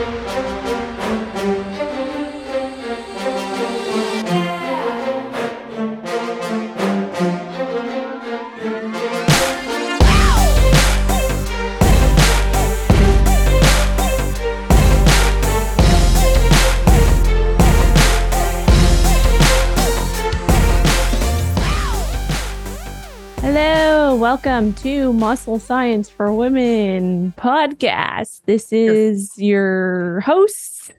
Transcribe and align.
Hello, 0.00 0.49
welcome 24.42 24.72
to 24.72 25.12
Muscle 25.12 25.58
Science 25.58 26.08
for 26.08 26.32
Women 26.32 27.34
podcast. 27.36 28.40
This 28.46 28.72
is 28.72 29.36
your 29.36 30.20
host. 30.20 30.92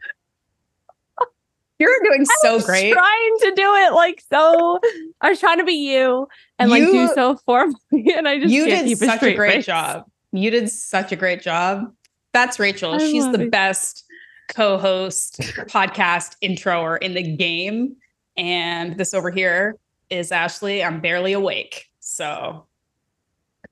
You're 1.80 1.90
doing 2.04 2.22
I 2.22 2.36
so 2.44 2.56
was 2.56 2.66
great. 2.68 2.94
Trying 2.94 3.38
to 3.40 3.52
do 3.56 3.74
it 3.78 3.94
like 3.94 4.22
so. 4.32 4.80
I 5.22 5.30
was 5.32 5.40
trying 5.40 5.58
to 5.58 5.64
be 5.64 5.74
you 5.74 6.28
and 6.60 6.70
like 6.70 6.84
do 6.84 7.08
so 7.16 7.36
formally, 7.38 7.78
and 8.16 8.28
I 8.28 8.40
just 8.40 8.54
You 8.54 8.66
did 8.66 8.86
keep 8.86 9.02
a 9.02 9.06
such 9.06 9.16
a 9.16 9.18
straight 9.18 9.36
great 9.38 9.54
face. 9.54 9.66
job. 9.66 10.06
You 10.32 10.52
did 10.52 10.70
such 10.70 11.12
a 11.12 11.16
great 11.16 11.42
job. 11.42 11.92
That's 12.34 12.60
Rachel. 12.60 12.94
I 12.94 13.00
She's 13.00 13.26
the 13.32 13.42
it. 13.42 13.52
best 13.52 14.04
co-host, 14.50 15.40
podcast 15.68 16.36
introer 16.42 16.98
in 16.98 17.16
the 17.16 17.24
game. 17.24 17.96
And 18.38 18.98
this 18.98 19.16
over 19.16 19.32
here 19.32 19.78
is 20.12 20.30
Ashleigh. 20.30 20.86
I'm 20.86 21.02
barely 21.02 21.34
awake. 21.34 21.88
So 22.02 22.68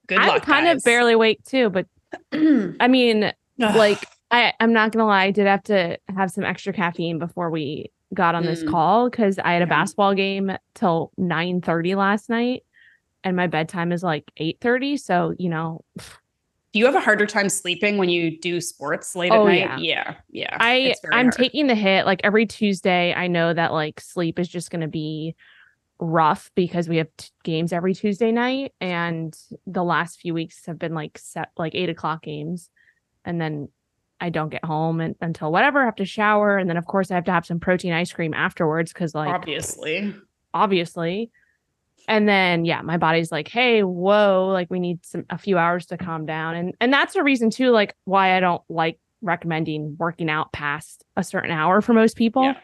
good 0.10 0.18
I'm 0.20 0.28
luck. 0.28 0.44
kind 0.46 0.68
of 0.68 0.84
barely 0.84 1.14
awake 1.14 1.44
too, 1.46 1.70
but 1.70 1.86
I 2.34 2.88
mean, 2.88 3.32
like 3.58 4.06
I, 4.32 4.54
I'm 4.60 4.74
not 4.74 4.92
gonna 4.92 5.06
lie, 5.06 5.24
I 5.26 5.32
did 5.32 5.48
have 5.48 5.64
to 5.64 5.98
have 6.16 6.32
some 6.32 6.44
extra 6.44 6.74
caffeine 6.74 7.20
before 7.20 7.50
we 7.50 7.92
got 8.14 8.36
on 8.36 8.44
this 8.44 8.64
Mm. 8.64 8.68
call 8.70 9.10
because 9.10 9.40
I 9.40 9.54
had 9.54 9.62
a 9.62 9.66
Yeah. 9.66 9.70
basketball 9.70 10.14
game 10.16 10.52
till 10.76 11.12
9 11.18 11.62
30 11.62 11.96
last 11.96 12.30
night. 12.30 12.64
And 13.24 13.36
my 13.36 13.48
bedtime 13.48 13.92
is 13.92 14.02
like 14.04 14.24
8 14.38 14.58
30. 14.62 14.98
So, 14.98 15.34
you 15.38 15.50
know, 15.50 15.84
do 15.98 16.80
you 16.80 16.86
have 16.86 16.96
a 16.96 17.00
harder 17.00 17.26
time 17.26 17.50
sleeping 17.50 17.98
when 17.98 18.10
you 18.10 18.40
do 18.40 18.62
sports 18.62 19.16
late 19.16 19.32
Oh, 19.32 19.48
at 19.48 19.58
yeah. 19.58 19.76
night? 19.76 19.84
Yeah. 19.84 20.16
Yeah. 20.32 20.58
I, 20.60 20.94
I'm 21.12 21.26
hard. 21.28 21.34
taking 21.34 21.68
the 21.68 21.76
hit 21.76 22.06
like 22.06 22.22
every 22.24 22.46
Tuesday. 22.46 23.14
I 23.14 23.28
know 23.28 23.54
that 23.54 23.74
like 23.74 24.00
sleep 24.00 24.40
is 24.40 24.48
just 24.48 24.72
going 24.72 24.82
to 24.82 24.88
be 24.88 25.36
rough 26.00 26.50
because 26.56 26.88
we 26.88 26.98
have 26.98 27.08
t- 27.18 27.30
games 27.44 27.74
every 27.74 27.94
Tuesday 27.94 28.32
night, 28.32 28.74
and 28.80 29.38
the 29.68 29.84
last 29.84 30.20
few 30.20 30.34
weeks 30.34 30.66
have 30.66 30.80
been 30.80 30.94
like 30.94 31.18
set 31.18 31.50
like 31.58 31.76
eight 31.76 31.90
o'clock 31.90 32.24
games, 32.24 32.70
and 33.26 33.40
then 33.40 33.70
I 34.22 34.30
don't 34.30 34.50
get 34.50 34.66
home 34.66 35.00
and, 35.02 35.16
until 35.22 35.52
whatever. 35.52 35.82
I 35.82 35.86
have 35.86 35.96
to 35.96 36.06
shower, 36.06 36.58
and 36.58 36.70
then 36.70 36.78
of 36.78 36.86
course 36.86 37.12
I 37.12 37.16
have 37.16 37.26
to 37.26 37.32
have 37.32 37.46
some 37.46 37.60
protein 37.60 37.94
ice 37.94 38.12
cream 38.12 38.34
afterwards 38.34 38.94
because 38.94 39.14
like 39.14 39.30
obviously. 39.30 40.16
obviously. 40.54 41.32
And 42.08 42.28
then 42.28 42.66
yeah, 42.66 42.82
my 42.82 42.98
body's 42.98 43.32
like, 43.32 43.48
"Hey, 43.48 43.84
whoa, 43.84 44.50
like 44.52 44.70
we 44.72 44.80
need 44.80 45.06
some 45.06 45.26
a 45.30 45.38
few 45.38 45.58
hours 45.58 45.86
to 45.88 45.98
calm 45.98 46.26
down." 46.26 46.56
And 46.56 46.74
and 46.82 46.92
that's 46.92 47.16
a 47.16 47.24
reason 47.24 47.50
too 47.50 47.72
like 47.72 47.96
why 48.06 48.36
I 48.36 48.40
don't 48.40 48.64
like 48.70 49.00
recommending 49.22 49.96
working 50.00 50.30
out 50.30 50.52
past 50.52 51.04
a 51.16 51.24
certain 51.24 51.52
hour 51.52 51.82
for 51.82 51.94
most 51.94 52.16
people. 52.16 52.44
Yeah. 52.44 52.56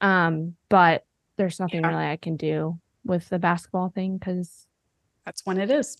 Um, 0.00 0.56
but 0.68 1.04
there's 1.36 1.58
nothing 1.60 1.80
Yeah. 1.82 1.88
really 1.88 2.06
I 2.06 2.16
can 2.16 2.36
do 2.36 2.78
with 3.04 3.28
the 3.28 3.38
basketball 3.38 3.88
thing 3.90 4.18
cuz 4.18 4.66
That's 5.24 5.44
when 5.44 5.58
it 5.58 5.70
is. 5.70 5.96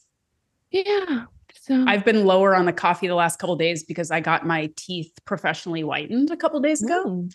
yeah. 0.70 1.24
So 1.54 1.84
I've 1.86 2.04
been 2.04 2.24
lower 2.24 2.54
on 2.54 2.64
the 2.64 2.72
coffee 2.72 3.08
the 3.08 3.14
last 3.14 3.38
couple 3.38 3.56
days 3.56 3.84
because 3.84 4.10
I 4.10 4.20
got 4.20 4.46
my 4.46 4.70
teeth 4.76 5.12
professionally 5.26 5.82
whitened 5.82 6.30
a 6.30 6.36
couple 6.36 6.60
days 6.60 6.82
ago 6.82 7.28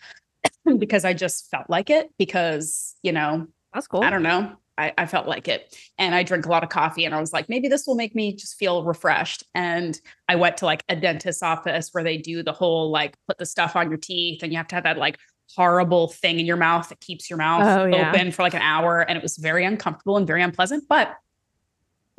Mm, 0.66 0.78
because 0.78 1.04
I 1.04 1.12
just 1.14 1.48
felt 1.50 1.70
like 1.70 1.88
it 1.90 2.10
because, 2.18 2.96
you 3.02 3.12
know, 3.12 3.46
that's 3.72 3.86
cool. 3.86 4.02
I 4.02 4.10
don't 4.10 4.22
know. 4.24 4.56
I, 4.76 4.92
I 4.96 5.06
felt 5.06 5.26
like 5.26 5.48
it. 5.48 5.76
And 5.98 6.14
I 6.14 6.22
drink 6.22 6.46
a 6.46 6.48
lot 6.50 6.62
of 6.62 6.68
coffee 6.68 7.04
and 7.04 7.14
I 7.14 7.20
was 7.20 7.32
like, 7.32 7.48
maybe 7.48 7.68
this 7.68 7.86
will 7.86 7.96
make 7.96 8.14
me 8.14 8.34
just 8.34 8.56
feel 8.58 8.84
refreshed. 8.84 9.42
And 9.54 9.98
I 10.28 10.36
went 10.36 10.56
to 10.58 10.66
like 10.66 10.82
a 10.88 10.94
dentist's 10.96 11.42
office 11.42 11.90
where 11.92 12.04
they 12.04 12.16
do 12.16 12.42
the 12.42 12.52
whole 12.52 12.90
like 12.90 13.16
put 13.26 13.38
the 13.38 13.46
stuff 13.46 13.74
on 13.76 13.88
your 13.88 13.98
teeth 13.98 14.42
and 14.42 14.52
you 14.52 14.58
have 14.58 14.68
to 14.68 14.74
have 14.76 14.84
that 14.84 14.96
like 14.98 15.18
horrible 15.54 16.08
thing 16.08 16.38
in 16.38 16.46
your 16.46 16.56
mouth 16.56 16.88
that 16.90 17.00
keeps 17.00 17.28
your 17.30 17.36
mouth 17.38 17.62
Oh, 17.80 17.84
yeah. 17.86 18.10
open 18.10 18.30
for 18.32 18.42
like 18.42 18.54
an 18.54 18.62
hour. 18.62 19.00
And 19.00 19.16
it 19.16 19.22
was 19.22 19.36
very 19.36 19.64
uncomfortable 19.64 20.16
and 20.16 20.26
very 20.26 20.42
unpleasant. 20.42 20.84
But 20.88 21.14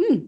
hmm, 0.01 0.25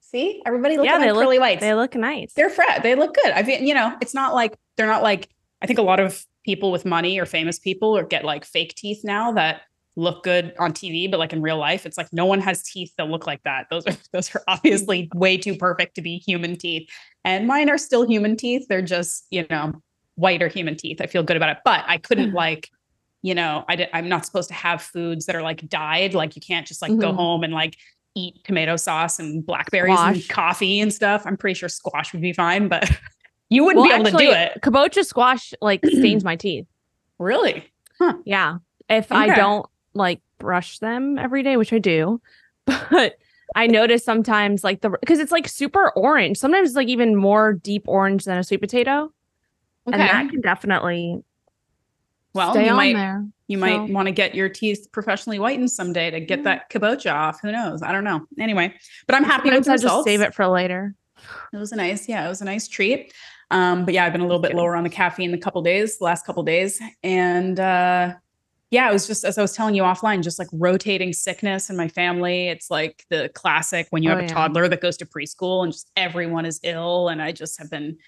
see, 0.00 0.42
everybody 0.46 0.76
looking 0.76 0.90
Yeah, 0.90 0.98
they 0.98 1.06
like 1.06 1.14
look- 1.14 1.22
pearly 1.24 1.38
whites 1.38 1.60
They 1.60 1.74
look 1.74 1.94
nice. 1.94 2.32
they're 2.34 2.50
fret. 2.50 2.82
They 2.82 2.94
look 2.94 3.14
good. 3.14 3.32
I 3.32 3.42
mean, 3.42 3.66
you 3.66 3.74
know, 3.74 3.96
it's 4.00 4.14
not 4.14 4.34
like 4.34 4.56
they're 4.76 4.86
not 4.86 5.02
like 5.02 5.28
I 5.62 5.66
think 5.66 5.78
a 5.78 5.82
lot 5.82 6.00
of 6.00 6.24
people 6.44 6.72
with 6.72 6.84
money 6.86 7.18
or 7.20 7.26
famous 7.26 7.58
people 7.58 7.96
or 7.96 8.02
get 8.02 8.24
like 8.24 8.44
fake 8.46 8.74
teeth 8.74 9.00
now 9.04 9.32
that 9.32 9.60
look 9.96 10.22
good 10.24 10.54
on 10.58 10.72
TV, 10.72 11.10
but 11.10 11.18
like 11.18 11.34
in 11.34 11.42
real 11.42 11.58
life, 11.58 11.84
it's 11.84 11.98
like 11.98 12.10
no 12.12 12.24
one 12.24 12.40
has 12.40 12.62
teeth 12.62 12.92
that 12.96 13.08
look 13.08 13.26
like 13.26 13.42
that. 13.42 13.66
Those 13.70 13.86
are 13.86 13.96
those 14.12 14.34
are 14.34 14.42
obviously 14.48 15.10
way 15.14 15.36
too 15.36 15.54
perfect 15.56 15.94
to 15.96 16.02
be 16.02 16.16
human 16.18 16.56
teeth. 16.56 16.88
And 17.24 17.46
mine 17.46 17.68
are 17.68 17.76
still 17.78 18.08
human 18.08 18.36
teeth. 18.36 18.66
They're 18.68 18.80
just, 18.80 19.26
you 19.30 19.46
know, 19.50 19.74
whiter 20.20 20.48
human 20.48 20.76
teeth. 20.76 21.00
I 21.00 21.06
feel 21.06 21.22
good 21.22 21.36
about 21.36 21.50
it. 21.50 21.58
But 21.64 21.84
I 21.86 21.96
couldn't 21.98 22.32
like, 22.34 22.68
you 23.22 23.34
know, 23.34 23.64
I 23.68 23.88
I'm 23.92 24.08
not 24.08 24.26
supposed 24.26 24.48
to 24.48 24.54
have 24.54 24.82
foods 24.82 25.26
that 25.26 25.34
are 25.34 25.42
like 25.42 25.68
dyed. 25.68 26.14
Like 26.14 26.36
you 26.36 26.42
can't 26.42 26.66
just 26.66 26.82
like 26.82 26.96
go 26.98 27.10
Mhm. 27.12 27.16
home 27.16 27.44
and 27.44 27.52
like 27.52 27.76
eat 28.14 28.42
tomato 28.44 28.76
sauce 28.76 29.18
and 29.18 29.44
blackberries 29.44 29.98
and 29.98 30.28
coffee 30.28 30.80
and 30.80 30.92
stuff. 30.92 31.22
I'm 31.26 31.36
pretty 31.36 31.54
sure 31.54 31.68
squash 31.68 32.12
would 32.12 32.22
be 32.22 32.32
fine, 32.32 32.68
but 32.68 32.90
you 33.50 33.64
wouldn't 33.64 33.80
Well, 33.86 33.88
be 34.02 34.08
able 34.08 34.18
to 34.18 34.24
do 34.24 34.30
it. 34.32 34.58
Kabocha 34.62 35.04
squash 35.04 35.54
like 35.60 35.84
stains 35.86 36.24
my 36.24 36.36
teeth. 36.36 36.66
Really? 37.18 37.64
Yeah. 38.24 38.58
If 38.88 39.12
I 39.12 39.34
don't 39.34 39.66
like 39.94 40.20
brush 40.38 40.78
them 40.80 41.18
every 41.18 41.42
day, 41.42 41.56
which 41.56 41.72
I 41.72 41.78
do, 41.78 42.20
but 42.66 43.16
I 43.54 43.66
notice 43.66 44.04
sometimes 44.04 44.64
like 44.64 44.80
the 44.80 44.90
because 44.90 45.18
it's 45.18 45.32
like 45.32 45.46
super 45.48 45.90
orange. 45.90 46.36
Sometimes 46.38 46.70
it's 46.70 46.76
like 46.76 46.88
even 46.88 47.14
more 47.16 47.52
deep 47.52 47.82
orange 47.86 48.24
than 48.24 48.38
a 48.38 48.44
sweet 48.44 48.60
potato. 48.60 49.12
And 49.86 49.94
that 50.00 50.28
can 50.30 50.40
definitely 50.40 51.22
well, 52.34 52.52
stay 52.52 52.64
you 52.66 52.70
on 52.70 52.76
might 52.76 52.94
there. 52.96 53.24
you 53.48 53.58
So- 53.58 53.60
might 53.60 53.90
want 53.92 54.06
to 54.06 54.12
get 54.12 54.34
your 54.34 54.48
teeth 54.48 54.88
professionally 54.92 55.38
whitened 55.38 55.70
someday 55.70 56.10
to 56.10 56.20
get 56.20 56.40
Yeah. 56.40 56.44
that 56.44 56.70
kabocha 56.70 57.12
off. 57.12 57.40
Who 57.42 57.50
knows? 57.50 57.82
I 57.82 57.90
don't 57.92 58.04
know. 58.04 58.26
Anyway, 58.38 58.74
but 59.06 59.16
I'm 59.16 59.24
happy 59.24 59.50
with 59.50 59.64
the 59.64 59.70
I 59.72 59.74
just 59.74 59.84
results. 59.84 60.04
save 60.06 60.20
it 60.20 60.34
for 60.34 60.46
later. 60.46 60.94
It 61.52 61.56
was 61.56 61.72
a 61.72 61.76
nice, 61.76 62.08
yeah, 62.08 62.24
it 62.24 62.28
was 62.28 62.40
a 62.40 62.44
nice 62.44 62.68
treat. 62.68 63.12
Um, 63.50 63.84
but 63.84 63.94
yeah, 63.94 64.04
I've 64.04 64.12
been 64.12 64.20
a 64.20 64.26
little 64.26 64.40
bit 64.40 64.54
lower 64.54 64.76
on 64.76 64.84
the 64.84 64.90
caffeine 64.90 65.32
the 65.32 65.38
couple 65.38 65.60
days, 65.62 65.98
the 65.98 66.04
last 66.04 66.24
couple 66.24 66.42
days. 66.44 66.80
And 67.02 67.58
uh 67.58 68.14
yeah, 68.70 68.88
it 68.88 68.92
was 68.92 69.08
just 69.08 69.24
as 69.24 69.36
I 69.36 69.42
was 69.42 69.52
telling 69.52 69.74
you 69.74 69.82
offline, 69.82 70.22
just 70.22 70.38
like 70.38 70.46
rotating 70.52 71.12
sickness 71.12 71.68
in 71.70 71.76
my 71.76 71.88
family. 71.88 72.46
It's 72.46 72.70
like 72.70 73.04
the 73.08 73.28
classic 73.34 73.88
when 73.90 74.04
you 74.04 74.10
Oh, 74.10 74.14
have 74.14 74.20
a 74.24 74.28
yeah. 74.28 74.32
toddler 74.32 74.68
that 74.68 74.80
goes 74.80 74.96
to 74.98 75.06
preschool 75.06 75.64
and 75.64 75.72
just 75.72 75.90
everyone 75.96 76.46
is 76.46 76.60
ill. 76.62 77.08
And 77.08 77.20
I 77.20 77.32
just 77.32 77.58
have 77.58 77.68
been 77.68 77.98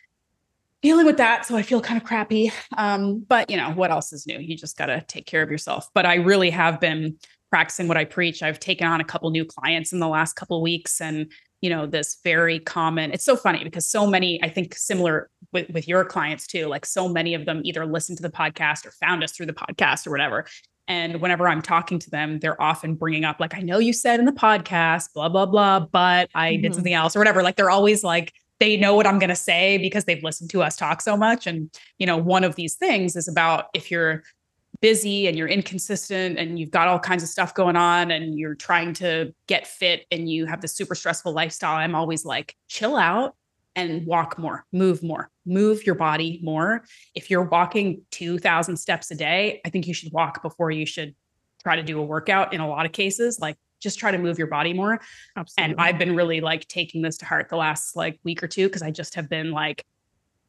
dealing 0.82 1.06
with 1.06 1.16
that. 1.16 1.46
So 1.46 1.56
I 1.56 1.62
feel 1.62 1.80
kind 1.80 2.00
of 2.00 2.06
crappy. 2.06 2.50
Um, 2.76 3.24
but 3.28 3.48
you 3.50 3.56
know, 3.56 3.70
what 3.70 3.90
else 3.90 4.12
is 4.12 4.26
new? 4.26 4.38
You 4.38 4.56
just 4.56 4.76
gotta 4.76 5.02
take 5.08 5.26
care 5.26 5.42
of 5.42 5.50
yourself. 5.50 5.88
But 5.94 6.06
I 6.06 6.16
really 6.16 6.50
have 6.50 6.80
been 6.80 7.16
practicing 7.50 7.86
what 7.88 7.96
I 7.96 8.04
preach. 8.04 8.42
I've 8.42 8.58
taken 8.58 8.86
on 8.86 9.00
a 9.00 9.04
couple 9.04 9.30
new 9.30 9.44
clients 9.44 9.92
in 9.92 10.00
the 10.00 10.08
last 10.08 10.34
couple 10.34 10.56
of 10.56 10.62
weeks 10.62 11.00
and 11.00 11.30
you 11.60 11.70
know 11.70 11.86
this 11.86 12.18
very 12.24 12.58
common 12.58 13.12
it's 13.12 13.24
so 13.24 13.36
funny 13.36 13.62
because 13.62 13.86
so 13.86 14.04
many 14.04 14.42
i 14.42 14.48
think 14.48 14.74
similar 14.74 15.30
with, 15.52 15.70
with 15.70 15.86
your 15.86 16.04
clients 16.04 16.44
too 16.44 16.66
like 16.66 16.84
so 16.84 17.08
many 17.08 17.34
of 17.34 17.46
them 17.46 17.60
either 17.62 17.86
listened 17.86 18.18
to 18.18 18.22
the 18.22 18.28
podcast 18.32 18.84
or 18.84 18.90
found 18.90 19.22
us 19.22 19.30
through 19.30 19.46
the 19.46 19.52
podcast 19.52 20.04
or 20.04 20.10
whatever 20.10 20.44
and 20.88 21.20
whenever 21.20 21.46
i'm 21.46 21.62
talking 21.62 22.00
to 22.00 22.10
them 22.10 22.40
they're 22.40 22.60
often 22.60 22.96
bringing 22.96 23.24
up 23.24 23.38
like 23.38 23.54
i 23.54 23.60
know 23.60 23.78
you 23.78 23.92
said 23.92 24.18
in 24.18 24.26
the 24.26 24.32
podcast 24.32 25.10
blah 25.14 25.28
blah 25.28 25.46
blah 25.46 25.78
but 25.78 26.28
i 26.34 26.56
did 26.56 26.72
Mhm. 26.72 26.74
something 26.74 26.94
else 26.94 27.14
or 27.14 27.20
whatever 27.20 27.44
like 27.44 27.54
they're 27.54 27.70
always 27.70 28.02
like 28.02 28.32
they 28.62 28.76
know 28.76 28.94
what 28.94 29.06
i'm 29.06 29.18
going 29.18 29.28
to 29.28 29.34
say 29.34 29.76
because 29.78 30.04
they've 30.04 30.22
listened 30.22 30.48
to 30.48 30.62
us 30.62 30.76
talk 30.76 31.02
so 31.02 31.16
much 31.16 31.46
and 31.48 31.68
you 31.98 32.06
know 32.06 32.16
one 32.16 32.44
of 32.44 32.54
these 32.54 32.76
things 32.76 33.16
is 33.16 33.26
about 33.26 33.66
if 33.74 33.90
you're 33.90 34.22
busy 34.80 35.26
and 35.26 35.36
you're 35.36 35.48
inconsistent 35.48 36.38
and 36.38 36.58
you've 36.58 36.70
got 36.70 36.88
all 36.88 36.98
kinds 36.98 37.22
of 37.22 37.28
stuff 37.28 37.54
going 37.54 37.76
on 37.76 38.10
and 38.10 38.38
you're 38.38 38.54
trying 38.54 38.92
to 38.92 39.32
get 39.46 39.66
fit 39.66 40.06
and 40.10 40.28
you 40.28 40.46
have 40.46 40.60
this 40.60 40.74
super 40.74 40.94
stressful 40.94 41.32
lifestyle, 41.32 41.76
I'm 41.76 41.94
always 41.94 42.24
like, 42.24 42.56
chill 42.68 42.96
out 42.96 43.36
and 43.76 44.04
walk 44.06 44.38
more, 44.38 44.66
move 44.72 45.02
more, 45.02 45.30
move 45.46 45.86
your 45.86 45.94
body 45.94 46.40
more. 46.42 46.84
If 47.14 47.30
you're 47.30 47.44
walking 47.44 48.02
2000 48.10 48.76
steps 48.76 49.10
a 49.10 49.14
day, 49.14 49.60
I 49.64 49.70
think 49.70 49.86
you 49.86 49.94
should 49.94 50.12
walk 50.12 50.42
before 50.42 50.70
you 50.70 50.84
should 50.84 51.14
try 51.62 51.76
to 51.76 51.82
do 51.82 51.98
a 52.00 52.02
workout 52.02 52.52
in 52.52 52.60
a 52.60 52.68
lot 52.68 52.84
of 52.84 52.92
cases. 52.92 53.38
Like 53.40 53.56
just 53.82 53.98
try 53.98 54.10
to 54.10 54.18
move 54.18 54.38
your 54.38 54.46
body 54.46 54.72
more. 54.72 55.00
Absolutely. 55.36 55.72
And 55.72 55.80
I've 55.80 55.98
been 55.98 56.14
really 56.16 56.40
like 56.40 56.66
taking 56.68 57.02
this 57.02 57.16
to 57.18 57.26
heart 57.26 57.48
the 57.48 57.56
last 57.56 57.96
like 57.96 58.18
week 58.24 58.42
or 58.42 58.48
two 58.48 58.68
because 58.68 58.82
I 58.82 58.90
just 58.90 59.14
have 59.16 59.28
been 59.28 59.50
like 59.50 59.84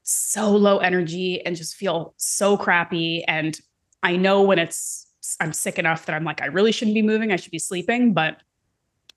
so 0.04 0.52
low 0.52 0.78
energy 0.80 1.44
and 1.46 1.56
just 1.56 1.76
feel 1.76 2.14
so 2.18 2.58
crappy. 2.58 3.24
And 3.26 3.58
I 4.02 4.16
know 4.18 4.42
when 4.44 4.60
it's 4.60 5.08
I'm 5.40 5.54
sick 5.54 5.80
enough 5.80 6.06
that 6.06 6.16
I'm 6.16 6.26
like, 6.26 6.42
I 6.42 6.48
really 6.48 6.72
shouldn't 6.72 6.96
be 6.96 7.02
moving. 7.02 7.32
I 7.32 7.38
should 7.38 7.52
be 7.52 7.60
sleeping. 7.60 8.14
But 8.14 8.38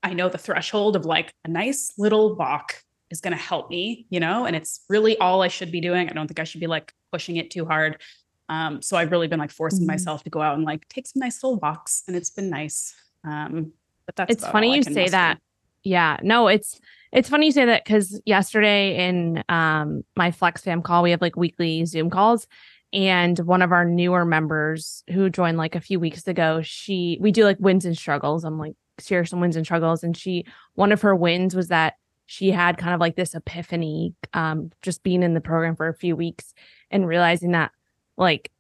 I 0.03 0.13
know 0.13 0.29
the 0.29 0.39
threshold 0.39 0.95
of 0.95 1.05
like 1.05 1.33
a 1.45 1.49
nice 1.49 1.93
little 1.99 2.37
walk 2.37 2.83
is 3.11 3.21
going 3.21 3.37
to 3.37 3.43
help 3.43 3.71
me, 3.71 4.07
you 4.11 4.21
know, 4.21 4.47
and 4.47 4.55
it's 4.55 4.85
really 4.89 5.19
all 5.19 5.43
I 5.43 5.49
should 5.49 5.73
be 5.73 5.81
doing. 5.81 6.09
I 6.09 6.13
don't 6.13 6.29
think 6.29 6.39
I 6.39 6.45
should 6.45 6.61
be 6.61 6.67
like 6.69 6.93
pushing 7.13 7.37
it 7.37 7.51
too 7.51 7.65
hard. 7.65 8.01
Um, 8.49 8.81
so 8.83 8.97
I've 8.97 9.11
really 9.11 9.27
been 9.27 9.41
like 9.41 9.51
forcing 9.51 9.83
Mhm. 9.85 9.89
myself 9.89 10.23
to 10.25 10.31
go 10.31 10.41
out 10.41 10.55
and 10.57 10.65
like 10.65 10.89
take 10.89 11.07
some 11.09 11.21
nice 11.21 11.43
little 11.43 11.59
walks, 11.59 12.05
and 12.07 12.17
it's 12.17 12.31
been 12.31 12.49
nice. 12.51 12.95
Um, 13.25 13.73
but 14.07 14.17
that's 14.17 14.33
it's 14.33 14.47
funny 14.47 14.75
you 14.75 14.83
say 14.83 15.09
that. 15.09 15.39
Yeah 15.83 16.19
no 16.23 16.49
it's 16.49 16.81
it's 17.13 17.29
funny 17.29 17.47
you 17.47 17.53
say 17.53 17.67
that 17.67 17.85
because 17.85 18.21
yesterday 18.25 19.09
in 19.09 19.45
um 19.49 20.03
my 20.17 20.31
flex 20.31 20.63
fam 20.63 20.83
call 20.83 21.03
we 21.03 21.11
have 21.11 21.23
like 21.23 21.37
weekly 21.37 21.85
zoom 21.85 22.11
calls 22.11 22.47
and 22.93 23.39
one 23.41 23.63
of 23.63 23.73
our 23.73 23.85
newer 23.85 24.25
members 24.25 25.05
who 25.13 25.29
joined 25.29 25.59
like 25.59 25.75
a 25.75 25.81
few 25.81 26.01
weeks 26.01 26.27
ago 26.27 26.63
she 26.63 27.19
we 27.21 27.33
do 27.33 27.45
like 27.45 27.59
wins 27.61 27.85
and 27.85 27.97
struggles. 27.97 28.45
I'm 28.45 28.59
like 28.59 28.75
share 28.99 29.25
some 29.25 29.41
wins 29.41 29.57
and 29.57 29.67
struggles 29.67 30.03
and 30.03 30.17
she 30.17 30.47
one 30.75 30.93
of 30.93 31.03
her 31.03 31.15
wins 31.15 31.55
was 31.55 31.69
that 31.69 31.95
she 32.25 32.51
had 32.51 32.79
kind 32.79 32.95
of 32.95 33.01
like 33.01 33.15
this 33.17 33.35
epiphany 33.35 34.15
um 34.33 34.71
just 34.83 35.03
being 35.03 35.23
in 35.23 35.35
the 35.35 35.41
program 35.41 35.77
for 35.77 35.89
a 35.89 35.95
few 35.95 36.17
weeks 36.17 36.55
and 36.91 37.07
realizing 37.07 37.53
that 37.53 37.71
like 38.17 38.51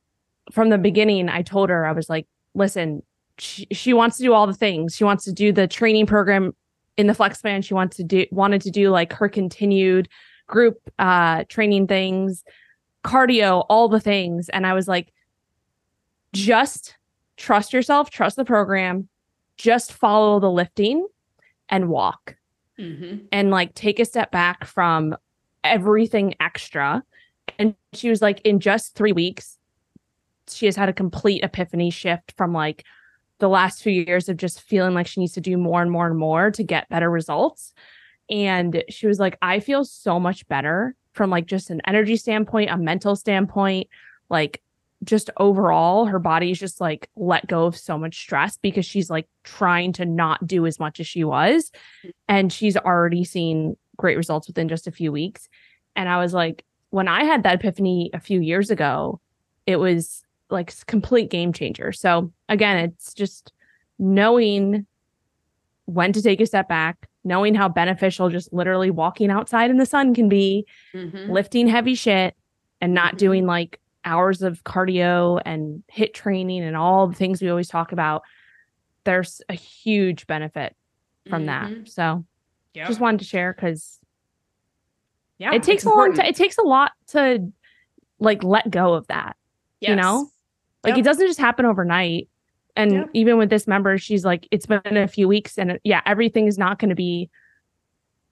from 0.52 0.68
the 0.68 0.76
beginning 0.76 1.30
i 1.30 1.40
told 1.40 1.70
her 1.70 1.86
i 1.86 1.92
was 1.92 2.10
like 2.10 2.26
listen 2.54 3.02
she, 3.38 3.66
she 3.70 3.92
wants 3.92 4.16
to 4.16 4.22
do 4.22 4.32
all 4.32 4.46
the 4.46 4.54
things 4.54 4.94
she 4.94 5.04
wants 5.04 5.24
to 5.24 5.32
do 5.32 5.52
the 5.52 5.66
training 5.66 6.06
program 6.06 6.54
in 6.96 7.06
the 7.06 7.14
flex 7.14 7.40
fam 7.40 7.60
she 7.62 7.74
wants 7.74 7.96
to 7.96 8.04
do 8.04 8.24
wanted 8.30 8.60
to 8.62 8.70
do 8.70 8.90
like 8.90 9.12
her 9.12 9.28
continued 9.28 10.08
group 10.46 10.78
uh 10.98 11.44
training 11.48 11.86
things 11.86 12.42
cardio 13.04 13.64
all 13.68 13.88
the 13.88 14.00
things 14.00 14.48
and 14.48 14.66
i 14.66 14.72
was 14.72 14.88
like 14.88 15.12
just 16.32 16.96
trust 17.36 17.72
yourself 17.72 18.10
trust 18.10 18.36
the 18.36 18.44
program 18.44 19.08
just 19.56 19.92
follow 19.92 20.40
the 20.40 20.50
lifting 20.50 21.06
and 21.68 21.88
walk 21.88 22.36
Mhm. 22.78 23.26
and 23.32 23.50
like 23.50 23.74
take 23.74 23.98
a 23.98 24.04
step 24.04 24.30
back 24.30 24.66
from 24.66 25.16
everything 25.64 26.34
extra. 26.40 27.02
And 27.58 27.74
she 27.94 28.10
was 28.10 28.20
like, 28.20 28.40
in 28.42 28.60
just 28.60 28.94
three 28.94 29.12
weeks, 29.12 29.56
she 30.48 30.66
has 30.66 30.76
had 30.76 30.90
a 30.90 30.92
complete 30.92 31.42
epiphany 31.42 31.88
shift 31.90 32.34
from 32.36 32.52
like 32.52 32.84
the 33.38 33.48
last 33.48 33.82
few 33.82 33.92
years 33.92 34.28
of 34.28 34.36
just 34.36 34.62
feeling 34.62 34.94
like 34.94 35.06
she 35.06 35.20
needs 35.20 35.34
to 35.34 35.40
do 35.40 35.56
more 35.56 35.82
and 35.82 35.90
more 35.90 36.06
and 36.06 36.16
more 36.16 36.50
to 36.50 36.62
get 36.62 36.88
better 36.88 37.10
results. 37.10 37.74
And 38.30 38.82
she 38.88 39.06
was 39.06 39.18
like, 39.18 39.36
I 39.42 39.60
feel 39.60 39.84
so 39.84 40.18
much 40.18 40.46
better 40.48 40.94
from 41.12 41.30
like 41.30 41.46
just 41.46 41.70
an 41.70 41.80
energy 41.86 42.16
standpoint, 42.16 42.70
a 42.70 42.76
mental 42.76 43.16
standpoint, 43.16 43.88
like 44.28 44.62
just 45.04 45.30
overall, 45.36 46.06
her 46.06 46.18
body's 46.18 46.58
just 46.58 46.80
like 46.80 47.08
let 47.16 47.46
go 47.46 47.66
of 47.66 47.76
so 47.76 47.98
much 47.98 48.18
stress 48.18 48.56
because 48.56 48.84
she's 48.84 49.10
like 49.10 49.28
trying 49.44 49.92
to 49.94 50.04
not 50.04 50.46
do 50.46 50.66
as 50.66 50.78
much 50.78 51.00
as 51.00 51.06
she 51.06 51.24
was. 51.24 51.70
And 52.28 52.52
she's 52.52 52.76
already 52.76 53.24
seen 53.24 53.76
great 53.96 54.16
results 54.16 54.46
within 54.46 54.68
just 54.68 54.86
a 54.86 54.92
few 54.92 55.12
weeks. 55.12 55.48
And 55.94 56.08
I 56.08 56.18
was 56.18 56.34
like, 56.34 56.64
when 56.90 57.08
I 57.08 57.24
had 57.24 57.42
that 57.42 57.56
epiphany 57.56 58.10
a 58.12 58.20
few 58.20 58.40
years 58.40 58.70
ago, 58.70 59.20
it 59.66 59.76
was 59.76 60.22
like 60.50 60.72
complete 60.86 61.30
game 61.30 61.52
changer. 61.52 61.92
So 61.92 62.32
again, 62.48 62.76
it's 62.78 63.12
just 63.14 63.52
knowing 63.98 64.86
when 65.86 66.12
to 66.12 66.22
take 66.22 66.40
a 66.40 66.46
step 66.46 66.68
back, 66.68 67.08
knowing 67.24 67.54
how 67.54 67.68
beneficial 67.68 68.28
just 68.28 68.52
literally 68.52 68.90
walking 68.90 69.30
outside 69.30 69.70
in 69.70 69.76
the 69.78 69.86
sun 69.86 70.14
can 70.14 70.28
be, 70.28 70.66
Mhm. 70.94 71.28
lifting 71.28 71.66
heavy 71.68 71.94
shit 71.94 72.36
and 72.80 72.92
not 72.94 73.14
Mhm. 73.14 73.18
doing 73.18 73.46
like 73.46 73.80
hours 74.04 74.42
of 74.42 74.62
cardio 74.64 75.40
and 75.44 75.82
HIIT 75.92 76.14
training 76.14 76.62
and 76.62 76.76
all 76.76 77.06
the 77.08 77.14
things 77.14 77.42
we 77.42 77.48
always 77.48 77.68
talk 77.68 77.92
about. 77.92 78.22
There's 79.04 79.40
a 79.48 79.54
huge 79.54 80.26
benefit 80.26 80.76
from 81.28 81.42
Mhm. 81.42 81.46
that. 81.46 81.88
So 81.88 82.24
just 82.86 83.00
wanted 83.00 83.18
to 83.18 83.24
share 83.26 83.52
because 83.52 84.00
yeah, 85.38 85.52
it 85.54 85.62
takes 85.62 85.84
a 85.84 85.88
long 85.90 86.14
time. 86.14 86.26
It 86.26 86.36
takes 86.36 86.56
a 86.58 86.62
lot 86.62 86.92
to 87.08 87.52
like 88.18 88.42
let 88.44 88.70
go 88.70 88.94
of 88.94 89.06
that. 89.08 89.36
you 89.80 89.94
know? 89.94 90.26
Like 90.86 90.92
Yep. 90.96 90.98
it 90.98 91.04
doesn't 91.04 91.26
just 91.26 91.38
happen 91.40 91.66
overnight. 91.66 92.28
And 92.76 92.92
Yep. 92.92 93.10
even 93.14 93.38
with 93.38 93.50
this 93.50 93.66
member, 93.66 93.98
she's 93.98 94.24
like, 94.24 94.46
it's 94.50 94.66
been 94.66 94.96
a 94.96 95.08
few 95.08 95.26
weeks 95.28 95.58
and 95.58 95.78
yeah, 95.84 96.00
everything 96.06 96.46
is 96.46 96.56
not 96.58 96.78
going 96.78 96.90
to 96.90 96.94
be 96.94 97.28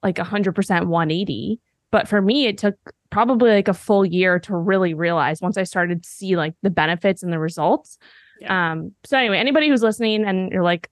like 0.02 0.18
a 0.18 0.24
hundred 0.24 0.54
percent 0.54 0.86
180. 0.86 1.58
But 1.90 2.08
for 2.08 2.20
me, 2.22 2.46
it 2.46 2.58
took 2.58 2.76
probably 3.10 3.50
like 3.50 3.68
a 3.68 3.74
full 3.74 4.04
year 4.04 4.38
to 4.40 4.56
really 4.56 4.94
realize 4.94 5.40
once 5.40 5.56
I 5.56 5.62
started 5.64 6.02
to 6.02 6.08
see 6.08 6.36
like 6.36 6.54
the 6.62 6.70
benefits 6.70 7.22
and 7.22 7.32
the 7.32 7.38
results. 7.38 7.98
Yeah. 8.40 8.72
Um, 8.72 8.92
so 9.04 9.16
anyway, 9.18 9.38
anybody 9.38 9.68
who's 9.68 9.82
listening 9.82 10.24
and 10.24 10.50
you're 10.52 10.64
like 10.64 10.90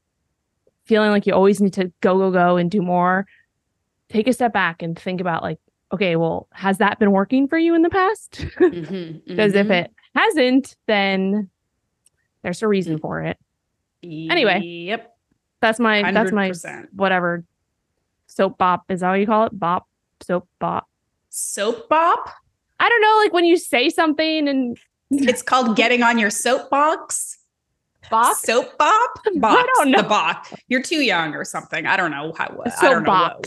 feeling 0.87 1.11
like 1.11 1.27
you 1.27 1.35
always 1.35 1.61
need 1.61 1.73
to 1.75 1.93
go, 2.01 2.19
go, 2.19 2.31
go 2.31 2.57
and 2.57 2.71
do 2.71 2.81
more, 2.83 3.27
take 4.09 4.27
a 4.29 4.33
step 4.33 4.53
back 4.53 4.83
and 4.83 4.99
think 4.99 5.21
about 5.21 5.43
like, 5.43 5.59
okay, 5.93 6.17
well, 6.17 6.49
has 6.53 6.79
that 6.79 6.99
been 6.99 7.11
working 7.13 7.47
for 7.49 7.59
you 7.59 7.75
in 7.75 7.83
the 7.83 7.91
past? 7.91 8.47
Because 8.61 9.55
if 9.55 9.67
Mhm. 9.67 9.85
it 9.85 9.91
hasn't, 10.15 10.77
then 10.87 11.51
there's 12.43 12.63
a 12.63 12.69
reason 12.69 12.99
for 12.99 13.23
it. 13.23 13.39
anyway, 14.03 14.61
yep, 14.61 15.15
That's 15.61 15.79
my 15.79 16.11
that's 16.13 16.33
my 16.33 16.53
whatever 16.95 17.45
soap 18.27 18.59
bop 18.59 18.85
is 18.91 19.01
that 19.01 19.11
what 19.11 19.21
you 19.21 19.27
call 19.27 19.47
it? 19.47 19.59
Bop, 19.59 19.87
soap 20.23 20.49
bop. 20.59 20.89
soap 21.29 21.89
bop. 21.89 22.31
I 22.81 22.89
don't 22.89 23.01
know, 23.03 23.21
like 23.23 23.33
when 23.33 23.45
you 23.45 23.57
say 23.57 23.89
something 23.91 24.49
and 24.49 24.77
It's 25.11 25.43
called 25.43 25.77
getting 25.77 26.03
on 26.03 26.19
your 26.19 26.31
soapbox. 26.31 27.39
bop. 28.11 28.37
Soap 28.39 28.77
bop. 28.79 29.11
Box. 29.37 29.69
don't 29.77 29.91
know. 29.91 30.03
The 30.03 30.09
bop. 30.09 30.47
You're 30.69 30.83
too 30.83 31.03
young 31.03 31.35
or 31.35 31.45
something. 31.45 31.87
I 31.87 31.97
don't 31.97 32.11
know 32.11 32.33
how. 32.37 32.61
I 32.67 32.71
soap 32.71 32.81
don't 32.91 33.03
know 33.05 33.11
what- 33.13 33.47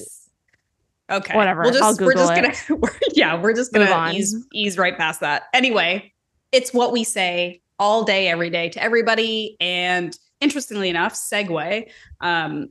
Okay. 1.07 1.35
Whatever. 1.35 1.61
We'll 1.63 1.71
just, 1.71 1.83
I'll 1.83 1.95
we're 2.07 2.13
just 2.13 2.33
Google 2.33 2.51
gonna 2.69 2.79
we're, 2.81 2.99
yeah, 3.13 3.39
we're 3.39 3.53
just 3.53 3.71
gonna 3.73 4.11
ease 4.13 4.35
ease 4.53 4.77
right 4.77 4.97
past 4.97 5.19
that. 5.19 5.43
Anyway, 5.53 6.13
it's 6.55 6.73
what 6.73 6.93
we 6.93 7.03
say 7.03 7.61
all 7.79 8.05
day, 8.05 8.29
every 8.29 8.49
day 8.49 8.69
to 8.69 8.81
everybody. 8.81 9.57
And 9.59 10.17
interestingly 10.39 10.89
enough, 10.89 11.13
segue. 11.13 11.91
Um, 12.21 12.69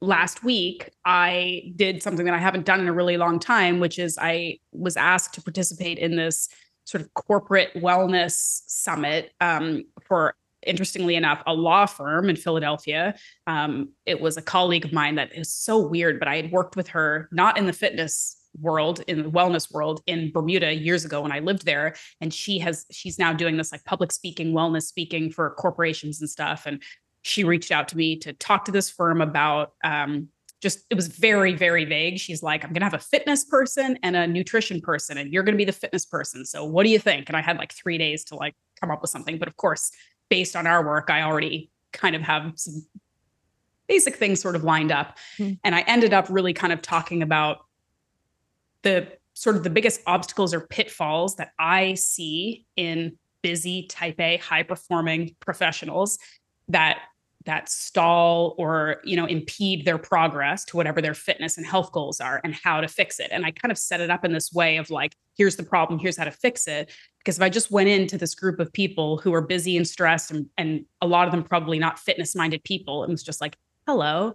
last 0.00 0.42
week 0.42 0.90
I 1.04 1.72
did 1.76 2.02
something 2.02 2.24
that 2.24 2.34
I 2.34 2.38
haven't 2.38 2.64
done 2.64 2.80
in 2.80 2.88
a 2.88 2.92
really 2.92 3.18
long 3.18 3.38
time, 3.38 3.80
which 3.80 3.98
is 3.98 4.16
I 4.18 4.60
was 4.72 4.96
asked 4.96 5.34
to 5.34 5.42
participate 5.42 5.98
in 5.98 6.16
this 6.16 6.48
sort 6.84 7.02
of 7.02 7.12
corporate 7.12 7.74
wellness 7.74 8.62
summit 8.66 9.32
um, 9.42 9.84
for 10.06 10.34
interestingly 10.66 11.14
enough 11.14 11.42
a 11.46 11.52
law 11.52 11.84
firm 11.84 12.30
in 12.30 12.34
Philadelphia 12.34 13.14
um, 13.46 13.90
it 14.06 14.20
was 14.20 14.36
a 14.36 14.42
colleague 14.42 14.84
of 14.84 14.92
mine 14.92 15.14
that 15.14 15.32
is 15.36 15.52
so 15.52 15.78
weird, 15.78 16.18
but 16.18 16.26
I 16.26 16.34
had 16.34 16.50
worked 16.50 16.76
with 16.76 16.88
her 16.88 17.28
not 17.30 17.56
in 17.56 17.66
the 17.66 17.72
fitness 17.72 18.37
world, 18.60 19.02
in 19.06 19.22
the 19.22 19.30
wellness 19.30 19.72
world 19.72 20.02
in 20.06 20.32
Bermuda 20.32 20.74
years 20.74 21.04
ago 21.04 21.22
when 21.22 21.32
I 21.32 21.40
lived 21.40 21.64
there. 21.64 21.94
And 22.20 22.32
she 22.32 22.58
has, 22.58 22.86
she's 22.90 23.18
now 23.18 23.32
doing 23.32 23.56
this 23.56 23.72
like 23.72 23.84
public 23.84 24.12
speaking, 24.12 24.52
wellness 24.52 24.82
speaking 24.82 25.30
for 25.30 25.50
corporations 25.50 26.20
and 26.20 26.28
stuff. 26.28 26.66
And 26.66 26.82
she 27.22 27.44
reached 27.44 27.72
out 27.72 27.88
to 27.88 27.96
me 27.96 28.16
to 28.20 28.32
talk 28.32 28.64
to 28.66 28.72
this 28.72 28.90
firm 28.90 29.20
about 29.20 29.72
um, 29.84 30.28
just, 30.60 30.84
it 30.90 30.94
was 30.94 31.08
very, 31.08 31.54
very 31.54 31.84
vague. 31.84 32.18
She's 32.18 32.42
like, 32.42 32.64
I'm 32.64 32.70
going 32.70 32.80
to 32.80 32.86
have 32.86 32.94
a 32.94 32.98
fitness 32.98 33.44
person 33.44 33.98
and 34.02 34.16
a 34.16 34.26
nutrition 34.26 34.80
person, 34.80 35.18
and 35.18 35.32
you're 35.32 35.42
going 35.42 35.54
to 35.54 35.58
be 35.58 35.64
the 35.64 35.72
fitness 35.72 36.04
person. 36.04 36.44
So 36.44 36.64
what 36.64 36.84
do 36.84 36.90
you 36.90 36.98
think? 36.98 37.28
And 37.28 37.36
I 37.36 37.40
had 37.40 37.58
like 37.58 37.72
three 37.72 37.98
days 37.98 38.24
to 38.24 38.34
like 38.34 38.54
come 38.80 38.90
up 38.90 39.00
with 39.02 39.10
something. 39.10 39.38
But 39.38 39.48
of 39.48 39.56
course, 39.56 39.90
based 40.30 40.56
on 40.56 40.66
our 40.66 40.84
work, 40.84 41.10
I 41.10 41.22
already 41.22 41.70
kind 41.92 42.16
of 42.16 42.22
have 42.22 42.52
some 42.56 42.84
basic 43.88 44.16
things 44.16 44.40
sort 44.40 44.56
of 44.56 44.64
lined 44.64 44.92
up. 44.92 45.16
Hmm. 45.36 45.52
And 45.64 45.74
I 45.74 45.80
ended 45.82 46.12
up 46.12 46.26
really 46.28 46.52
kind 46.52 46.72
of 46.72 46.82
talking 46.82 47.22
about 47.22 47.58
the 48.82 49.08
sort 49.34 49.56
of 49.56 49.62
the 49.62 49.70
biggest 49.70 50.00
obstacles 50.06 50.52
or 50.52 50.60
pitfalls 50.60 51.36
that 51.36 51.52
I 51.58 51.94
see 51.94 52.66
in 52.76 53.16
busy 53.42 53.86
type 53.86 54.18
A 54.20 54.36
high 54.38 54.64
performing 54.64 55.36
professionals 55.40 56.18
that 56.68 56.98
that 57.44 57.68
stall 57.68 58.54
or 58.58 59.00
you 59.04 59.16
know 59.16 59.24
impede 59.24 59.84
their 59.84 59.96
progress 59.96 60.64
to 60.66 60.76
whatever 60.76 61.00
their 61.00 61.14
fitness 61.14 61.56
and 61.56 61.64
health 61.64 61.92
goals 61.92 62.20
are 62.20 62.40
and 62.44 62.54
how 62.54 62.80
to 62.80 62.88
fix 62.88 63.20
it. 63.20 63.28
And 63.30 63.46
i 63.46 63.50
kind 63.50 63.72
of 63.72 63.78
set 63.78 64.00
it 64.00 64.10
up 64.10 64.24
in 64.24 64.32
this 64.32 64.52
way 64.52 64.76
of 64.76 64.90
like 64.90 65.14
here's 65.36 65.56
the 65.56 65.62
problem 65.62 65.98
here's 65.98 66.16
how 66.16 66.24
to 66.24 66.30
fix 66.30 66.66
it. 66.66 66.90
Because 67.18 67.38
if 67.38 67.42
i 67.42 67.48
just 67.48 67.70
went 67.70 67.88
into 67.88 68.18
this 68.18 68.34
group 68.34 68.58
of 68.58 68.72
people 68.72 69.18
who 69.18 69.32
are 69.32 69.40
busy 69.40 69.76
and 69.76 69.86
stressed 69.86 70.30
and, 70.30 70.46
and 70.58 70.84
a 71.00 71.06
lot 71.06 71.26
of 71.26 71.32
them 71.32 71.44
probably 71.44 71.78
not 71.78 71.98
fitness 71.98 72.34
minded 72.34 72.62
people 72.64 73.04
it 73.04 73.08
was 73.08 73.22
just 73.22 73.40
like 73.40 73.56
hello 73.86 74.34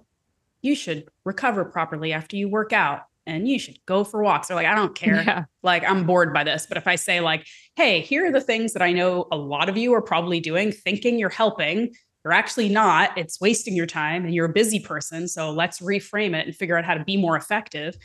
you 0.62 0.73
should 0.73 1.07
recover 1.25 1.65
properly 1.65 2.13
after 2.13 2.35
you 2.35 2.47
work 2.47 2.73
out 2.73 3.01
and 3.25 3.47
you 3.47 3.57
should 3.57 3.77
go 3.85 4.03
for 4.03 4.21
walks. 4.23 4.47
They're 4.47 4.55
like 4.55 4.67
i 4.67 4.75
don't 4.75 4.95
care. 4.95 5.23
Yeah. 5.23 5.45
like 5.63 5.83
i'm 5.89 6.05
bored 6.05 6.33
by 6.33 6.43
this. 6.43 6.65
But 6.67 6.77
if 6.77 6.87
i 6.87 6.95
say 6.95 7.19
like 7.19 7.45
hey 7.75 8.01
here 8.01 8.27
are 8.27 8.31
the 8.31 8.41
things 8.41 8.73
that 8.73 8.81
i 8.81 8.91
know 8.91 9.27
a 9.31 9.37
lot 9.37 9.69
of 9.69 9.77
you 9.77 9.93
are 9.93 10.01
probably 10.01 10.39
doing 10.39 10.71
thinking 10.71 11.19
you're 11.19 11.29
helping. 11.29 11.93
You're 12.23 12.33
actually 12.33 12.69
not. 12.69 13.17
It's 13.17 13.41
wasting 13.41 13.75
your 13.75 13.85
time 13.85 14.23
and 14.23 14.33
you're 14.33 14.45
a 14.45 14.53
busy 14.53 14.79
person 14.79 15.27
so 15.27 15.51
let's 15.51 15.79
reframe 15.79 16.35
it 16.35 16.47
and 16.47 16.55
figure 16.55 16.77
out 16.77 16.85
how 16.85 16.93
to 16.93 17.03
be 17.03 17.17
more 17.17 17.35
effective. 17.35 17.95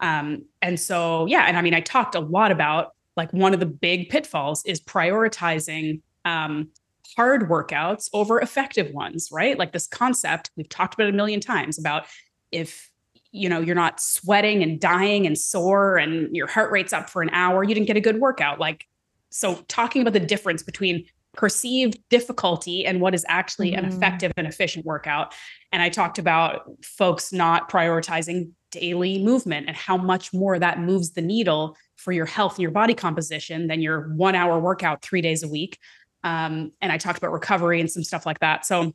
Um, 0.00 0.46
and 0.60 0.78
so 0.80 1.26
yeah 1.26 1.44
and 1.46 1.56
i 1.56 1.62
mean 1.62 1.74
i 1.74 1.80
talked 1.80 2.14
a 2.14 2.20
lot 2.20 2.50
about 2.50 2.92
like 3.16 3.32
one 3.32 3.54
of 3.54 3.60
the 3.60 3.66
big 3.66 4.08
pitfalls 4.08 4.64
is 4.64 4.80
prioritizing 4.80 6.00
um, 6.24 6.70
hard 7.16 7.42
workouts 7.48 8.08
over 8.12 8.40
effective 8.40 8.92
ones 8.92 9.28
right? 9.32 9.58
Like 9.58 9.72
this 9.72 9.86
concept 9.86 10.50
we've 10.56 10.68
talked 10.68 10.94
about 10.94 11.08
a 11.08 11.12
million 11.12 11.40
times 11.40 11.78
about 11.78 12.06
if 12.50 12.90
you 13.32 13.48
know 13.48 13.60
you're 13.60 13.74
not 13.74 14.00
sweating 14.00 14.62
and 14.62 14.78
dying 14.78 15.26
and 15.26 15.36
sore 15.36 15.96
and 15.96 16.34
your 16.36 16.46
heart 16.46 16.70
rate's 16.70 16.92
up 16.92 17.10
for 17.10 17.22
an 17.22 17.30
hour 17.30 17.64
you 17.64 17.74
didn't 17.74 17.86
get 17.86 17.96
a 17.96 18.00
good 18.00 18.20
workout. 18.20 18.60
Like 18.60 18.86
so 19.30 19.56
talking 19.68 20.02
about 20.02 20.12
the 20.12 20.20
difference 20.20 20.62
between 20.62 21.06
perceived 21.34 21.98
difficulty 22.10 22.84
and 22.84 23.00
what 23.00 23.14
is 23.14 23.24
actually 23.26 23.72
mm-hmm. 23.72 23.86
an 23.86 23.92
effective 23.92 24.32
and 24.36 24.46
efficient 24.46 24.84
workout. 24.84 25.34
And 25.72 25.82
i 25.82 25.88
talked 25.88 26.18
about 26.18 26.70
folks 26.84 27.32
not 27.32 27.70
prioritizing 27.70 28.50
daily 28.70 29.22
movement 29.22 29.66
and 29.66 29.76
how 29.76 29.96
much 29.96 30.32
more 30.32 30.58
that 30.58 30.80
moves 30.80 31.12
the 31.12 31.22
needle 31.22 31.76
for 31.96 32.12
your 32.12 32.26
health 32.26 32.54
and 32.54 32.62
your 32.62 32.70
body 32.70 32.94
composition 32.94 33.66
than 33.66 33.80
your 33.80 34.08
one 34.14 34.34
hour 34.34 34.58
workout 34.58 35.02
three 35.02 35.20
days 35.20 35.42
a 35.42 35.48
week. 35.48 35.78
Um, 36.24 36.72
and 36.80 36.92
i 36.92 36.98
talked 36.98 37.18
about 37.18 37.32
recovery 37.32 37.80
and 37.80 37.90
some 37.90 38.04
stuff 38.04 38.26
like 38.26 38.40
that. 38.40 38.66
So 38.66 38.92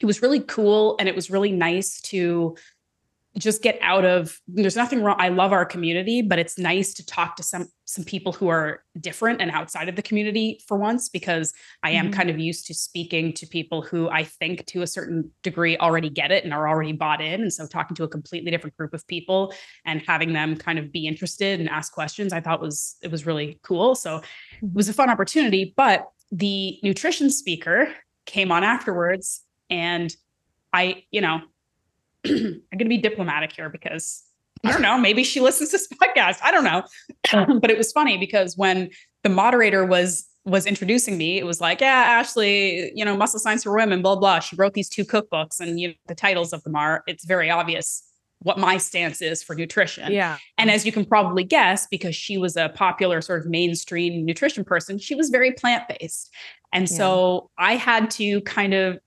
it 0.00 0.06
was 0.06 0.22
really 0.22 0.40
cool 0.40 0.96
and 0.98 1.08
it 1.08 1.14
was 1.14 1.30
really 1.30 1.52
nice 1.52 2.00
to 2.02 2.56
just 3.38 3.62
get 3.62 3.78
out 3.82 4.04
of 4.04 4.40
there's 4.48 4.76
nothing 4.76 5.02
wrong 5.02 5.16
i 5.18 5.28
love 5.28 5.52
our 5.52 5.64
community 5.64 6.22
but 6.22 6.38
it's 6.38 6.58
nice 6.58 6.94
to 6.94 7.04
talk 7.04 7.36
to 7.36 7.42
some 7.42 7.66
some 7.84 8.04
people 8.04 8.32
who 8.32 8.48
are 8.48 8.82
different 9.00 9.40
and 9.40 9.50
outside 9.50 9.88
of 9.88 9.96
the 9.96 10.02
community 10.02 10.60
for 10.66 10.76
once 10.76 11.08
because 11.08 11.52
i 11.82 11.90
am 11.90 12.06
mm-hmm. 12.06 12.14
kind 12.14 12.30
of 12.30 12.38
used 12.38 12.66
to 12.66 12.74
speaking 12.74 13.32
to 13.32 13.46
people 13.46 13.82
who 13.82 14.08
i 14.08 14.24
think 14.24 14.64
to 14.66 14.82
a 14.82 14.86
certain 14.86 15.30
degree 15.42 15.76
already 15.78 16.08
get 16.08 16.30
it 16.30 16.44
and 16.44 16.52
are 16.52 16.68
already 16.68 16.92
bought 16.92 17.20
in. 17.20 17.42
And 17.42 17.52
so 17.52 17.66
talking 17.66 17.94
to 17.96 18.04
a 18.04 18.08
completely 18.08 18.50
different 18.50 18.76
group 18.76 18.94
of 18.94 19.06
people 19.06 19.52
and 19.84 20.02
having 20.02 20.32
them 20.32 20.56
kind 20.56 20.78
of 20.78 20.90
be 20.90 21.06
interested 21.06 21.60
and 21.60 21.68
ask 21.68 21.92
questions 21.92 22.32
i 22.32 22.40
thought 22.40 22.60
was 22.60 22.96
it 23.02 23.10
was 23.10 23.26
really 23.26 23.58
cool. 23.62 23.94
So 23.94 24.16
it 24.62 24.72
was 24.72 24.88
a 24.88 24.92
fun 24.92 25.10
opportunity 25.10 25.74
but 25.76 26.08
the 26.32 26.78
nutrition 26.82 27.30
speaker 27.30 27.92
came 28.24 28.50
on 28.50 28.64
afterwards 28.64 29.42
and 29.70 30.14
i 30.72 31.04
you 31.10 31.20
know 31.20 31.40
I'm 32.30 32.78
going 32.78 32.78
to 32.78 32.84
be 32.88 32.98
diplomatic 32.98 33.52
here 33.52 33.68
because 33.68 34.22
I 34.64 34.72
don't 34.72 34.82
know, 34.82 34.98
maybe 34.98 35.24
she 35.24 35.40
listens 35.40 35.70
to 35.70 35.78
this 35.78 35.88
podcast. 36.02 36.38
I 36.42 36.50
don't 36.50 36.64
know. 36.64 36.82
but 37.60 37.70
it 37.70 37.78
was 37.78 37.92
funny 37.92 38.18
because 38.18 38.56
when 38.56 38.90
the 39.22 39.28
moderator 39.28 39.84
was 39.84 40.26
was 40.44 40.64
introducing 40.64 41.18
me, 41.18 41.38
it 41.38 41.44
was 41.44 41.60
like, 41.60 41.80
yeah, 41.80 42.22
Ashleigh, 42.22 42.92
you 42.94 43.04
know, 43.04 43.16
muscle 43.16 43.40
science 43.40 43.64
for 43.64 43.74
women, 43.74 44.00
blah, 44.00 44.14
blah. 44.14 44.38
She 44.38 44.54
wrote 44.54 44.74
these 44.74 44.88
two 44.88 45.04
cookbooks 45.04 45.58
and 45.58 45.80
you 45.80 45.88
know, 45.88 45.94
the 46.06 46.14
titles 46.14 46.52
of 46.52 46.62
them 46.62 46.76
are, 46.76 47.02
it's 47.08 47.24
very 47.24 47.50
obvious 47.50 48.04
what 48.42 48.56
my 48.56 48.76
stance 48.76 49.20
is 49.20 49.42
for 49.42 49.56
nutrition. 49.56 50.12
Yeah. 50.12 50.38
And 50.56 50.70
as 50.70 50.86
you 50.86 50.92
can 50.92 51.04
probably 51.04 51.42
guess, 51.42 51.88
because 51.88 52.14
she 52.14 52.38
was 52.38 52.56
a 52.56 52.68
popular 52.68 53.20
sort 53.20 53.40
of 53.40 53.50
mainstream 53.50 54.24
nutrition 54.24 54.64
person, 54.64 54.98
she 54.98 55.16
was 55.16 55.30
very 55.30 55.50
plant-based. 55.52 56.30
And 56.72 56.88
yeah. 56.88 56.96
so 56.96 57.50
I 57.58 57.74
had 57.74 58.10
to 58.12 58.40
kind 58.42 58.72
of 58.72 59.00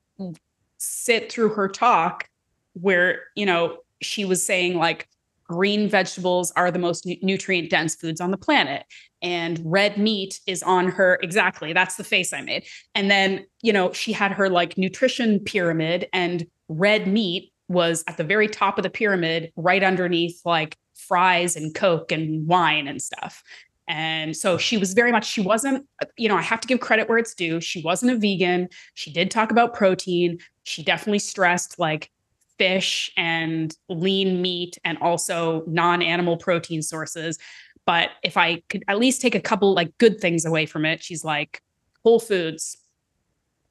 sit 0.78 1.32
through 1.32 1.50
her 1.50 1.70
talk 1.70 2.29
where, 2.74 3.24
you 3.36 3.46
know, 3.46 3.78
she 4.02 4.26
was 4.26 4.46
saying 4.46 4.78
like 4.78 5.08
green 5.50 5.90
vegetables 5.90 6.52
are 6.56 6.70
the 6.70 6.80
most 6.80 7.06
nu- 7.06 7.18
nutrient 7.22 7.70
dense 7.70 7.96
foods 7.96 8.22
on 8.22 8.30
the 8.32 8.38
planet 8.38 8.86
and 9.22 9.60
red 9.66 9.98
meat 9.98 10.40
is 10.46 10.62
on 10.64 10.88
her 10.88 11.20
exactly 11.24 11.74
that's 11.74 11.96
the 11.96 12.04
face 12.04 12.32
i 12.32 12.42
made. 12.42 12.66
And 12.96 13.10
then 13.10 13.46
you 13.62 13.74
know 13.74 13.92
she 13.92 14.14
had 14.14 14.32
her 14.32 14.50
like 14.50 14.78
nutrition 14.78 15.40
pyramid 15.40 16.08
and 16.14 16.46
red 16.68 17.08
meat 17.08 17.52
was 17.68 18.04
at 18.08 18.18
the 18.18 18.24
very 18.24 18.48
top 18.48 18.78
of 18.78 18.84
the 18.84 18.90
pyramid 18.90 19.52
right 19.56 19.84
underneath 19.84 20.40
like 20.46 20.78
fries 20.96 21.56
and 21.56 21.74
coke 21.74 22.12
and 22.12 22.48
wine 22.48 22.88
and 22.88 23.02
stuff. 23.02 23.44
And 23.88 24.38
so 24.38 24.58
she 24.58 24.78
was 24.78 24.94
very 24.94 25.12
much 25.12 25.26
she 25.26 25.42
wasn't 25.42 25.88
you 26.16 26.30
know 26.30 26.36
i 26.36 26.44
have 26.44 26.62
to 26.62 26.68
give 26.68 26.80
credit 26.80 27.10
where 27.10 27.18
it's 27.18 27.34
due 27.34 27.60
she 27.60 27.82
wasn't 27.82 28.12
a 28.12 28.18
vegan 28.18 28.70
she 28.94 29.12
did 29.12 29.32
talk 29.32 29.50
about 29.50 29.74
protein 29.74 30.38
she 30.64 30.84
definitely 30.84 31.18
stressed 31.18 31.80
like 31.80 32.12
fish 32.60 33.12
and 33.18 33.76
lean 33.88 34.42
meat 34.42 34.78
and 34.84 34.98
also 35.00 35.64
non-animal 35.66 36.38
protein 36.38 36.82
sources 36.82 37.40
but 37.86 38.10
if 38.22 38.38
i 38.38 38.62
could 38.70 38.84
at 38.88 39.00
least 39.00 39.22
take 39.22 39.34
a 39.34 39.40
couple 39.40 39.74
like 39.74 39.98
good 39.98 40.20
things 40.20 40.46
away 40.46 40.66
from 40.66 40.86
it 40.86 41.02
she's 41.02 41.24
like 41.24 41.64
whole 42.04 42.20
foods 42.20 42.78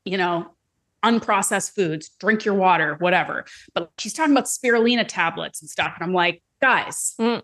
you 0.04 0.16
know 0.16 0.50
unprocessed 1.04 1.74
foods 1.74 2.08
drink 2.18 2.44
your 2.44 2.54
water 2.54 2.96
whatever 2.98 3.44
but 3.74 3.92
she's 3.98 4.12
talking 4.12 4.32
about 4.32 4.46
spirulina 4.46 5.04
tablets 5.06 5.60
and 5.60 5.70
stuff 5.70 5.92
and 5.94 6.04
i'm 6.04 6.14
like 6.14 6.42
guys 6.60 7.14
mm. 7.20 7.40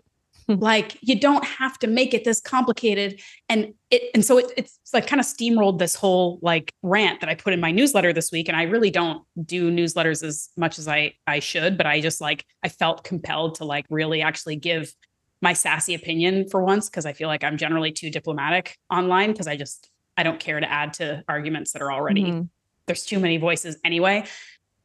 Like 0.47 0.97
you 1.01 1.19
don't 1.19 1.43
have 1.43 1.79
to 1.79 1.87
make 1.87 2.13
it 2.13 2.23
this 2.23 2.39
complicated. 2.39 3.19
And 3.49 3.73
it 3.89 4.03
and 4.13 4.23
so 4.23 4.37
it, 4.37 4.51
it's 4.57 4.79
like 4.93 5.07
kind 5.07 5.19
of 5.19 5.25
steamrolled 5.25 5.79
this 5.79 5.95
whole 5.95 6.39
like 6.41 6.73
rant 6.81 7.19
that 7.21 7.29
i 7.29 7.35
put 7.35 7.53
in 7.53 7.59
my 7.59 7.71
newsletter 7.71 8.13
this 8.13 8.31
week. 8.31 8.47
And 8.47 8.57
i 8.57 8.63
really 8.63 8.89
don't 8.89 9.23
do 9.43 9.71
newsletters 9.71 10.23
as 10.23 10.49
much 10.57 10.79
as 10.79 10.87
i 10.87 11.13
i 11.27 11.39
should 11.39 11.77
but 11.77 11.85
i 11.85 12.01
just 12.01 12.21
like 12.21 12.45
i 12.63 12.69
felt 12.69 13.03
compelled 13.03 13.55
to 13.55 13.65
like 13.65 13.85
really 13.89 14.21
actually 14.21 14.55
give 14.55 14.93
my 15.41 15.53
sassy 15.53 15.93
opinion 15.93 16.47
for 16.49 16.63
once 16.63 16.89
because 16.89 17.05
i 17.05 17.13
feel 17.13 17.27
like 17.27 17.43
i'm 17.43 17.57
generally 17.57 17.91
too 17.91 18.09
diplomatic 18.09 18.77
online 18.89 19.31
because 19.31 19.47
i 19.47 19.55
just 19.55 19.89
i 20.17 20.23
don't 20.23 20.39
care 20.39 20.59
to 20.59 20.71
add 20.71 20.93
to 20.93 21.23
arguments 21.27 21.73
that 21.73 21.81
are 21.81 21.91
already 21.91 22.23
mm-hmm. 22.23 22.41
there's 22.87 23.05
too 23.05 23.19
many 23.19 23.37
voices 23.37 23.77
anyway 23.83 24.23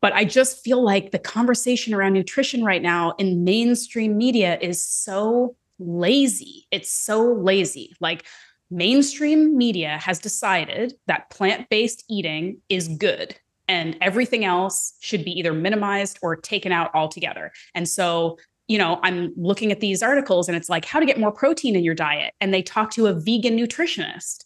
but 0.00 0.12
I 0.12 0.25
just 0.25 0.62
feel 0.64 0.83
like 0.83 1.11
the 1.11 1.19
conversation 1.19 1.95
around 1.95 2.14
nutrition 2.14 2.64
right 2.64 2.83
now 2.83 3.12
in 3.19 3.45
mainstream 3.45 4.16
media 4.16 4.59
is 4.61 4.85
so 4.85 5.57
lazy. 5.78 6.66
It's 6.71 6.92
so 6.92 7.33
lazy. 7.33 7.95
Like 8.00 8.25
mainstream 8.71 9.57
media 9.57 9.99
has 9.99 10.19
decided 10.19 10.95
that 11.07 11.30
plant 11.30 11.69
based 11.69 12.04
eating 12.09 12.59
is 12.69 12.88
good 12.88 13.35
and 13.69 13.97
everything 14.00 14.45
else 14.45 14.95
should 15.00 15.25
be 15.25 15.33
either 15.33 15.52
minimized 15.52 16.19
or 16.23 16.37
taken 16.37 16.73
out 16.73 16.90
altogether. 16.95 17.52
And 17.75 17.88
so, 17.88 18.38
you 18.69 18.78
know, 18.78 19.00
I'm 19.02 19.33
looking 19.37 19.71
at 19.71 19.80
these 19.80 20.02
articles 20.02 20.49
and 20.49 20.57
it's 20.57 20.69
like 20.69 20.85
how 20.85 21.00
to 21.00 21.07
get 21.07 21.19
more 21.19 21.33
protein 21.33 21.76
in 21.76 21.85
your 21.85 21.95
diet. 21.95 22.35
And 22.40 22.54
they 22.54 22.62
talk 22.62 22.90
to 22.92 23.07
a 23.07 23.12
vegan 23.12 23.57
nutritionist. 23.57 24.45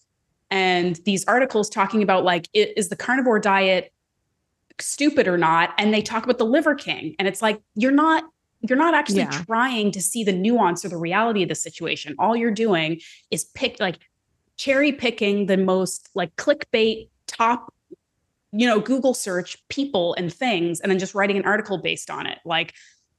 And 0.51 0.97
these 1.05 1.25
articles 1.27 1.69
talking 1.69 2.03
about 2.03 2.25
like, 2.25 2.49
is 2.53 2.89
the 2.89 2.97
carnivore 2.97 3.39
diet 3.39 3.93
stupid 4.81 5.29
or 5.29 5.39
not 5.39 5.73
and 5.79 5.95
they 5.95 6.03
talk 6.03 6.25
about 6.25 6.39
the 6.39 6.45
liver 6.45 6.75
king 6.75 7.15
and 7.19 7.29
it's 7.29 7.41
like 7.41 7.61
you're 7.77 7.93
not 7.93 8.25
you're 8.69 8.79
not 8.79 8.95
actually 8.95 9.19
yeah. 9.19 9.31
trying 9.31 9.91
to 9.91 10.01
see 10.01 10.25
the 10.25 10.33
nuance 10.33 10.85
or 10.85 10.89
the 10.89 10.97
reality 10.97 11.43
of 11.43 11.49
the 11.49 11.55
situation 11.55 12.15
all 12.19 12.37
you're 12.37 12.51
doing 12.51 13.01
is 13.31 13.45
pick 13.55 13.79
like 13.79 13.99
cherry 14.57 14.93
picking 14.93 15.47
the 15.47 15.57
most 15.57 16.09
like 16.15 16.35
clickbait 16.37 17.09
top 17.27 17.73
you 18.53 18.67
know 18.67 18.81
google 18.81 19.15
search 19.15 19.57
people 19.69 20.15
and 20.15 20.33
things 20.33 20.81
and 20.81 20.91
then 20.91 20.99
just 20.99 21.15
writing 21.15 21.37
an 21.37 21.45
article 21.45 21.79
based 21.79 22.11
on 22.11 22.27
it 22.27 22.39
like 22.45 22.73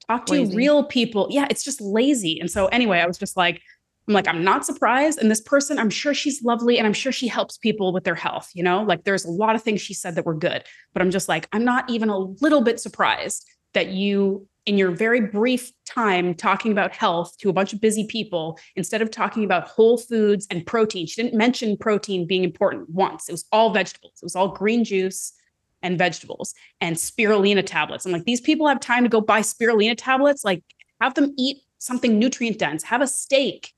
talk 0.07 0.25
to 0.25 0.33
lazy. 0.33 0.55
real 0.55 0.83
people 0.83 1.27
yeah 1.29 1.47
it's 1.49 1.63
just 1.63 1.79
lazy 1.79 2.39
and 2.39 2.51
so 2.51 2.67
anyway 2.67 2.99
i 2.99 3.05
was 3.05 3.17
just 3.17 3.37
like 3.37 3.61
I'm 4.07 4.13
like, 4.13 4.27
I'm 4.27 4.43
not 4.43 4.65
surprised. 4.65 5.19
And 5.19 5.31
this 5.31 5.41
person, 5.41 5.79
I'm 5.79 5.89
sure 5.89 6.13
she's 6.13 6.43
lovely 6.43 6.77
and 6.77 6.85
I'm 6.85 6.93
sure 6.93 7.11
she 7.11 7.27
helps 7.27 7.57
people 7.57 7.91
with 7.91 8.03
their 8.03 8.15
health. 8.15 8.51
You 8.53 8.63
know, 8.63 8.83
like 8.83 9.03
there's 9.03 9.25
a 9.25 9.31
lot 9.31 9.55
of 9.55 9.63
things 9.63 9.81
she 9.81 9.93
said 9.93 10.15
that 10.15 10.25
were 10.25 10.35
good, 10.35 10.63
but 10.93 11.01
I'm 11.01 11.11
just 11.11 11.27
like, 11.27 11.47
I'm 11.51 11.65
not 11.65 11.89
even 11.89 12.09
a 12.09 12.17
little 12.17 12.61
bit 12.61 12.79
surprised 12.79 13.47
that 13.73 13.87
you, 13.87 14.47
in 14.65 14.77
your 14.77 14.91
very 14.91 15.21
brief 15.21 15.71
time 15.85 16.33
talking 16.33 16.71
about 16.71 16.91
health 16.91 17.35
to 17.39 17.49
a 17.49 17.53
bunch 17.53 17.73
of 17.73 17.81
busy 17.81 18.05
people, 18.07 18.57
instead 18.75 19.01
of 19.01 19.11
talking 19.11 19.43
about 19.43 19.67
whole 19.67 19.97
foods 19.97 20.47
and 20.49 20.65
protein, 20.65 21.07
she 21.07 21.21
didn't 21.21 21.37
mention 21.37 21.77
protein 21.77 22.25
being 22.25 22.43
important 22.43 22.89
once. 22.89 23.27
It 23.27 23.31
was 23.33 23.45
all 23.51 23.73
vegetables, 23.73 24.13
it 24.21 24.25
was 24.25 24.35
all 24.35 24.49
green 24.49 24.83
juice 24.83 25.33
and 25.81 25.97
vegetables 25.97 26.53
and 26.81 26.95
spirulina 26.95 27.65
tablets. 27.65 28.05
I'm 28.05 28.11
like, 28.11 28.23
these 28.23 28.41
people 28.41 28.67
have 28.67 28.79
time 28.79 29.03
to 29.03 29.09
go 29.09 29.21
buy 29.21 29.41
spirulina 29.41 29.95
tablets. 29.95 30.43
Like, 30.43 30.63
have 30.99 31.13
them 31.13 31.33
eat 31.37 31.57
something 31.77 32.17
nutrient 32.17 32.57
dense, 32.57 32.83
have 32.83 33.01
a 33.01 33.07
steak, 33.07 33.74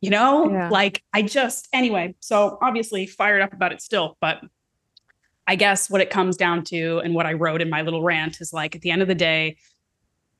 you 0.00 0.10
know 0.10 0.50
yeah. 0.50 0.68
like 0.68 1.02
i 1.12 1.22
just 1.22 1.68
anyway 1.72 2.14
so 2.20 2.58
obviously 2.60 3.06
fired 3.06 3.42
up 3.42 3.52
about 3.52 3.72
it 3.72 3.80
still 3.80 4.16
but 4.20 4.40
i 5.46 5.56
guess 5.56 5.88
what 5.88 6.00
it 6.00 6.10
comes 6.10 6.36
down 6.36 6.62
to 6.62 6.98
and 6.98 7.14
what 7.14 7.26
i 7.26 7.32
wrote 7.32 7.60
in 7.60 7.70
my 7.70 7.82
little 7.82 8.02
rant 8.02 8.40
is 8.40 8.52
like 8.52 8.74
at 8.74 8.82
the 8.82 8.90
end 8.90 9.02
of 9.02 9.08
the 9.08 9.14
day 9.14 9.56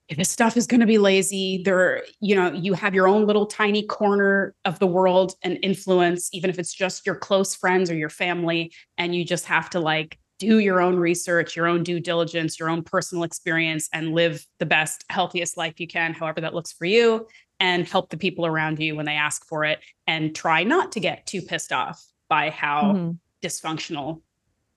if 0.09 0.17
this 0.17 0.29
stuff 0.29 0.57
is 0.57 0.67
going 0.67 0.81
to 0.81 0.87
be 0.87 0.99
lazy 0.99 1.63
there 1.65 2.03
you 2.21 2.35
know 2.35 2.53
you 2.53 2.75
have 2.75 2.95
your 2.95 3.09
own 3.09 3.27
little 3.27 3.47
tiny 3.47 3.83
corner 3.83 4.55
of 4.65 4.79
the 4.79 4.87
world 4.87 5.35
and 5.43 5.59
influence 5.63 6.29
even 6.33 6.51
if 6.51 6.59
it's 6.59 6.73
just 6.73 7.07
your 7.07 7.17
close 7.17 7.55
friends 7.55 7.91
or 7.91 7.97
your 7.97 8.11
family 8.11 8.73
and 8.99 9.15
you 9.15 9.25
just 9.25 9.47
have 9.47 9.71
to 9.71 9.81
like 9.81 10.19
do 10.39 10.59
your 10.59 10.81
own 10.81 10.97
research 10.97 11.57
your 11.57 11.67
own 11.67 11.83
due 11.83 11.99
diligence 11.99 12.59
your 12.59 12.69
own 12.69 12.83
personal 12.83 13.25
experience 13.25 13.89
and 13.93 14.13
live 14.13 14.47
the 14.59 14.67
best 14.67 15.05
healthiest 15.11 15.57
life 15.57 15.81
you 15.81 15.87
can 15.87 16.13
however 16.13 16.41
that 16.41 16.55
looks 16.55 16.73
for 16.73 16.85
you 16.85 17.27
and 17.61 17.87
help 17.89 18.11
the 18.11 18.17
people 18.17 18.47
around 18.47 18.79
you 18.79 18.97
when 18.97 19.07
they 19.07 19.15
ask 19.15 19.47
for 19.47 19.65
it 19.65 19.81
and 20.07 20.35
try 20.35 20.63
not 20.63 20.93
to 20.93 21.01
get 21.01 21.27
too 21.27 21.43
pissed 21.43 21.73
off 21.73 22.05
by 22.29 22.51
how 22.51 22.93
mm-hmm. 22.93 23.11
dysfunctional 23.43 24.23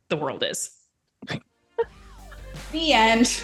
the 0.09 0.17
world 0.17 0.43
is. 0.43 0.71
the 2.71 2.93
end. 2.93 3.43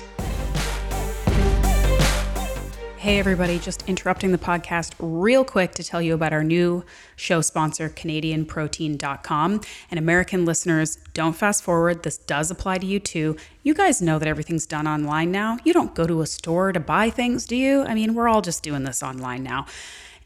Hey, 3.06 3.20
everybody, 3.20 3.60
just 3.60 3.88
interrupting 3.88 4.32
the 4.32 4.40
podcast 4.40 4.94
real 4.98 5.46
quick 5.46 5.74
to 5.74 5.84
tell 5.84 6.02
you 6.02 6.16
about 6.16 6.34
our 6.34 6.44
new 6.44 6.84
show 7.16 7.40
sponsor, 7.42 7.88
CanadianProtein.com. 7.88 9.62
And 9.92 10.00
American 10.00 10.44
listeners, 10.44 10.96
don't 11.14 11.36
fast 11.36 11.62
forward. 11.62 12.02
This 12.02 12.18
does 12.18 12.50
apply 12.50 12.80
to 12.80 12.88
you 12.88 13.00
too. 13.00 13.38
You 13.62 13.76
guys 13.76 14.02
know 14.02 14.18
that 14.18 14.28
everything's 14.28 14.66
done 14.66 14.88
online 14.88 15.32
now. 15.32 15.60
You 15.64 15.72
don't 15.72 15.94
go 15.94 16.08
to 16.08 16.22
a 16.22 16.26
store 16.26 16.72
to 16.72 16.80
buy 16.80 17.12
things, 17.12 17.46
do 17.46 17.56
you? 17.56 17.84
I 17.84 17.94
mean, 17.94 18.16
we're 18.16 18.28
all 18.28 18.42
just 18.42 18.64
doing 18.64 18.86
this 18.86 19.04
online 19.04 19.44
now. 19.44 19.68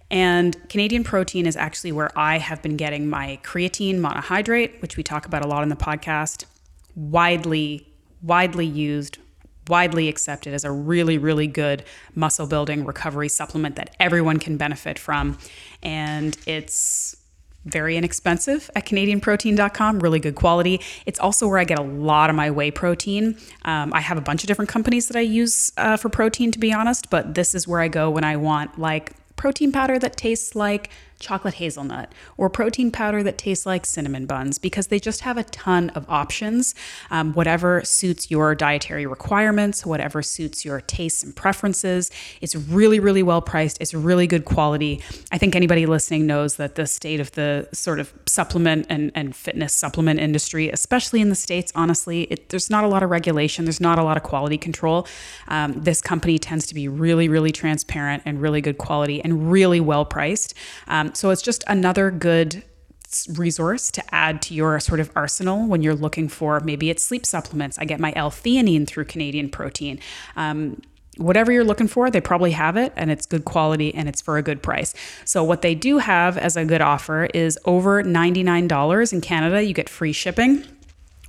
And 0.09 0.55
Canadian 0.69 1.03
Protein 1.03 1.47
is 1.47 1.57
actually 1.57 1.91
where 1.91 2.17
I 2.17 2.37
have 2.37 2.61
been 2.61 2.77
getting 2.77 3.09
my 3.09 3.41
creatine 3.43 3.99
monohydrate, 3.99 4.81
which 4.81 4.95
we 4.95 5.03
talk 5.03 5.25
about 5.25 5.43
a 5.43 5.49
lot 5.49 5.63
in 5.63 5.69
the 5.69 5.75
podcast. 5.75 6.45
Widely, 6.95 7.89
widely 8.21 8.65
used, 8.65 9.17
widely 9.69 10.09
accepted 10.09 10.53
as 10.53 10.65
a 10.65 10.71
really, 10.71 11.17
really 11.17 11.47
good 11.47 11.83
muscle 12.15 12.47
building 12.47 12.83
recovery 12.83 13.29
supplement 13.29 13.75
that 13.77 13.95
everyone 13.99 14.39
can 14.39 14.57
benefit 14.57 14.99
from. 14.99 15.37
And 15.81 16.37
it's 16.45 17.15
very 17.65 17.97
inexpensive 17.97 18.69
at 18.75 18.85
CanadianProtein.com, 18.85 19.99
really 19.99 20.19
good 20.19 20.35
quality. 20.35 20.81
It's 21.05 21.19
also 21.19 21.47
where 21.47 21.59
I 21.59 21.63
get 21.63 21.77
a 21.77 21.83
lot 21.83 22.29
of 22.29 22.35
my 22.35 22.49
whey 22.51 22.71
protein. 22.71 23.37
Um, 23.63 23.93
I 23.93 24.01
have 24.01 24.17
a 24.17 24.21
bunch 24.21 24.43
of 24.43 24.47
different 24.47 24.69
companies 24.69 25.07
that 25.07 25.17
I 25.17 25.21
use 25.21 25.71
uh, 25.77 25.97
for 25.97 26.09
protein, 26.09 26.51
to 26.51 26.59
be 26.59 26.73
honest, 26.73 27.09
but 27.09 27.35
this 27.35 27.53
is 27.53 27.67
where 27.67 27.81
I 27.81 27.87
go 27.87 28.09
when 28.09 28.23
I 28.23 28.37
want 28.37 28.79
like 28.79 29.13
protein 29.35 29.71
powder 29.71 29.99
that 29.99 30.17
tastes 30.17 30.55
like 30.55 30.89
chocolate 31.19 31.55
hazelnut 31.55 32.13
or 32.37 32.49
protein 32.49 32.91
powder 32.91 33.21
that 33.23 33.37
tastes 33.37 33.65
like 33.65 33.85
cinnamon 33.85 34.25
buns 34.25 34.57
because 34.57 34.87
they 34.87 34.99
just 34.99 35.21
have 35.21 35.37
a 35.37 35.43
ton 35.43 35.89
of 35.91 36.05
options. 36.09 36.73
Um, 37.11 37.33
whatever 37.33 37.83
suits 37.83 38.31
your 38.31 38.55
dietary 38.55 39.05
requirements, 39.05 39.85
whatever 39.85 40.21
suits 40.21 40.63
your 40.63 40.81
tastes 40.81 41.23
and 41.23 41.35
preferences. 41.35 42.09
It's 42.41 42.55
really, 42.55 42.99
really 42.99 43.23
well 43.23 43.41
priced. 43.41 43.77
It's 43.81 43.93
really 43.93 44.27
good 44.27 44.45
quality. 44.45 45.01
I 45.31 45.37
think 45.37 45.55
anybody 45.55 45.85
listening 45.85 46.25
knows 46.25 46.55
that 46.55 46.75
the 46.75 46.87
state 46.87 47.19
of 47.19 47.31
the 47.33 47.67
sort 47.73 47.99
of 47.99 48.13
supplement 48.25 48.87
and, 48.89 49.11
and 49.15 49.35
fitness 49.35 49.73
supplement 49.73 50.19
industry, 50.19 50.69
especially 50.69 51.21
in 51.21 51.29
the 51.29 51.35
States, 51.35 51.71
honestly, 51.75 52.23
it, 52.23 52.49
there's 52.49 52.69
not 52.69 52.83
a 52.83 52.87
lot 52.87 53.03
of 53.03 53.09
regulation, 53.09 53.65
there's 53.65 53.81
not 53.81 53.99
a 53.99 54.03
lot 54.03 54.17
of 54.17 54.23
quality 54.23 54.57
control. 54.57 55.07
Um, 55.47 55.73
this 55.73 56.01
company 56.01 56.39
tends 56.39 56.65
to 56.67 56.75
be 56.75 56.87
really, 56.87 57.27
really 57.27 57.51
transparent 57.51 58.23
and 58.25 58.41
really 58.41 58.61
good 58.61 58.77
quality 58.77 59.21
and 59.23 59.51
really 59.51 59.79
well 59.79 60.05
priced. 60.05 60.53
Um, 60.87 61.08
so 61.17 61.29
it's 61.29 61.41
just 61.41 61.63
another 61.67 62.11
good 62.11 62.63
resource 63.35 63.89
to 63.91 64.03
add 64.13 64.41
to 64.43 64.53
your 64.53 64.79
sort 64.79 64.99
of 64.99 65.11
arsenal 65.15 65.67
when 65.67 65.81
you're 65.81 65.95
looking 65.95 66.27
for 66.27 66.59
maybe 66.59 66.89
it's 66.89 67.03
sleep 67.03 67.25
supplements. 67.25 67.77
I 67.79 67.85
get 67.85 67.99
my 67.99 68.13
L-theanine 68.15 68.85
through 68.85 69.05
Canadian 69.05 69.49
Protein. 69.49 69.99
Um, 70.35 70.81
whatever 71.17 71.51
you're 71.51 71.63
looking 71.63 71.87
for, 71.87 72.09
they 72.09 72.21
probably 72.21 72.51
have 72.51 72.77
it 72.77 72.93
and 72.95 73.09
it's 73.11 73.25
good 73.25 73.45
quality 73.45 73.93
and 73.93 74.07
it's 74.07 74.21
for 74.21 74.37
a 74.37 74.43
good 74.43 74.61
price. 74.61 74.93
So, 75.25 75.43
what 75.43 75.61
they 75.61 75.75
do 75.75 75.97
have 75.97 76.37
as 76.37 76.55
a 76.55 76.65
good 76.65 76.81
offer 76.81 77.25
is 77.33 77.57
over 77.65 78.03
$99 78.03 79.13
in 79.13 79.21
Canada, 79.21 79.63
you 79.63 79.73
get 79.73 79.89
free 79.89 80.13
shipping 80.13 80.65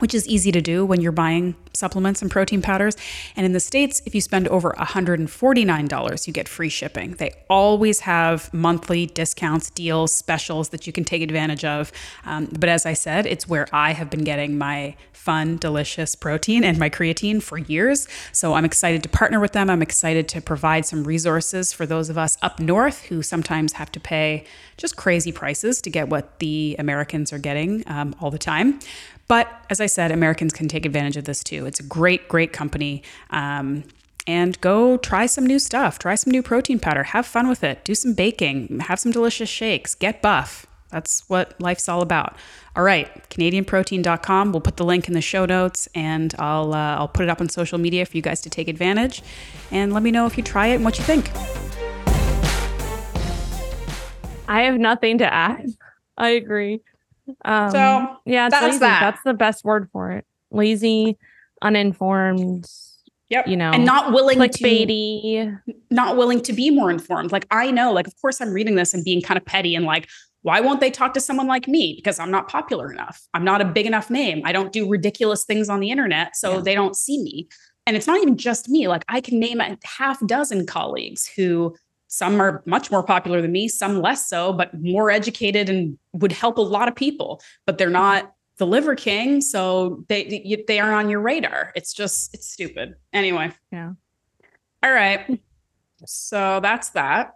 which 0.01 0.15
is 0.15 0.27
easy 0.29 0.53
to 0.53 0.61
do 0.61 0.85
when 0.85 1.01
you're 1.01 1.13
buying 1.13 1.55
supplements 1.73 2.21
and 2.21 2.31
protein 2.31 2.61
powders. 2.61 2.97
And 3.37 3.47
in 3.47 3.53
the 3.53 3.61
States, 3.61 4.03
if 4.05 4.15
you 4.15 4.21
spend 4.21 4.49
over 4.49 4.73
$149, 4.73 6.27
you 6.27 6.33
get 6.33 6.49
free 6.49 6.69
shipping. 6.69 7.13
They 7.13 7.33
always 7.49 8.01
have 8.01 8.53
monthly 8.53 9.07
discounts, 9.07 9.71
deals, 9.71 10.13
specials 10.13 10.71
that 10.71 10.87
you 10.87 10.93
can 10.93 11.05
take 11.05 11.23
advantage 11.23 11.65
of. 11.65 11.93
Um, 12.25 12.49
but 12.59 12.69
as 12.69 12.85
I 12.85 12.95
said, 12.95 13.27
it's 13.27 13.49
where 13.49 13.67
I 13.73 13.93
have 13.93 14.11
been 14.11 14.25
getting 14.25 14.59
my 14.59 14.97
fun, 15.21 15.59
delicious 15.59 16.15
protein 16.15 16.65
and 16.65 16.79
my 16.79 16.89
creatine 16.89 17.43
for 17.43 17.59
years. 17.59 18.09
So 18.33 18.55
I'm 18.55 18.65
excited 18.65 19.03
to 19.03 19.09
partner 19.11 19.39
with 19.39 19.53
them. 19.53 19.69
I'm 19.69 19.83
excited 19.83 20.29
to 20.29 20.41
provide 20.41 20.87
some 20.87 21.05
resources 21.05 21.75
for 21.75 21.85
those 21.85 22.09
of 22.09 22.17
us 22.17 22.39
up 22.41 22.59
north 22.59 23.05
who 23.05 23.23
sometimes 23.23 23.75
have 23.75 23.93
to 23.93 24.01
pay 24.01 24.45
just 24.79 24.97
crazy 24.97 25.31
prices 25.31 25.83
to 25.83 25.91
get 25.91 26.09
what 26.09 26.39
the 26.39 26.75
Americans 26.79 27.35
are 27.35 27.39
getting 27.39 27.85
um, 27.87 28.17
all 28.19 28.31
the 28.31 28.39
time. 28.39 28.81
But 29.31 29.65
as 29.71 29.81
I 29.81 29.87
said, 29.87 30.11
Americans 30.11 30.53
can 30.53 30.67
take 30.67 30.85
advantage 30.85 31.17
of 31.17 31.25
this 31.25 31.45
too. 31.45 31.65
It's 31.65 31.79
a 31.79 31.85
great, 31.85 32.27
great 32.27 32.53
company. 32.53 33.05
Um, 33.31 33.85
and 34.27 34.61
go 34.61 34.97
try 34.97 35.27
some 35.27 35.47
new 35.47 35.61
stuff. 35.61 36.01
Try 36.01 36.17
some 36.17 36.33
new 36.33 36.43
protein 36.43 36.81
powder. 36.81 37.05
Have 37.05 37.27
fun 37.27 37.49
with 37.49 37.63
it. 37.63 37.85
Do 37.85 37.95
some 37.95 38.13
baking. 38.13 38.81
Have 38.81 38.99
some 38.99 39.13
delicious 39.13 39.49
shakes. 39.49 39.95
Get 39.95 40.21
buff. 40.21 40.67
That's 40.91 41.23
what 41.29 41.55
life's 41.61 41.89
all 41.89 42.03
about. 42.03 42.35
All 42.75 42.83
right, 42.83 43.09
CanadianProtein.com. 43.31 44.51
We'll 44.51 44.63
put 44.63 44.79
the 44.79 44.85
link 44.85 45.07
in 45.07 45.15
the 45.15 45.21
show 45.21 45.47
notes, 45.47 45.89
and 45.95 46.35
I'll 46.41 46.75
uh, 46.75 46.97
I'll 46.97 47.07
put 47.07 47.23
it 47.23 47.29
up 47.29 47.41
on 47.41 47.49
social 47.49 47.79
media 47.79 48.07
for 48.07 48.17
you 48.17 48.25
guys 48.25 48.41
to 48.41 48.51
take 48.51 48.67
advantage. 48.67 49.23
And 49.71 49.93
let 49.93 50.03
me 50.03 50.11
know 50.11 50.27
if 50.27 50.37
you 50.37 50.43
try 50.43 50.67
it 50.67 50.75
and 50.75 50.85
what 50.85 50.99
you 50.99 51.05
think. 51.05 51.31
I 54.49 54.63
have 54.63 54.81
nothing 54.81 55.19
to 55.19 55.33
add. 55.33 55.67
I 56.19 56.31
agree. 56.31 56.81
Um, 57.45 57.71
so 57.71 58.17
yeah, 58.27 58.49
that's 58.49 58.65
lazy. 58.65 58.79
that. 58.79 59.01
That's 59.01 59.23
the 59.25 59.35
best 59.35 59.65
word 59.65 59.89
for 59.93 60.13
it. 60.13 60.27
Lazy, 60.51 61.17
uninformed. 61.63 62.67
Yep. 63.29 63.47
You 63.47 63.57
know, 63.57 63.71
and 63.71 63.85
not 63.85 64.13
willing 64.13 64.41
to 64.51 65.57
not 65.91 66.17
willing 66.17 66.41
to 66.43 66.53
be 66.53 66.71
more 66.71 66.91
informed. 66.91 67.31
Like 67.31 67.47
I 67.51 67.71
know, 67.71 67.93
like 67.93 68.09
of 68.09 68.21
course 68.21 68.41
I'm 68.41 68.53
reading 68.53 68.75
this 68.75 68.93
and 68.93 69.05
being 69.05 69.23
kind 69.23 69.39
of 69.39 69.45
petty 69.45 69.77
and 69.77 69.85
like, 69.87 70.09
why 70.43 70.61
won't 70.61 70.81
they 70.81 70.91
talk 70.91 71.15
to 71.15 71.21
someone 71.21 71.47
like 71.47 71.69
me? 71.69 71.95
Because 71.95 72.19
I'm 72.19 72.33
not 72.33 72.49
popular 72.49 72.93
enough. 72.93 73.23
I'm 73.33 73.45
not 73.45 73.61
a 73.61 73.65
big 73.65 73.87
enough 73.87 74.11
name. 74.11 74.43
I 74.45 74.51
don't 74.53 74.73
do 74.73 74.89
ridiculous 74.89 75.45
things 75.45 75.69
on 75.69 75.79
the 75.79 75.91
internet, 75.93 76.35
so 76.35 76.55
Yeah. 76.57 76.61
they 76.63 76.75
don't 76.75 76.97
see 76.97 77.23
me. 77.23 77.49
And 77.87 77.97
it's 77.97 78.07
not 78.09 78.21
even 78.21 78.37
just 78.37 78.69
me. 78.69 78.89
Like 78.89 79.05
I 79.09 79.21
can 79.21 79.39
name 79.39 79.61
a 79.61 79.77
half 79.85 80.25
dozen 80.27 80.67
colleagues 80.67 81.29
who 81.37 81.77
some 82.11 82.43
are 82.43 82.61
much 82.67 82.91
more 82.91 83.05
popular 83.05 83.41
than 83.41 83.53
me, 83.53 83.69
some 83.69 84.03
less 84.03 84.29
so, 84.29 84.53
but 84.53 84.71
more 84.81 85.13
educated 85.13 85.71
and 85.71 85.97
would 86.13 86.33
help 86.33 86.59
a 86.59 86.61
lot 86.61 86.89
of 86.89 86.97
people. 86.97 87.41
But 87.67 87.79
they're 87.79 87.89
not 87.89 88.33
the 88.59 88.67
liver 88.67 88.97
king, 88.97 89.41
so 89.41 90.05
they 90.09 90.61
they 90.67 90.81
are 90.81 90.93
on 90.93 91.09
your 91.09 91.21
radar. 91.21 91.73
It's 91.77 91.93
just 91.93 92.35
it's 92.35 92.51
stupid. 92.51 92.95
Anyway. 93.13 93.53
Yeah. 93.71 93.93
All 94.83 94.93
right. 94.93 95.41
So 96.05 96.59
that's 96.61 96.91
that. 96.91 97.35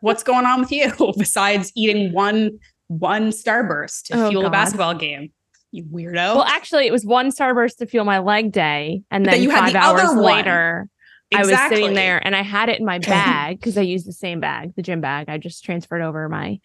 What's 0.00 0.22
going 0.22 0.44
on 0.44 0.60
with 0.60 0.70
you 0.70 0.92
besides 1.18 1.72
eating 1.74 2.12
one 2.12 2.58
one 2.88 3.30
starburst 3.30 4.04
to 4.08 4.26
Oh, 4.26 4.28
fuel 4.28 4.46
a 4.46 4.50
basketball 4.50 4.94
game? 4.94 5.32
You 5.72 5.84
weirdo. 5.84 6.34
Well, 6.34 6.44
actually, 6.44 6.86
it 6.86 6.92
was 6.92 7.06
one 7.06 7.30
starburst 7.30 7.76
to 7.76 7.86
fuel 7.86 8.04
my 8.04 8.18
leg 8.18 8.52
day, 8.52 9.02
and 9.10 9.24
then 9.24 9.40
you 9.40 9.48
had 9.48 9.60
five 9.60 9.72
the 9.72 9.78
hours 9.78 10.02
other 10.02 10.88
later, 11.38 11.48
I 11.48 11.62
was 11.62 11.70
sitting 11.70 11.94
there 11.94 12.24
and 12.24 12.34
I 12.36 12.42
had 12.42 12.68
it 12.68 12.78
in 12.80 12.86
my 12.86 12.98
bag 13.14 13.58
because 13.58 13.76
I 13.78 13.82
used 13.82 14.06
the 14.06 14.12
same 14.12 14.40
bag, 14.40 14.74
the 14.74 14.82
gym 14.82 15.00
bag. 15.00 15.28
I 15.28 15.38
just 15.38 15.64
transferred 15.64 16.02
over 16.02 16.28
my 16.28 16.60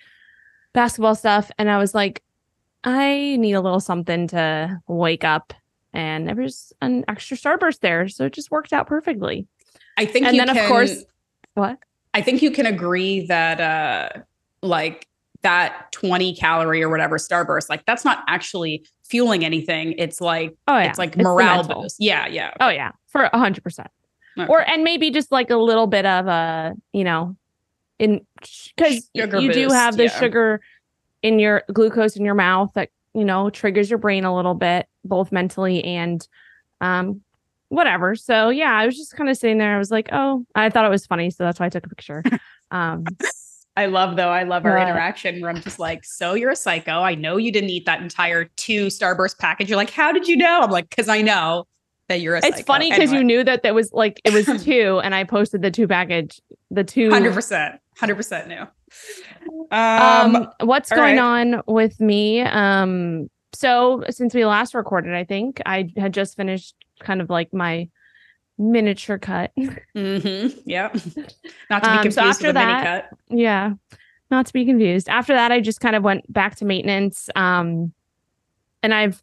basketball 0.74 1.16
stuff, 1.16 1.52
and 1.58 1.70
I 1.70 1.78
was 1.78 1.94
like, 1.96 2.22
I 2.84 3.38
need 3.40 3.54
a 3.54 3.62
little 3.62 3.80
something 3.80 4.28
to 4.28 4.82
wake 4.88 5.24
up, 5.24 5.54
and 5.94 6.28
there 6.28 6.36
was 6.36 6.74
an 6.82 7.06
extra 7.08 7.38
starburst 7.38 7.80
there, 7.80 8.08
so 8.08 8.26
it 8.26 8.34
just 8.34 8.52
worked 8.52 8.74
out 8.74 8.86
perfectly. 8.88 9.48
I 9.98 10.06
think 10.06 10.26
and 10.26 10.36
you 10.36 10.46
then, 10.46 10.56
of 10.58 10.68
course- 10.68 11.04
What? 11.54 11.78
I 12.14 12.22
think 12.22 12.42
you 12.42 12.52
can 12.52 12.66
agree 12.66 13.26
that 13.28 13.60
uh 13.60 14.22
like 14.62 15.08
that 15.42 15.92
20 15.92 16.36
calorie 16.36 16.82
or 16.82 16.90
whatever 16.90 17.18
starburst, 17.18 17.70
like 17.70 17.86
that's 17.86 18.04
not 18.06 18.24
actually 18.28 18.86
fueling 19.04 19.44
anything. 19.46 19.94
It's 19.98 20.20
like 20.22 20.56
Oh 20.68 20.78
yeah, 20.78 20.90
it's 20.90 20.98
like 20.98 21.18
morale 21.18 21.64
boost. 21.64 21.98
Yeah, 22.00 22.26
yeah. 22.28 22.54
Oh 22.60 22.70
yeah, 22.70 22.92
for 23.08 23.24
a 23.32 23.38
hundred 23.38 23.64
percent. 23.64 23.90
Okay. 24.38 24.52
Or 24.52 24.68
and 24.68 24.84
maybe 24.84 25.12
just 25.12 25.32
like 25.32 25.50
a 25.50 25.58
little 25.58 25.88
bit 25.88 26.06
of 26.06 26.28
a, 26.28 26.74
you 26.94 27.04
know, 27.04 27.36
in 28.00 28.26
because 28.76 29.10
you 29.14 29.28
do 29.54 29.70
have 29.70 29.98
the 29.98 30.06
yeah. 30.06 30.20
sugar 30.20 30.62
in 31.22 31.40
your 31.40 31.64
glucose 31.72 32.16
in 32.16 32.26
your 32.26 32.36
mouth 32.36 32.72
that 32.76 32.90
you 33.14 33.24
know 33.24 33.50
triggers 33.50 33.90
your 33.90 34.00
brain 34.00 34.26
a 34.26 34.36
little 34.36 34.54
bit, 34.54 34.88
both 35.04 35.32
mentally 35.32 35.84
and 35.84 36.28
um 36.82 37.22
whatever. 37.70 38.16
So 38.16 38.50
yeah, 38.50 38.74
I 38.74 38.86
was 38.86 38.98
just 38.98 39.16
kind 39.16 39.30
of 39.30 39.38
sitting 39.38 39.58
there. 39.58 39.76
I 39.76 39.78
was 39.78 39.92
like, 39.92 40.10
oh, 40.12 40.46
I 40.56 40.70
thought 40.70 40.86
it 40.86 40.90
was 40.90 41.06
funny, 41.06 41.30
so 41.30 41.44
that's 41.44 41.60
why 41.60 41.68
I 41.68 41.70
took 41.70 41.86
a 41.86 41.90
picture. 41.90 42.24
Um, 42.72 43.06
I 43.78 43.86
love 43.86 44.16
though. 44.16 44.30
I 44.30 44.44
love 44.44 44.66
our 44.66 44.76
But- 44.78 44.88
interaction 44.88 45.40
where 45.40 45.52
I'm 45.52 45.62
just 45.62 45.78
like, 45.78 46.04
so 46.04 46.34
you're 46.34 46.50
a 46.50 46.56
psycho. 46.56 47.02
I 47.02 47.14
know 47.14 47.38
you 47.38 47.52
didn't 47.52 47.70
eat 47.70 47.86
that 47.86 48.02
entire 48.02 48.46
two 48.56 48.88
Starburst 48.88 49.38
package. 49.38 49.70
You're 49.70 49.78
like, 49.78 49.92
how 49.92 50.12
did 50.12 50.28
you 50.28 50.36
know? 50.36 50.62
I'm 50.62 50.72
like, 50.72 50.90
because 50.90 51.08
I 51.08 51.22
know 51.22 51.68
that 52.08 52.22
you're 52.22 52.36
a 52.36 52.40
it's 52.40 52.58
psycho. 52.58 52.64
funny 52.66 52.92
because 52.92 53.12
you 53.12 53.24
knew 53.24 53.44
that 53.44 53.64
there 53.64 53.74
was 53.74 53.92
like 53.94 54.22
it 54.24 54.34
was 54.34 54.64
two, 54.64 55.00
and 55.04 55.16
I 55.16 55.24
posted 55.24 55.62
the 55.62 55.72
two 55.72 55.88
package, 55.88 56.40
the 56.72 56.84
two 56.84 57.10
100%. 57.10 57.80
100% 58.00 58.48
new. 58.48 58.68
um, 59.72 60.36
Um, 60.36 60.48
what's 60.62 60.90
going 60.90 61.18
right. 61.18 61.20
on 61.56 61.62
with 61.68 62.00
me 62.02 62.42
um 62.42 63.30
so 63.54 64.04
since 64.10 64.34
we 64.34 64.46
last 64.46 64.74
recorded 64.76 65.14
i 65.16 65.24
think 65.24 65.62
i 65.66 65.90
had 65.98 66.14
just 66.14 66.36
finished 66.36 66.76
kind 67.00 67.22
of 67.22 67.30
like 67.30 67.54
my 67.54 67.88
miniature 68.58 69.18
cut 69.18 69.52
mhm, 69.96 70.62
yep. 70.66 70.94
Not 71.70 71.84
to 71.84 71.90
be 71.90 71.98
Um, 71.98 71.98
so 71.98 72.02
confused 72.02 72.18
after 72.20 72.48
with 72.48 72.56
a 72.58 72.60
mini 72.60 72.72
that- 72.74 73.10
cut. 73.10 73.20
yeah 73.30 73.74
not 74.30 74.46
to 74.48 74.54
be 74.54 74.66
confused 74.66 75.08
after 75.10 75.34
that 75.34 75.52
i 75.54 75.62
just 75.62 75.80
kind 75.80 75.96
of 75.96 76.04
went 76.04 76.32
back 76.32 76.56
to 76.58 76.66
maintenance 76.66 77.30
um 77.36 77.94
and 78.84 78.94
i've 78.94 79.22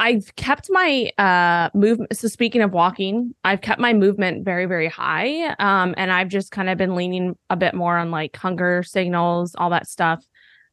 I've 0.00 0.34
kept 0.36 0.68
my 0.70 1.10
uh 1.18 1.68
movement. 1.74 2.16
So 2.16 2.28
speaking 2.28 2.62
of 2.62 2.72
walking, 2.72 3.34
I've 3.44 3.60
kept 3.60 3.80
my 3.80 3.92
movement 3.92 4.44
very, 4.46 4.66
very 4.66 4.88
high. 4.88 5.54
Um, 5.58 5.94
and 5.98 6.10
I've 6.10 6.28
just 6.28 6.52
kind 6.52 6.70
of 6.70 6.78
been 6.78 6.96
leaning 6.96 7.36
a 7.50 7.56
bit 7.56 7.74
more 7.74 7.98
on 7.98 8.10
like 8.10 8.34
hunger 8.36 8.82
signals, 8.82 9.54
all 9.56 9.70
that 9.70 9.88
stuff. 9.88 10.24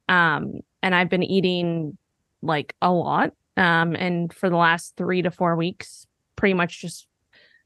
Um, 0.09 0.61
and 0.83 0.95
I've 0.95 1.09
been 1.09 1.23
eating 1.23 1.97
like 2.41 2.73
a 2.81 2.91
lot. 2.91 3.33
Um, 3.57 3.95
and 3.97 4.33
for 4.33 4.49
the 4.49 4.57
last 4.57 4.95
three 4.97 5.21
to 5.23 5.31
four 5.31 5.57
weeks, 5.57 6.07
pretty 6.37 6.53
much 6.53 6.81
just 6.81 7.07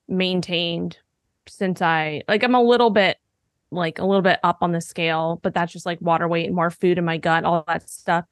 maintained 0.08 0.98
since 1.48 1.82
I 1.82 2.24
like 2.28 2.44
I'm 2.44 2.56
a 2.56 2.62
little 2.64 2.90
bit 2.92 3.18
like 3.72 4.00
a 4.00 4.06
little 4.06 4.24
bit 4.24 4.40
up 4.44 4.60
on 4.62 4.72
the 4.74 4.82
scale, 4.82 5.40
but 5.44 5.54
that's 5.54 5.74
just 5.74 5.86
like 5.86 6.02
water 6.02 6.28
weight 6.28 6.48
and 6.48 6.56
more 6.56 6.72
food 6.72 6.98
in 6.98 7.06
my 7.06 7.18
gut, 7.18 7.46
all 7.46 7.64
that 7.68 7.90
stuff. 7.90 8.26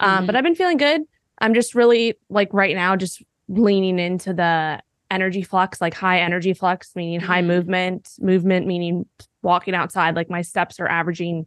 Um, 0.00 0.26
but 0.26 0.34
Mhm. 0.34 0.38
I've 0.38 0.44
been 0.44 0.54
feeling 0.54 0.76
good. 0.78 1.02
I'm 1.38 1.54
just 1.54 1.74
really 1.74 2.14
like 2.28 2.52
right 2.52 2.74
now, 2.74 2.96
just 2.96 3.22
leaning 3.48 3.98
into 3.98 4.32
the 4.32 4.80
energy 5.10 5.42
flux, 5.42 5.80
like 5.80 5.94
high 5.94 6.20
energy 6.20 6.54
flux, 6.54 6.94
meaning 6.96 7.20
high 7.20 7.42
Mhm. 7.42 7.46
movement, 7.46 8.10
movement, 8.20 8.66
meaning 8.66 9.06
walking 9.42 9.74
outside. 9.74 10.16
Like 10.16 10.30
my 10.30 10.42
steps 10.42 10.80
are 10.80 10.88
averaging 10.88 11.46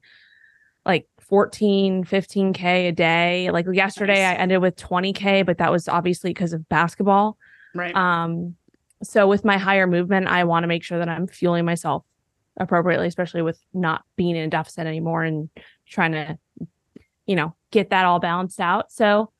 like 0.85 1.07
14, 1.19 2.03
15K 2.05 2.87
a 2.87 2.91
day. 2.91 3.49
Like 3.51 3.65
yesterday, 3.73 4.23
I 4.23 4.35
ended 4.35 4.61
with 4.61 4.75
20K, 4.77 5.41
but 5.43 5.57
that 5.57 5.71
was 5.71 5.89
obviously 5.89 6.29
because 6.29 6.53
of 6.53 6.67
basketball. 6.69 7.37
Right. 7.75 7.95
Um, 7.95 8.55
so 9.03 9.27
with 9.27 9.43
my 9.43 9.57
higher 9.57 9.87
movement, 9.87 10.27
I 10.27 10.43
want 10.45 10.63
to 10.63 10.67
make 10.67 10.83
sure 10.83 10.99
that 10.99 11.09
I'm 11.09 11.27
fueling 11.27 11.65
myself 11.65 12.03
appropriately, 12.57 13.07
especially 13.07 13.41
with 13.41 13.59
not 13.73 14.03
being 14.15 14.35
in 14.35 14.43
a 14.45 14.49
deficit 14.49 14.87
anymore 14.87 15.23
and 15.23 15.49
trying 15.87 16.13
to, 16.13 16.37
you 17.25 17.35
know, 17.35 17.53
get 17.71 17.89
that 17.89 18.05
all 18.05 18.19
balanced 18.19 18.59
out. 18.59 18.91
So 18.91 19.31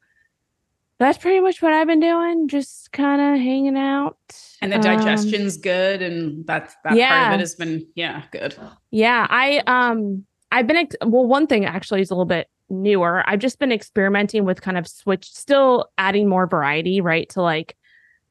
that's 1.00 1.18
pretty 1.18 1.40
much 1.40 1.62
what 1.62 1.74
I've 1.74 1.88
been 1.88 2.00
doing, 2.00 2.48
just 2.48 2.92
kind 2.92 3.22
of 3.22 3.40
hanging 3.40 3.78
out. 3.78 4.18
and 4.62 4.72
the 4.72 4.78
Um, 4.78 4.82
digestion's 4.82 5.58
good 5.58 6.02
and 6.02 6.46
that's 6.46 6.76
that 6.84 6.94
part 7.10 7.28
of 7.34 7.34
it 7.36 7.40
has 7.40 7.56
been 7.56 7.86
yeah 7.96 8.24
good 8.32 8.56
Yeah, 8.92 9.28
I 9.30 9.62
um 9.68 10.26
I've 10.52 10.66
been 10.68 10.78
ex- 10.78 10.96
well 11.06 11.26
one 11.26 11.46
thing 11.48 11.66
actually 11.66 12.02
is 12.02 12.10
a 12.10 12.16
little 12.16 12.26
bit 12.26 12.48
newer. 12.70 13.24
I've 13.28 13.40
just 13.40 13.60
been 13.60 13.72
experimenting 13.72 14.44
with 14.46 14.62
kind 14.62 14.78
of 14.78 14.88
switch 14.88 15.26
still 15.34 15.88
adding 15.98 16.28
more 16.28 16.48
variety, 16.48 17.00
right? 17.02 17.30
To 17.30 17.42
like 17.42 17.76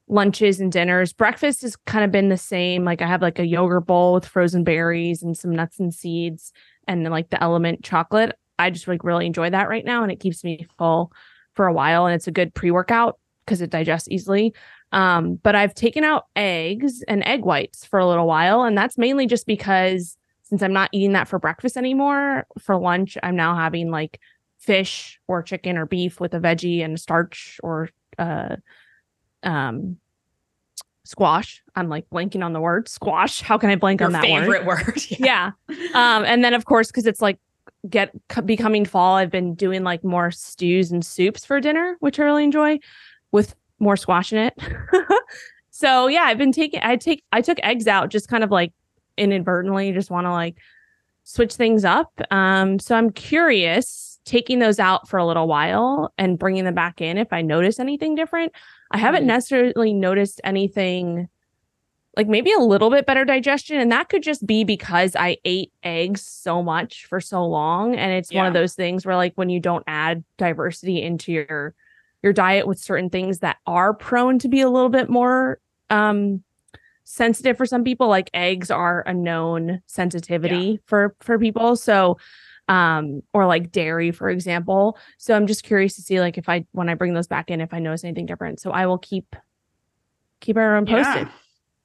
lunches 0.09 0.61
and 0.61 0.70
dinners. 0.70 1.12
Breakfast 1.12 1.62
has 1.62 1.76
kind 1.76 2.05
of 2.05 2.12
been 2.12 2.29
the 2.29 2.37
same. 2.37 2.85
Like 2.85 3.02
I 3.02 3.07
have 3.07 3.22
like 3.22 3.38
a 3.38 3.46
yogurt 3.46 3.87
bowl 3.87 4.14
with 4.14 4.26
frozen 4.26 4.62
berries 4.64 5.22
and 5.22 5.37
some 5.37 5.50
nuts 5.55 5.79
and 5.81 5.92
seeds 5.92 6.52
and 6.87 7.05
then 7.05 7.12
like 7.12 7.31
the 7.31 7.42
element 7.42 7.83
chocolate. 7.85 8.37
I 8.59 8.70
just 8.70 8.88
like 8.88 9.05
really 9.05 9.26
enjoy 9.26 9.50
that 9.50 9.68
right 9.68 9.85
now 9.85 10.02
and 10.02 10.12
it 10.12 10.20
keeps 10.20 10.42
me 10.44 10.66
full 10.79 11.12
for 11.57 11.66
a 11.66 11.73
while 11.73 12.07
and 12.07 12.14
it's 12.14 12.29
a 12.29 12.33
good 12.33 12.55
pre-workout 12.55 13.19
because 13.45 13.61
it 13.61 13.71
digests 13.71 14.09
easily. 14.09 14.55
Um, 14.92 15.37
but 15.42 15.57
I've 15.57 15.75
taken 15.75 16.05
out 16.05 16.27
eggs 16.37 17.03
and 17.09 17.27
egg 17.27 17.45
whites 17.45 17.85
for 17.85 17.99
a 17.99 18.07
little 18.07 18.27
while, 18.27 18.62
and 18.62 18.79
that's 18.79 18.97
mainly 18.97 19.27
just 19.27 19.47
because 19.47 20.16
since 20.45 20.62
I'm 20.62 20.73
not 20.73 20.90
eating 20.92 21.12
that 21.12 21.27
for 21.27 21.40
breakfast 21.40 21.77
anymore, 21.77 22.47
for 22.59 22.77
lunch, 22.77 23.19
I'm 23.23 23.35
now 23.35 23.57
having 23.57 23.90
like 23.90 24.21
fish 24.59 25.19
or 25.27 25.42
chicken 25.42 25.77
or 25.77 25.87
beef 25.87 26.21
with 26.21 26.35
a 26.35 26.40
veggie 26.40 26.85
and 26.85 26.99
starch 27.01 27.59
or 27.62 27.90
uh 28.19 28.57
um 29.42 29.97
squash. 31.05 31.62
I'm 31.75 31.88
like 31.88 32.09
blanking 32.11 32.45
on 32.45 32.53
the 32.53 32.61
word 32.61 32.88
squash. 32.88 33.40
How 33.40 33.59
can 33.59 33.71
I 33.71 33.77
blank 33.77 34.01
your 34.01 34.07
on 34.07 34.12
that 34.12 34.23
word? 34.23 34.40
favorite 34.42 34.66
word, 34.66 35.03
Yeah. 35.19 35.53
Um, 35.95 36.25
and 36.25 36.45
then 36.45 36.55
of 36.55 36.64
course, 36.64 36.88
because 36.88 37.07
it's 37.07 37.23
like 37.23 37.38
get 37.88 38.11
becoming 38.44 38.85
fall, 38.85 39.16
I've 39.16 39.31
been 39.31 39.55
doing 39.55 39.83
like 39.85 40.03
more 40.05 40.31
stews 40.31 40.90
and 40.92 41.05
soups 41.05 41.44
for 41.44 41.61
dinner, 41.61 41.96
which 42.01 42.18
I 42.18 42.25
really 42.25 42.44
enjoy, 42.44 42.79
with 43.33 43.55
more 43.79 43.96
squash 43.96 44.33
in 44.33 44.38
it. 44.38 44.55
so 45.70 46.07
yeah, 46.07 46.22
I've 46.22 46.38
been 46.38 46.53
taking. 46.53 46.81
I 46.83 46.96
take. 46.96 47.22
I 47.33 47.40
took 47.40 47.59
eggs 47.62 47.87
out 47.87 48.11
just 48.11 48.29
kind 48.29 48.44
of 48.44 48.51
like 48.51 48.72
inadvertently. 49.18 49.92
Just 49.92 50.11
want 50.11 50.27
to 50.27 50.31
like 50.31 50.59
switch 51.25 51.55
things 51.55 51.85
up. 51.85 52.20
Um, 52.31 52.79
so 52.79 52.94
I'm 52.96 53.11
curious 53.11 54.18
taking 54.25 54.59
those 54.59 54.79
out 54.81 55.09
for 55.09 55.18
a 55.18 55.27
little 55.27 55.46
while 55.46 56.12
and 56.18 56.38
bringing 56.38 56.64
them 56.64 56.75
back 56.75 57.01
in 57.01 57.16
if 57.16 57.33
I 57.33 57.42
notice 57.42 57.79
anything 57.79 58.14
different. 58.16 58.53
I 58.90 58.99
haven't 58.99 59.22
Mhm. 59.22 59.27
necessarily 59.27 59.92
noticed 59.92 60.40
anything 60.44 61.29
like 62.16 62.29
maybe 62.29 62.50
a 62.52 62.59
little 62.59 62.90
bit 62.90 63.05
better 63.05 63.24
digestion 63.24 63.79
and 63.79 63.92
that 63.92 64.09
could 64.09 64.22
just 64.22 64.46
be 64.46 64.64
because 64.64 65.14
I 65.14 65.37
ate 65.44 65.70
eggs 65.83 66.22
so 66.22 66.62
much 66.62 67.05
for 67.05 67.20
so 67.20 67.44
long 67.44 67.94
and 67.94 68.12
it's 68.12 68.33
one 68.33 68.46
of 68.46 68.55
those 68.55 68.74
things 68.74 69.05
where 69.05 69.16
like 69.16 69.35
when 69.35 69.50
you 69.50 69.61
don't 69.61 69.85
add 69.87 70.24
diversity 70.38 71.02
into 71.02 71.31
your 71.31 71.74
your 72.22 72.33
diet 72.33 72.66
with 72.66 72.79
certain 72.79 73.11
things 73.11 73.40
that 73.40 73.59
are 73.66 73.92
prone 73.92 74.38
to 74.40 74.48
be 74.48 74.62
a 74.62 74.70
little 74.70 74.88
bit 74.88 75.11
more 75.11 75.61
um 75.90 76.42
sensitive 77.05 77.57
for 77.57 77.66
some 77.66 77.85
people 77.85 78.09
like 78.09 78.31
eggs 78.33 78.70
are 78.70 79.02
a 79.02 79.12
known 79.12 79.83
sensitivity 79.87 80.81
for 80.87 81.14
for 81.20 81.38
people. 81.38 81.76
So 81.76 82.16
um 82.68 83.22
or 83.35 83.46
like 83.46 83.70
dairy 83.70 84.11
for 84.11 84.31
example. 84.31 84.98
So 85.18 85.37
i'm 85.37 85.46
just 85.46 85.64
curious 85.64 85.94
to 85.96 86.02
see 86.02 86.18
like 86.18 86.38
if 86.38 86.48
i 86.48 86.64
when 86.72 86.88
i 86.88 86.94
bring 86.94 87.12
those 87.12 87.29
back 87.29 87.50
in 87.50 87.61
if 87.61 87.74
i 87.74 87.79
notice 87.79 88.05
anything 88.05 88.26
different. 88.26 88.59
So 88.59 88.70
i 88.70 88.87
will 88.87 88.98
keep 88.98 89.37
keep 90.40 90.57
everyone 90.57 90.87
posted 90.87 91.29
Yeah. 91.29 91.33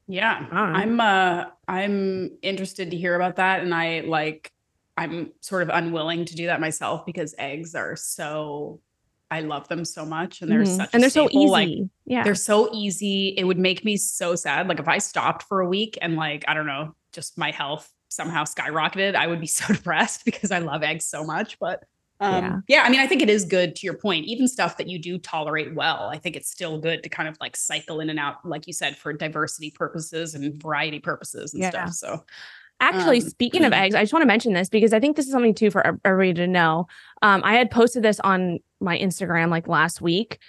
Yeah. 0.08 0.46
I 0.52 0.56
don't 0.56 0.74
know. 0.74 0.80
I'm 0.80 1.00
uh 1.00 1.46
I'm 1.68 2.38
interested 2.42 2.92
to 2.92 2.98
hear 2.98 3.16
about 3.16 3.38
that. 3.38 3.62
And 3.62 3.74
I 3.74 4.02
like 4.02 4.52
I'm 4.98 5.32
sort 5.42 5.64
of 5.64 5.70
unwilling 5.70 6.26
to 6.26 6.36
do 6.36 6.48
that 6.48 6.60
myself 6.60 7.06
because 7.06 7.34
eggs 7.38 7.76
are 7.76 7.96
so 7.96 8.82
I 9.30 9.40
love 9.42 9.68
them 9.70 9.86
so 9.86 10.06
much 10.06 10.42
and 10.42 10.52
they're 10.52 10.64
Mhm. 10.64 10.76
such 10.78 10.90
and 10.94 11.02
they're 11.02 11.10
so 11.10 11.30
easy 11.32 11.48
like 11.48 11.70
yeah 12.06 12.24
they're 12.24 12.36
so 12.36 12.70
easy. 12.74 13.30
It 13.38 13.46
would 13.46 13.58
make 13.60 13.86
me 13.86 13.96
so 13.98 14.36
sad. 14.36 14.68
Like 14.68 14.80
if 14.80 14.88
I 14.90 14.98
stopped 14.98 15.44
for 15.44 15.62
a 15.62 15.68
week 15.68 15.98
and 16.02 16.16
like, 16.18 16.44
I 16.48 16.54
don't 16.54 16.68
know, 16.68 16.94
just 17.14 17.38
my 17.38 17.52
health 17.52 17.90
somehow 18.10 18.44
skyrocketed, 18.44 19.16
I 19.16 19.28
would 19.28 19.40
be 19.40 19.48
so 19.60 19.74
depressed 19.74 20.26
because 20.26 20.52
I 20.52 20.60
love 20.60 20.84
eggs 20.84 21.06
so 21.06 21.24
much. 21.24 21.58
But 21.60 21.84
um 22.22 22.34
Yeah. 22.34 22.58
yeah. 22.68 22.84
I 22.84 22.90
mean, 22.90 23.00
I 23.02 23.08
think 23.08 23.22
it 23.22 23.30
is 23.30 23.44
good 23.46 23.76
to 23.78 23.86
your 23.86 23.96
point. 23.96 24.26
Even 24.26 24.48
stuff 24.48 24.78
that 24.78 24.88
you 24.88 25.00
do 25.00 25.18
tolerate 25.18 25.74
well, 25.76 26.10
I 26.12 26.18
think 26.18 26.36
it's 26.36 26.50
still 26.50 26.78
good 26.80 27.04
to 27.04 27.10
kind 27.10 27.28
of 27.28 27.36
like 27.42 27.56
cycle 27.58 28.00
in 28.00 28.10
and 28.10 28.20
out, 28.20 28.46
like 28.46 28.68
you 28.68 28.74
said, 28.74 28.96
for 28.98 29.12
diversity 29.14 29.72
purposes 29.72 30.36
and 30.36 30.62
variety 30.62 31.00
purposes 31.00 31.54
and 31.54 31.64
Yeah. 31.64 31.70
stuff. 31.70 31.94
So 31.94 32.26
Actually, 32.80 33.20
Um, 33.22 33.30
speaking 33.30 33.64
of 33.64 33.74
eggs, 33.74 33.94
I 33.94 34.02
just 34.02 34.12
want 34.12 34.24
to 34.24 34.28
mention 34.28 34.54
this 34.54 34.68
because 34.68 34.92
I 34.92 35.00
think 35.00 35.16
this 35.16 35.28
is 35.28 35.32
something 35.32 35.54
too 35.54 35.70
for 35.70 36.00
everybody 36.04 36.34
to 36.34 36.48
know. 36.48 36.88
Um, 37.22 37.42
I 37.44 37.54
had 37.54 37.70
posted 37.70 38.02
this 38.02 38.20
on 38.22 38.58
my 38.80 38.98
Instagram 38.98 39.50
like 39.52 39.68
last 39.68 40.02
week, 40.02 40.40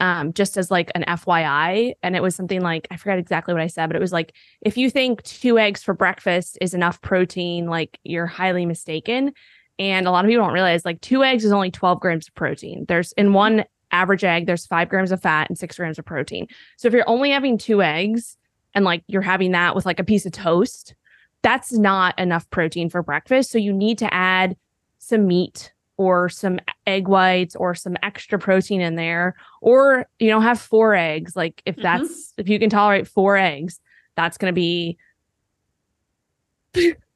um, 0.00 0.34
just 0.34 0.58
as 0.58 0.70
like 0.70 0.90
an 0.94 1.04
FYI, 1.04 1.94
and 2.02 2.14
it 2.16 2.22
was 2.22 2.34
something 2.34 2.60
like 2.60 2.86
I 2.90 2.98
forgot 2.98 3.18
exactly 3.18 3.54
what 3.54 3.62
I 3.62 3.68
said, 3.68 3.86
but 3.86 3.96
it 3.96 4.00
was 4.00 4.12
like 4.12 4.34
if 4.60 4.76
you 4.76 4.90
think 4.90 5.22
two 5.22 5.58
eggs 5.58 5.82
for 5.82 5.94
breakfast 5.94 6.58
is 6.60 6.74
enough 6.74 7.00
protein, 7.00 7.66
like 7.66 7.98
you're 8.04 8.26
highly 8.26 8.66
mistaken. 8.66 9.32
And 9.78 10.06
a 10.06 10.10
lot 10.10 10.24
of 10.24 10.28
people 10.28 10.44
don't 10.44 10.54
realize 10.54 10.84
like 10.84 11.00
two 11.00 11.24
eggs 11.24 11.44
is 11.44 11.52
only 11.52 11.70
12 11.70 12.00
grams 12.00 12.28
of 12.28 12.34
protein. 12.34 12.84
There's 12.86 13.12
in 13.12 13.32
one 13.32 13.64
average 13.90 14.24
egg, 14.24 14.46
there's 14.46 14.66
five 14.66 14.88
grams 14.88 15.12
of 15.12 15.20
fat 15.20 15.48
and 15.48 15.58
six 15.58 15.76
grams 15.76 15.98
of 15.98 16.04
protein. 16.04 16.46
So 16.76 16.88
if 16.88 16.94
you're 16.94 17.08
only 17.08 17.30
having 17.30 17.58
two 17.58 17.82
eggs 17.82 18.36
and 18.74 18.84
like 18.84 19.02
you're 19.06 19.22
having 19.22 19.52
that 19.52 19.74
with 19.74 19.86
like 19.86 19.98
a 20.00 20.04
piece 20.04 20.26
of 20.26 20.32
toast, 20.32 20.94
that's 21.42 21.72
not 21.72 22.18
enough 22.18 22.48
protein 22.50 22.88
for 22.88 23.02
breakfast. 23.02 23.50
So 23.50 23.58
you 23.58 23.72
need 23.72 23.98
to 23.98 24.12
add 24.14 24.56
some 24.98 25.26
meat 25.26 25.72
or 25.96 26.28
some 26.28 26.58
egg 26.86 27.06
whites 27.06 27.54
or 27.54 27.74
some 27.74 27.96
extra 28.02 28.38
protein 28.38 28.80
in 28.80 28.96
there. 28.96 29.36
Or, 29.60 30.08
you 30.18 30.28
know, 30.28 30.40
have 30.40 30.60
four 30.60 30.94
eggs. 30.94 31.36
Like 31.36 31.62
if 31.66 31.76
Mhm. 31.76 31.82
that's 31.82 32.32
if 32.36 32.48
you 32.48 32.58
can 32.58 32.70
tolerate 32.70 33.06
four 33.06 33.36
eggs, 33.36 33.78
that's 34.16 34.38
gonna 34.38 34.52
be 34.52 34.96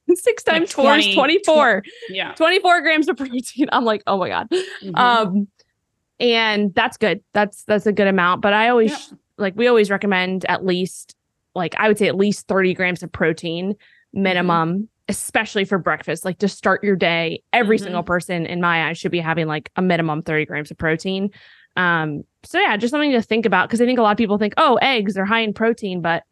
six 0.14 0.44
Like 0.46 0.56
times 0.56 0.72
four 0.72 0.96
is 0.96 1.04
20 1.14 1.14
24. 1.14 1.82
yeah. 2.08 2.32
24 2.34 2.80
grams 2.82 3.08
of 3.08 3.16
protein. 3.16 3.68
I'm 3.72 3.84
like, 3.84 4.02
oh 4.06 4.18
my 4.18 4.28
God. 4.28 4.48
Mhm. 4.82 4.96
Um, 4.98 5.48
and 6.20 6.74
that's 6.74 6.96
good. 6.96 7.22
That's 7.32 7.64
that's 7.64 7.86
a 7.86 7.92
good 7.92 8.06
amount. 8.08 8.42
But 8.42 8.52
I 8.52 8.68
always 8.68 8.90
Yeah. 8.90 9.16
like 9.36 9.54
we 9.56 9.68
always 9.68 9.90
recommend 9.90 10.44
at 10.46 10.64
least 10.64 11.14
like 11.54 11.74
I 11.78 11.88
would 11.88 11.98
say 11.98 12.06
at 12.08 12.16
least 12.16 12.46
30 12.48 12.74
grams 12.74 13.02
of 13.02 13.10
protein 13.12 13.74
minimum, 14.12 14.88
especially 15.08 15.64
for 15.64 15.78
breakfast. 15.78 16.24
Like 16.24 16.38
to 16.38 16.48
start 16.48 16.82
your 16.82 16.96
day, 16.96 17.42
every 17.52 17.78
Mhm. 17.78 17.82
single 17.84 18.02
person 18.02 18.46
in 18.46 18.60
my 18.60 18.88
eyes 18.88 18.98
should 18.98 19.12
be 19.12 19.20
having 19.20 19.46
like 19.46 19.70
a 19.76 19.82
minimum 19.82 20.22
30 20.22 20.44
grams 20.46 20.70
of 20.70 20.78
protein. 20.78 21.30
Um, 21.76 22.24
so 22.42 22.58
yeah, 22.58 22.76
just 22.76 22.90
something 22.90 23.12
to 23.12 23.22
think 23.22 23.46
about 23.46 23.68
because 23.68 23.80
I 23.80 23.86
think 23.86 23.98
a 23.98 24.02
lot 24.02 24.10
of 24.12 24.16
people 24.18 24.38
think, 24.38 24.54
oh, 24.56 24.76
eggs 24.82 25.16
are 25.16 25.24
high 25.24 25.40
in 25.40 25.52
protein, 25.54 26.00
but 26.00 26.24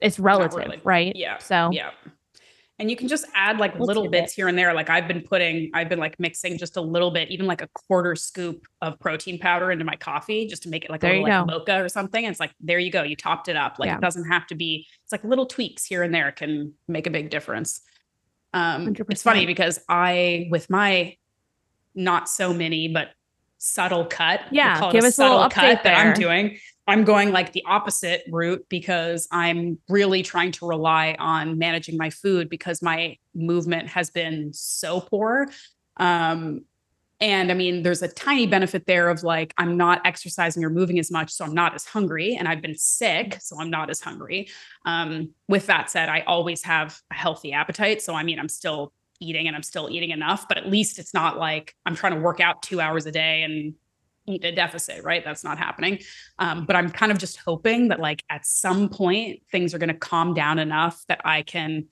it's 0.00 0.18
relative, 0.18 0.58
really. 0.58 0.80
right? 0.84 1.12
Yeah. 1.14 1.38
So 1.38 1.70
Yeah. 1.72 1.90
And 2.80 2.90
you 2.90 2.96
can 2.96 3.06
just 3.06 3.24
add 3.36 3.58
like 3.58 3.72
Little 3.74 3.86
little 3.86 4.08
bits 4.10 4.32
here 4.32 4.48
and 4.48 4.58
there. 4.58 4.74
Like 4.74 4.90
I've 4.90 5.06
been 5.06 5.20
putting, 5.22 5.70
I've 5.74 5.88
been 5.88 6.00
like 6.00 6.18
mixing 6.18 6.58
just 6.58 6.76
a 6.76 6.80
little 6.80 7.12
bit, 7.12 7.30
even 7.30 7.46
like 7.46 7.62
a 7.62 7.68
quarter 7.72 8.16
scoop 8.16 8.66
of 8.82 8.98
protein 8.98 9.38
powder 9.38 9.70
into 9.70 9.84
my 9.84 9.94
coffee 9.94 10.48
just 10.48 10.64
to 10.64 10.68
make 10.68 10.84
it 10.84 10.90
like 10.90 11.00
There 11.00 11.12
a 11.12 11.22
little 11.22 11.38
like 11.38 11.46
go. 11.46 11.58
mocha 11.58 11.84
or 11.84 11.88
something. 11.88 12.24
And 12.24 12.32
it's 12.32 12.40
like, 12.40 12.52
there 12.60 12.80
you 12.80 12.90
go. 12.90 13.04
You 13.04 13.14
topped 13.14 13.48
it 13.48 13.54
up. 13.54 13.78
Like 13.78 13.86
Yeah. 13.88 13.96
it 13.98 14.00
doesn't 14.00 14.28
have 14.28 14.46
to 14.48 14.56
be, 14.56 14.88
it's 15.04 15.12
like 15.12 15.22
little 15.22 15.46
tweaks 15.46 15.84
here 15.84 16.02
and 16.02 16.12
there 16.12 16.32
can 16.32 16.74
make 16.88 17.06
a 17.06 17.10
big 17.10 17.30
difference. 17.30 17.80
Um, 18.52 18.94
it's 19.08 19.22
funny 19.22 19.46
because 19.46 19.78
I, 19.88 20.48
with 20.50 20.68
my 20.68 21.16
not 21.94 22.28
so 22.28 22.52
many, 22.52 22.88
but 22.88 23.08
subtle 23.64 24.04
cut. 24.04 24.40
We'll 24.50 24.56
Yeah, 24.58 24.88
it 24.88 24.92
give 24.92 25.04
us 25.04 25.18
a 25.18 25.22
little 25.22 25.38
subtle 25.38 25.50
cut 25.50 25.78
update 25.78 25.82
that 25.84 25.96
I'm 25.96 26.14
doing. 26.14 26.58
I'm 26.86 27.04
going 27.04 27.32
like 27.32 27.52
the 27.52 27.64
opposite 27.66 28.24
route 28.28 28.66
because 28.68 29.26
I'm 29.32 29.78
really 29.88 30.22
trying 30.22 30.52
to 30.52 30.66
rely 30.66 31.16
on 31.18 31.56
managing 31.58 31.96
my 31.96 32.10
food 32.10 32.50
because 32.50 32.82
my 32.82 33.16
movement 33.34 33.88
has 33.88 34.10
been 34.10 34.52
so 34.52 35.00
poor. 35.00 35.48
Um, 35.96 36.66
and 37.20 37.50
I 37.50 37.54
mean, 37.54 37.82
there's 37.84 38.02
a 38.02 38.08
tiny 38.08 38.46
benefit 38.46 38.84
there 38.86 39.08
of 39.08 39.22
like, 39.22 39.54
I'm 39.56 39.78
not 39.78 40.02
exercising 40.04 40.62
or 40.62 40.68
moving 40.68 40.98
as 40.98 41.10
much, 41.10 41.30
so 41.32 41.46
I'm 41.46 41.54
not 41.54 41.74
as 41.74 41.86
hungry. 41.86 42.36
And 42.36 42.46
I've 42.46 42.60
been 42.60 42.76
sick, 42.76 43.38
so 43.40 43.58
I'm 43.58 43.70
not 43.70 43.88
as 43.88 44.00
hungry. 44.00 44.50
Um, 44.84 45.30
with 45.48 45.66
that 45.68 45.88
said, 45.88 46.10
I 46.10 46.20
always 46.26 46.64
have 46.64 47.00
a 47.10 47.14
healthy 47.14 47.54
appetite. 47.54 48.02
So, 48.02 48.14
I 48.14 48.24
mean, 48.24 48.38
I'm 48.38 48.48
still 48.48 48.92
eating 49.24 49.46
and 49.46 49.56
I'm 49.56 49.62
still 49.62 49.88
eating 49.90 50.10
enough, 50.10 50.46
but 50.48 50.58
at 50.58 50.68
least 50.68 50.98
it's 50.98 51.14
not 51.14 51.38
like 51.38 51.74
I'm 51.86 51.94
trying 51.96 52.14
to 52.14 52.20
work 52.20 52.40
out 52.40 52.62
two 52.62 52.80
hours 52.80 53.06
a 53.06 53.12
day 53.12 53.42
and 53.42 53.74
eat 54.26 54.44
a 54.44 54.52
deficit, 54.52 55.04
right? 55.04 55.24
That's 55.24 55.44
not 55.44 55.58
happening. 55.58 55.98
Um, 56.38 56.64
but 56.64 56.76
I'm 56.76 56.90
kind 56.90 57.12
of 57.12 57.18
just 57.18 57.38
hoping 57.38 57.88
that 57.88 58.00
like 58.00 58.22
at 58.30 58.46
some 58.46 58.88
point 58.88 59.42
things 59.50 59.74
are 59.74 59.78
going 59.78 59.88
to 59.88 59.94
calm 59.94 60.34
down 60.34 60.58
enough 60.58 61.04
that 61.08 61.20
I 61.24 61.42
can 61.42 61.86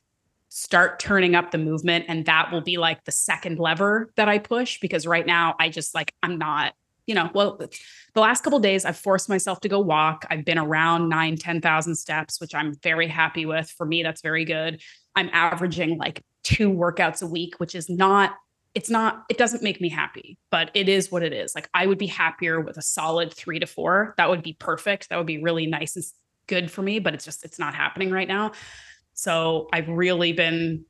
start 0.48 0.98
turning 0.98 1.34
up 1.34 1.50
the 1.50 1.58
movement 1.58 2.04
and 2.08 2.26
that 2.26 2.52
will 2.52 2.60
be 2.60 2.76
like 2.76 3.02
the 3.04 3.12
second 3.12 3.58
lever 3.58 4.12
that 4.16 4.28
I 4.28 4.38
push 4.38 4.78
because 4.80 5.06
right 5.06 5.26
now 5.26 5.54
I 5.58 5.70
just 5.70 5.94
like 5.94 6.12
I'm 6.22 6.36
not 6.36 6.74
you 7.06 7.14
know 7.14 7.30
well 7.32 7.56
the 7.56 8.20
last 8.20 8.44
couple 8.44 8.58
days 8.58 8.84
I've 8.84 8.98
forced 8.98 9.30
myself 9.30 9.60
to 9.60 9.70
go 9.70 9.80
walk 9.80 10.26
I've 10.28 10.44
been 10.44 10.58
around 10.58 11.08
9 11.08 11.38
10,000 11.38 11.94
steps 11.94 12.38
which 12.38 12.54
I'm 12.54 12.74
very 12.82 13.08
happy 13.08 13.46
with 13.46 13.70
for 13.70 13.86
me 13.86 14.02
that's 14.02 14.20
very 14.20 14.44
good 14.44 14.82
I'm 15.16 15.30
averaging 15.32 15.96
like 15.96 16.22
two 16.42 16.70
workouts 16.70 17.22
a 17.22 17.26
week 17.26 17.54
which 17.58 17.74
is 17.74 17.88
not 17.88 18.34
it's 18.74 18.90
not 18.90 19.24
it 19.28 19.36
doesn't 19.38 19.62
make 19.62 19.80
me 19.80 19.88
happy 19.88 20.38
but 20.50 20.70
it 20.74 20.88
is 20.88 21.10
what 21.12 21.22
it 21.22 21.32
is 21.32 21.54
like 21.54 21.68
I 21.74 21.86
would 21.86 21.98
be 21.98 22.06
happier 22.06 22.60
with 22.60 22.76
a 22.78 22.82
solid 22.82 23.32
3 23.32 23.58
to 23.60 23.66
4 23.66 24.14
that 24.16 24.28
would 24.30 24.42
be 24.42 24.54
perfect 24.54 25.08
that 25.08 25.16
would 25.16 25.26
be 25.26 25.42
really 25.42 25.66
nice 25.66 25.96
and 25.96 26.04
good 26.46 26.70
for 26.70 26.82
me 26.82 26.98
but 26.98 27.14
it's 27.14 27.24
just 27.24 27.44
it's 27.44 27.58
not 27.58 27.74
happening 27.74 28.10
right 28.10 28.28
now 28.28 28.52
so 29.14 29.68
I've 29.72 29.88
really 29.88 30.32
been 30.32 30.84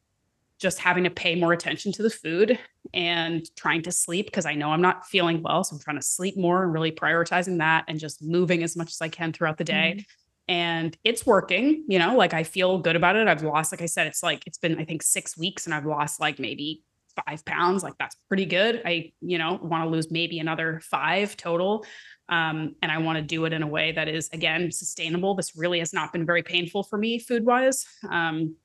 just 0.59 0.79
having 0.79 1.03
to 1.05 1.11
pay 1.11 1.35
more 1.35 1.53
attention 1.53 1.91
to 1.93 2.03
the 2.05 2.11
food 2.11 2.57
and 2.95 3.45
trying 3.57 3.83
to 3.83 3.91
sleep 3.91 4.27
because 4.27 4.47
I 4.47 4.55
know 4.55 4.71
I'm 4.71 4.81
not 4.81 5.05
feeling 5.07 5.43
well. 5.43 5.65
So 5.65 5.75
I'm 5.75 5.81
trying 5.83 5.97
to 5.99 6.07
sleep 6.07 6.37
more 6.39 6.63
and 6.63 6.73
really 6.73 6.93
prioritizing 6.93 7.59
that 7.59 7.85
and 7.89 7.99
just 7.99 8.23
moving 8.23 8.63
as 8.63 8.77
much 8.77 8.91
as 8.91 9.01
I 9.01 9.09
can 9.09 9.33
throughout 9.33 9.59
the 9.59 9.65
day. 9.65 9.97
Mhm. 9.99 10.05
And 10.49 10.97
it's 11.05 11.25
working, 11.25 11.85
you 11.89 11.99
know, 11.99 12.17
like 12.17 12.35
I 12.35 12.43
feel 12.43 12.79
good 12.79 12.97
about 12.97 13.17
it. 13.17 13.29
I've 13.29 13.43
lost, 13.43 13.73
like 13.73 13.81
I 13.81 13.87
said, 13.87 14.07
it's 14.07 14.23
like 14.23 14.43
it's 14.47 14.59
been, 14.59 14.79
I 14.79 14.85
think, 14.85 15.03
six 15.03 15.39
weeks 15.39 15.67
and 15.67 15.75
I've 15.75 15.87
lost 15.87 16.21
like 16.21 16.39
maybe 16.39 16.83
five 17.27 17.45
pounds. 17.45 17.83
Like 17.83 17.95
that's 17.99 18.17
pretty 18.29 18.47
good. 18.47 18.83
I, 18.85 19.13
you 19.21 19.39
know, 19.39 19.59
want 19.63 19.85
to 19.85 19.89
lose 19.89 20.11
maybe 20.11 20.41
another 20.41 20.81
five 20.83 21.37
total. 21.37 21.85
Um, 22.29 22.75
and 22.83 22.91
I 22.91 22.99
want 22.99 23.17
to 23.17 23.23
do 23.23 23.45
it 23.45 23.53
in 23.53 23.63
a 23.63 23.67
way 23.67 23.93
that 23.93 24.09
is, 24.09 24.29
again, 24.33 24.73
sustainable. 24.73 25.35
This 25.35 25.57
really 25.57 25.79
has 25.79 25.93
not 25.93 26.13
been 26.13 26.27
very 26.27 26.43
painful 26.43 26.83
for 26.83 26.99
me 26.99 27.19
food 27.19 27.45
wise. 27.45 27.87
Um, 28.11 28.57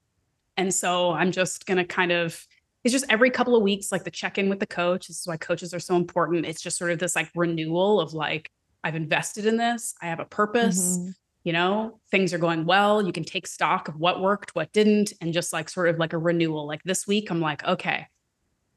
and 0.55 0.73
so 0.73 1.11
I'm 1.11 1.31
just 1.31 1.65
going 1.65 1.77
to 1.77 1.85
kind 1.85 2.11
of, 2.11 2.43
it's 2.83 2.91
just 2.93 3.05
every 3.09 3.29
couple 3.29 3.55
of 3.55 3.61
weeks, 3.61 3.91
like 3.91 4.03
the 4.03 4.11
check 4.11 4.37
in 4.37 4.49
with 4.49 4.59
the 4.59 4.67
coach. 4.67 5.07
This 5.07 5.19
is 5.19 5.27
why 5.27 5.37
coaches 5.37 5.73
are 5.73 5.79
so 5.79 5.95
important. 5.95 6.45
It's 6.45 6.61
just 6.61 6.77
sort 6.77 6.91
of 6.91 6.99
this 6.99 7.15
like 7.15 7.29
renewal 7.35 7.99
of 7.99 8.13
like, 8.13 8.49
I've 8.83 8.95
invested 8.95 9.45
in 9.45 9.57
this, 9.57 9.93
I 10.01 10.07
have 10.07 10.19
a 10.19 10.25
purpose. 10.25 10.97
Mhm. 10.97 11.13
You 11.47 11.53
know, 11.53 12.01
things 12.12 12.33
are 12.33 12.38
going 12.38 12.65
well. 12.65 13.01
You 13.01 13.13
can 13.13 13.23
take 13.23 13.47
stock 13.47 13.88
of 13.88 13.95
what 13.95 14.19
worked, 14.19 14.53
what 14.53 14.73
didn't, 14.73 15.13
and 15.21 15.31
just 15.31 15.53
like 15.53 15.69
sort 15.69 15.88
of 15.88 15.97
like 15.97 16.12
a 16.12 16.17
renewal. 16.17 16.67
Like 16.67 16.83
this 16.83 17.07
week, 17.07 17.31
I'm 17.31 17.39
like, 17.39 17.63
okay, 17.63 18.07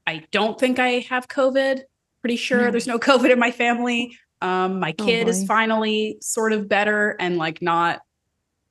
I 0.06 0.22
don't 0.30 0.56
think 0.56 0.78
I 0.78 1.00
have 1.11 1.26
COVID. 1.26 1.80
Pretty 2.20 2.37
sure 2.37 2.66
Yeah. 2.66 2.70
there's 2.70 2.87
no 2.87 2.96
COVID 3.00 3.33
in 3.33 3.40
my 3.40 3.50
family. 3.50 4.16
Um, 4.40 4.78
my 4.78 4.94
Oh, 5.00 5.04
kid 5.04 5.26
is 5.26 5.44
finally 5.46 6.18
sort 6.20 6.52
of 6.52 6.68
better 6.68 7.16
and 7.18 7.38
like 7.38 7.61
not 7.61 8.02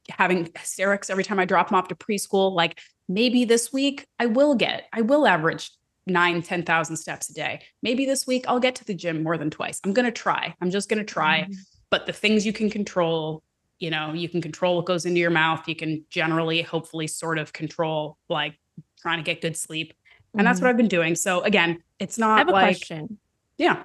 having 0.09 0.49
hysterics 0.55 1.09
every 1.09 1.25
time 1.25 1.37
I 1.37 1.43
drop 1.43 1.69
him 1.69 1.75
off 1.75 1.89
to 1.89 1.95
preschool. 1.95 2.53
Like 2.53 2.79
maybe 3.09 3.43
this 3.43 3.73
week 3.73 4.07
I 4.17 4.27
will 4.27 4.55
get, 4.55 4.85
I 4.93 5.01
will 5.01 5.27
average 5.27 5.71
nine, 6.07 6.41
10,000 6.41 6.95
steps 6.95 7.29
a 7.31 7.33
day. 7.33 7.63
Maybe 7.83 8.05
this 8.05 8.25
week 8.25 8.45
I'll 8.47 8.61
get 8.61 8.75
to 8.75 8.85
the 8.85 8.93
gym 8.95 9.23
more 9.23 9.37
than 9.37 9.49
twice. 9.49 9.81
I'm 9.83 9.91
going 9.91 10.05
to 10.05 10.11
try. 10.13 10.55
I'm 10.61 10.71
just 10.71 10.87
going 10.87 10.99
to 11.05 11.13
try. 11.13 11.41
Mhm. 11.49 11.55
But 11.89 12.05
the 12.05 12.13
things 12.13 12.45
you 12.45 12.53
can 12.53 12.69
control, 12.69 13.43
you 13.79 13.89
know, 13.89 14.13
you 14.13 14.27
can 14.29 14.41
control 14.41 14.75
what 14.75 14.85
goes 14.85 15.05
into 15.05 15.19
your 15.19 15.29
mouth. 15.29 15.67
You 15.67 15.75
can 15.75 16.03
generally, 16.09 16.61
hopefully, 16.61 17.07
sort 17.07 17.37
of 17.39 17.53
control 17.53 18.17
like 18.29 18.55
trying 18.99 19.17
to 19.17 19.23
get 19.23 19.41
good 19.41 19.55
sleep. 19.57 19.93
And 20.37 20.45
that's 20.45 20.59
Mhm. 20.59 20.63
what 20.63 20.69
I've 20.69 20.77
been 20.77 20.87
doing. 20.87 21.15
So 21.15 21.41
again, 21.41 21.81
it's 21.97 22.17
not 22.17 22.35
I 22.35 22.37
have 22.39 22.49
a 22.49 22.51
like, 22.51 22.77
question. 22.77 23.17
yeah. 23.57 23.83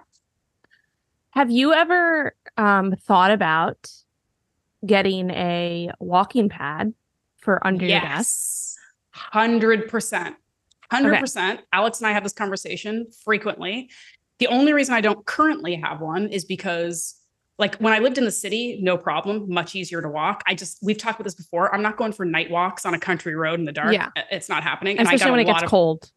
Have 1.30 1.50
you 1.50 1.72
ever 1.72 2.36
um, 2.56 2.94
thought 2.96 3.30
about 3.30 3.90
getting 4.86 5.30
a 5.30 5.90
walking 5.98 6.48
pad 6.48 6.94
for 7.38 7.64
under 7.66 7.84
your 7.86 8.00
desk? 8.00 8.06
Yes. 8.08 8.76
Hundred 9.10 9.88
percent. 9.88 10.36
Hundred 10.90 11.18
percent. 11.18 11.60
Alex 11.72 11.98
and 12.00 12.06
I 12.06 12.12
have 12.12 12.22
this 12.22 12.32
conversation 12.32 13.06
frequently. 13.24 13.90
The 14.38 14.48
only 14.48 14.72
reason 14.72 14.94
I 14.94 15.00
don't 15.00 15.24
currently 15.24 15.76
have 15.76 16.00
one 16.00 16.28
is 16.28 16.44
because 16.44 17.14
like 17.58 17.76
when 17.76 17.92
I 17.92 18.00
lived 18.00 18.18
in 18.18 18.24
the 18.24 18.30
city, 18.32 18.78
no 18.82 18.96
problem, 18.98 19.48
much 19.48 19.74
easier 19.76 20.02
to 20.02 20.08
walk. 20.08 20.42
I 20.46 20.54
just 20.54 20.78
we've 20.82 20.98
talked 20.98 21.20
about 21.20 21.24
this 21.24 21.34
before. 21.36 21.72
I'm 21.74 21.82
not 21.82 21.96
going 21.96 22.12
for 22.12 22.24
night 22.24 22.50
walks 22.50 22.84
on 22.84 22.94
a 22.94 22.98
country 22.98 23.34
road 23.36 23.58
in 23.60 23.64
the 23.64 23.72
dark. 23.72 23.92
Yeah. 23.94 24.08
It's 24.30 24.48
not 24.48 24.62
happening. 24.62 24.98
And 24.98 25.06
I 25.08 25.12
Especially 25.14 25.30
when 25.30 25.40
it 25.40 25.44
gets 25.44 25.62
of 25.62 25.68
cold. 25.68 26.10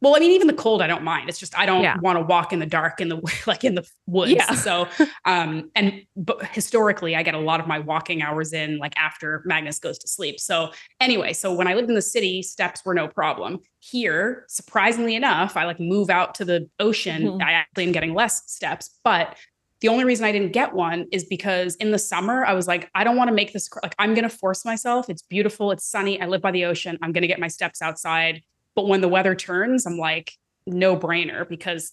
well, 0.00 0.14
I 0.14 0.20
mean, 0.20 0.30
even 0.30 0.46
the 0.46 0.52
cold, 0.52 0.80
I 0.80 0.86
don't 0.86 1.02
mind. 1.02 1.28
It's 1.28 1.40
just 1.40 1.58
I 1.58 1.66
don't 1.66 1.82
Yeah. 1.82 1.96
want 1.98 2.16
to 2.16 2.24
walk 2.24 2.52
in 2.52 2.60
the 2.60 2.66
dark 2.66 3.00
in 3.00 3.08
the 3.08 3.20
like 3.48 3.64
in 3.64 3.74
the 3.74 3.84
woods. 4.06 4.30
Yeah. 4.30 4.52
So, 4.54 4.86
um, 5.24 5.68
and 5.74 6.02
but 6.16 6.46
historically, 6.46 7.16
I 7.16 7.24
get 7.24 7.34
a 7.34 7.40
lot 7.40 7.58
of 7.58 7.66
my 7.66 7.80
walking 7.80 8.22
hours 8.22 8.52
in 8.52 8.78
like 8.78 8.96
after 8.96 9.42
Magnus 9.46 9.80
goes 9.80 9.98
to 9.98 10.06
sleep. 10.06 10.38
So 10.38 10.70
anyway, 11.00 11.32
so 11.32 11.52
when 11.52 11.66
I 11.66 11.74
lived 11.74 11.88
in 11.88 11.96
the 11.96 12.02
city, 12.02 12.40
steps 12.42 12.84
were 12.84 12.94
no 12.94 13.08
problem. 13.08 13.58
Here, 13.80 14.44
surprisingly 14.48 15.16
enough, 15.16 15.56
I 15.56 15.64
like 15.64 15.80
move 15.80 16.08
out 16.08 16.36
to 16.36 16.44
the 16.44 16.68
ocean. 16.78 17.22
Mhm. 17.24 17.42
I 17.42 17.52
actually 17.54 17.84
am 17.86 17.92
getting 17.92 18.14
less 18.14 18.42
steps, 18.48 19.00
but 19.02 19.36
the 19.80 19.88
only 19.88 20.04
reason 20.04 20.24
I 20.24 20.32
didn't 20.32 20.52
get 20.52 20.74
one 20.74 21.06
is 21.12 21.24
because 21.24 21.76
in 21.76 21.90
the 21.92 21.98
summer 21.98 22.44
I 22.44 22.52
was 22.52 22.66
like, 22.66 22.90
I 22.94 23.04
don't 23.04 23.16
want 23.16 23.28
to 23.28 23.34
make 23.34 23.52
this 23.52 23.68
like 23.82 23.94
I'm 23.98 24.14
going 24.14 24.28
to 24.28 24.36
force 24.36 24.64
myself. 24.64 25.08
It's 25.08 25.22
beautiful, 25.22 25.70
it's 25.70 25.86
sunny. 25.86 26.20
I 26.20 26.26
live 26.26 26.42
by 26.42 26.50
the 26.50 26.64
ocean. 26.64 26.98
I'm 27.02 27.12
going 27.12 27.22
to 27.22 27.28
get 27.28 27.38
my 27.40 27.48
steps 27.48 27.80
outside. 27.80 28.42
But 28.74 28.88
when 28.88 29.00
the 29.00 29.08
weather 29.08 29.34
turns, 29.34 29.86
I'm 29.86 29.96
like, 29.98 30.32
no 30.66 30.96
brainer 30.96 31.48
because 31.48 31.92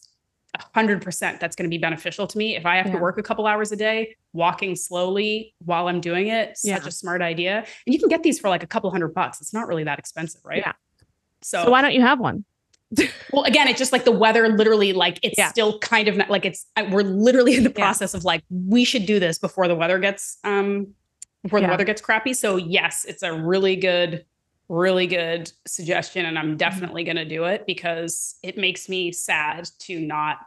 100% 0.76 1.40
that's 1.40 1.56
going 1.56 1.70
to 1.70 1.70
be 1.70 1.78
beneficial 1.78 2.28
to 2.28 2.38
me. 2.38 2.56
If 2.56 2.66
I 2.66 2.78
have 2.78 2.88
Yeah. 2.88 2.94
to 2.94 3.00
work 3.00 3.18
a 3.18 3.24
couple 3.24 3.46
hours 3.46 3.72
a 3.72 3.76
day, 3.76 4.16
walking 4.34 4.76
slowly 4.76 5.54
while 5.60 5.88
I'm 5.88 6.00
doing 6.02 6.28
it, 6.28 6.58
yeah. 6.64 6.78
such 6.78 6.88
a 6.88 6.92
smart 6.92 7.22
idea. 7.22 7.58
And 7.86 7.94
you 7.94 8.00
can 8.00 8.08
get 8.10 8.24
these 8.24 8.40
for 8.40 8.50
like 8.50 8.64
a 8.64 8.68
couple 8.68 8.90
hundred 8.92 9.14
bucks. 9.14 9.42
It's 9.42 9.54
not 9.54 9.68
really 9.68 9.84
that 9.84 10.00
expensive, 10.00 10.42
right? 10.46 10.64
Yeah. 10.66 10.74
So, 11.42 11.66
So 11.66 11.72
why 11.72 11.82
don't 11.82 11.94
you 11.94 12.02
have 12.02 12.20
one? 12.20 12.46
Well, 13.32 13.44
again, 13.44 13.68
it's 13.68 13.80
just 13.80 13.92
like 13.92 14.06
the 14.06 14.12
weather 14.12 14.48
literally 14.50 14.94
like 14.94 15.20
it's 15.24 15.38
Yeah. 15.38 15.50
still 15.50 15.80
kind 15.80 16.08
of 16.08 16.18
not, 16.18 16.30
like 16.30 16.46
it's 16.46 16.66
we're 16.92 17.02
literally 17.04 17.56
in 17.56 17.64
the 17.64 17.70
Yeah. 17.76 17.84
process 17.86 18.14
of 18.14 18.24
like 18.24 18.44
we 18.50 18.84
should 18.86 19.06
do 19.06 19.20
this 19.20 19.38
before 19.40 19.68
the 19.68 19.76
weather 19.76 20.00
gets 20.00 20.38
um 20.44 20.88
before 21.44 21.62
the 21.62 21.68
weather 21.68 21.84
gets 21.86 22.02
crappy. 22.02 22.34
So 22.34 22.56
yes, 22.58 23.06
it's 23.06 23.24
a 23.24 23.34
really 23.34 23.76
good 23.76 24.26
really 24.68 25.06
good 25.06 25.52
suggestion 25.68 26.26
and 26.26 26.38
Mm-hmm. 26.38 26.48
I'm 26.50 26.58
definitely 26.58 27.04
going 27.04 27.18
to 27.18 27.26
do 27.26 27.44
it 27.44 27.66
because 27.68 28.36
it 28.42 28.58
makes 28.58 28.90
me 28.90 29.12
sad 29.12 29.70
to 29.80 30.00
not 30.00 30.40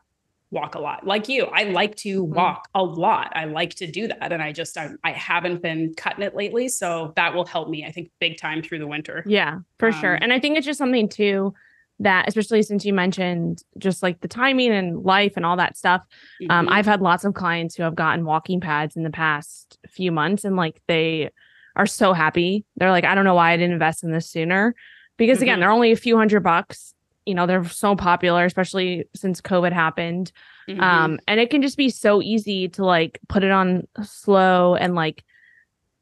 walk 0.51 0.75
a 0.75 0.81
lot. 0.81 1.07
Like 1.07 1.29
you, 1.29 1.45
I 1.45 1.65
like 1.65 1.95
to 1.97 2.25
Mhm. 2.25 2.29
walk 2.31 2.69
a 2.75 2.83
lot. 2.83 3.31
I 3.37 3.45
like 3.45 3.75
to 3.77 3.87
do 3.87 4.09
that 4.09 4.33
and 4.33 4.43
I 4.43 4.51
just 4.51 4.77
I, 4.77 4.91
I 5.05 5.13
haven't 5.13 5.63
been 5.63 5.95
cutting 5.95 6.25
it 6.25 6.35
lately, 6.35 6.69
so 6.69 7.13
that 7.17 7.33
will 7.35 7.45
help 7.45 7.69
me 7.69 7.85
I 7.85 7.93
think 7.93 8.11
big 8.19 8.39
time 8.39 8.61
through 8.63 8.79
the 8.81 8.87
winter. 8.89 9.23
Yeah, 9.27 9.59
for 9.79 9.93
sure. 9.93 10.15
Um, 10.15 10.21
And 10.23 10.33
I 10.33 10.41
think 10.41 10.57
it's 10.57 10.67
just 10.67 10.79
something 10.79 11.09
too 11.09 11.55
that, 12.01 12.29
especially 12.29 12.63
since 12.63 12.85
you 12.85 12.93
mentioned 12.93 13.63
just 13.79 14.03
like 14.03 14.21
the 14.21 14.29
timing 14.29 14.71
and 14.71 15.03
life 15.05 15.33
and 15.37 15.45
all 15.45 15.57
that 15.57 15.77
stuff. 15.77 16.03
Um, 16.49 16.67
Mhm. 16.67 16.73
I've 16.73 16.87
had 16.87 17.01
lots 17.01 17.25
of 17.25 17.35
clients 17.35 17.75
who 17.75 17.83
have 17.83 17.97
gotten 17.97 18.25
walking 18.25 18.61
pads 18.61 18.97
in 18.97 19.03
the 19.03 19.11
past 19.11 19.79
few 19.89 20.13
months 20.13 20.45
and 20.45 20.55
like 20.57 20.81
they 20.87 21.31
are 21.77 21.87
so 21.87 22.13
happy. 22.13 22.65
They're 22.77 22.91
like, 22.93 23.05
I 23.05 23.15
don't 23.15 23.25
know 23.25 23.35
why 23.35 23.53
I 23.53 23.57
didn't 23.57 23.73
invest 23.73 24.05
in 24.05 24.13
this 24.13 24.31
sooner. 24.31 24.75
Because 25.17 25.43
again, 25.43 25.59
Mhm. 25.59 25.63
they're 25.63 25.71
only 25.73 25.91
a 25.93 25.97
few 25.97 26.17
hundred 26.17 26.41
bucks. 26.45 26.95
You 27.27 27.35
know, 27.35 27.47
they're 27.47 27.65
so 27.65 27.97
popular, 27.97 28.45
especially 28.45 29.05
since 29.15 29.41
COVID 29.41 29.73
happened. 29.73 30.31
Mhm. 30.69 30.81
Um, 30.81 31.19
and 31.27 31.41
it 31.41 31.51
can 31.51 31.63
just 31.63 31.77
be 31.77 31.91
so 31.91 32.23
easy 32.23 32.69
to 32.71 32.85
like 32.85 33.19
put 33.29 33.43
it 33.43 33.51
on 33.51 33.89
slow 34.03 34.77
and 34.77 34.95
like 34.95 35.25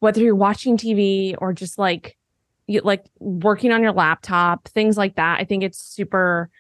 whether 0.00 0.20
you're 0.20 0.34
watching 0.34 0.76
TV 0.76 1.34
or 1.38 1.54
just 1.54 1.78
like 1.78 2.18
you 2.66 2.80
like 2.82 3.04
working 3.18 3.72
on 3.72 3.82
your 3.82 3.92
laptop, 3.92 4.68
things 4.68 4.96
like 4.96 5.16
that. 5.16 5.40
I 5.40 5.44
think 5.44 5.62
it's 5.62 5.78
super 5.78 6.50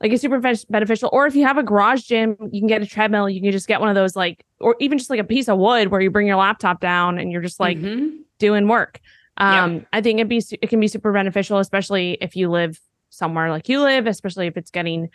like 0.00 0.12
it's 0.12 0.20
super 0.22 0.40
beneficial. 0.68 1.08
Or 1.12 1.26
if 1.26 1.34
you 1.34 1.46
have 1.46 1.56
a 1.56 1.62
garage 1.62 2.02
gym, 2.02 2.36
you 2.52 2.60
can 2.60 2.66
get 2.68 2.82
a 2.82 2.86
treadmill. 2.86 3.30
You 3.30 3.40
can 3.40 3.52
just 3.52 3.68
get 3.68 3.80
one 3.80 3.88
of 3.88 3.94
those 3.94 4.14
like, 4.14 4.44
or 4.60 4.76
even 4.80 4.98
just 4.98 5.08
like 5.08 5.20
a 5.20 5.24
piece 5.24 5.48
of 5.48 5.58
wood 5.58 5.88
where 5.88 6.00
you 6.00 6.10
bring 6.10 6.26
your 6.26 6.36
laptop 6.36 6.80
down 6.80 7.18
and 7.18 7.32
you're 7.32 7.40
just 7.40 7.60
like 7.60 7.78
Mhm. 7.78 8.18
doing 8.38 8.68
work. 8.68 9.00
Yeah. 9.38 9.64
Um, 9.64 9.86
I 9.92 10.00
think 10.02 10.18
it'd 10.18 10.28
be 10.28 10.42
it 10.60 10.68
can 10.68 10.80
be 10.80 10.88
super 10.88 11.12
beneficial, 11.12 11.58
especially 11.58 12.18
if 12.20 12.36
you 12.36 12.50
live 12.50 12.78
somewhere 13.10 13.50
like 13.50 13.68
you 13.68 13.80
live, 13.80 14.06
especially 14.06 14.46
if 14.46 14.56
it's 14.56 14.70
getting 14.70 15.08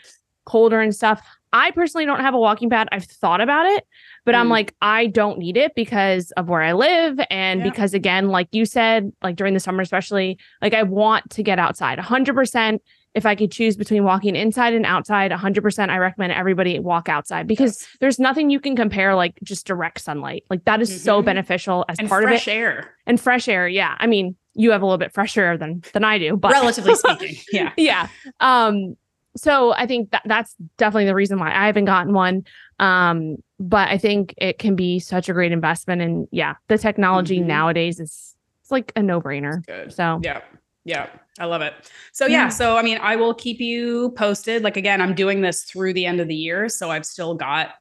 colder 0.46 0.80
and 0.80 0.96
stuff. 0.96 1.22
I 1.52 1.72
personally 1.72 2.06
don't 2.06 2.20
have 2.20 2.36
a 2.36 2.40
walking 2.40 2.70
pad. 2.70 2.88
I've 2.92 3.06
thought 3.06 3.42
about 3.42 3.66
it, 3.66 3.84
but 4.24 4.36
I'm 4.36 4.48
Mm. 4.48 4.52
like, 4.52 4.76
I 4.82 5.08
don't 5.08 5.40
need 5.40 5.58
it 5.58 5.74
because 5.76 6.30
of 6.32 6.48
where 6.48 6.62
I 6.62 6.74
live. 6.74 7.20
And 7.32 7.60
Yeah. 7.62 7.64
because, 7.70 7.96
again, 7.96 8.28
like 8.30 8.48
you 8.52 8.66
said, 8.66 9.12
like 9.24 9.36
during 9.36 9.56
the 9.56 9.60
summer, 9.60 9.82
especially, 9.82 10.38
like 10.62 10.76
I 10.76 10.84
want 10.84 11.28
to 11.32 11.42
get 11.44 11.58
outside 11.58 11.98
100%. 12.00 12.82
If 13.16 13.26
I 13.26 13.34
could 13.34 13.52
choose 13.52 13.76
between 13.76 14.04
walking 14.04 14.36
inside 14.36 14.76
and 14.76 14.86
outside, 14.86 15.32
100%, 15.32 15.90
I 15.92 15.98
recommend 15.98 16.32
everybody 16.34 16.78
walk 16.78 17.10
outside 17.10 17.48
because 17.48 17.82
Yes. 17.82 17.98
there's 18.00 18.20
nothing 18.20 18.52
you 18.52 18.60
can 18.60 18.76
compare 18.76 19.16
like 19.16 19.34
just 19.44 19.66
direct 19.66 20.00
sunlight. 20.02 20.44
Like 20.52 20.64
that 20.66 20.80
is 20.82 21.04
so 21.04 21.20
Mhm. 21.20 21.26
beneficial 21.26 21.86
as 21.90 21.98
and 21.98 22.08
part 22.08 22.24
of 22.24 22.30
it 22.30 22.34
fresh 22.34 22.48
air, 22.48 22.92
and 23.08 23.20
fresh 23.20 23.48
air. 23.50 23.68
Yeah. 23.68 23.96
I 24.00 24.06
mean, 24.06 24.36
you 24.54 24.70
have 24.70 24.84
a 24.84 24.86
little 24.86 25.00
bit 25.00 25.12
fresher 25.12 25.42
air 25.42 25.58
than 25.58 25.82
than 25.94 26.04
I 26.04 26.20
do, 26.20 26.38
but 26.38 26.52
relatively 26.52 26.94
speaking. 26.94 27.38
Yeah. 27.52 27.72
yeah. 27.78 28.08
Um, 28.40 28.96
so 29.36 29.74
I 29.74 29.86
think 29.86 30.12
that 30.12 30.24
that's 30.26 30.56
definitely 30.78 31.06
the 31.06 31.16
reason 31.16 31.40
why 31.40 31.50
I 31.54 31.68
haven't 31.68 31.86
gotten 31.86 32.14
one. 32.14 32.46
Um, 32.80 33.38
but 33.60 33.90
I 33.90 33.98
think 33.98 34.34
it 34.38 34.58
can 34.60 34.76
be 34.76 35.00
such 35.00 35.30
a 35.30 35.34
great 35.34 35.52
investment. 35.52 36.02
And 36.02 36.28
yeah, 36.32 36.56
the 36.68 36.78
technology 36.78 37.40
Mhm. 37.40 37.46
nowadays 37.46 38.00
is 38.00 38.36
it's 38.62 38.72
like 38.72 38.92
a 38.96 39.04
no-brainer. 39.04 39.66
Good. 39.66 39.94
So 39.94 40.20
Yeah. 40.24 40.42
Yeah. 40.86 41.08
I 41.40 41.46
love 41.46 41.62
it. 41.62 41.74
So 42.12 42.26
yeah, 42.26 42.44
Yeah. 42.44 42.50
so 42.50 42.78
I 42.78 42.82
mean, 42.82 42.98
I 43.02 43.16
will 43.16 43.34
keep 43.34 43.60
you 43.60 44.12
posted. 44.18 44.64
Like 44.64 44.78
again, 44.78 45.02
I'm 45.02 45.14
doing 45.14 45.42
this 45.42 45.64
through 45.64 45.94
the 45.94 46.06
end 46.06 46.20
of 46.20 46.28
the 46.28 46.36
year. 46.36 46.70
So 46.70 46.90
I've 46.90 47.06
still 47.06 47.36
got 47.36 47.74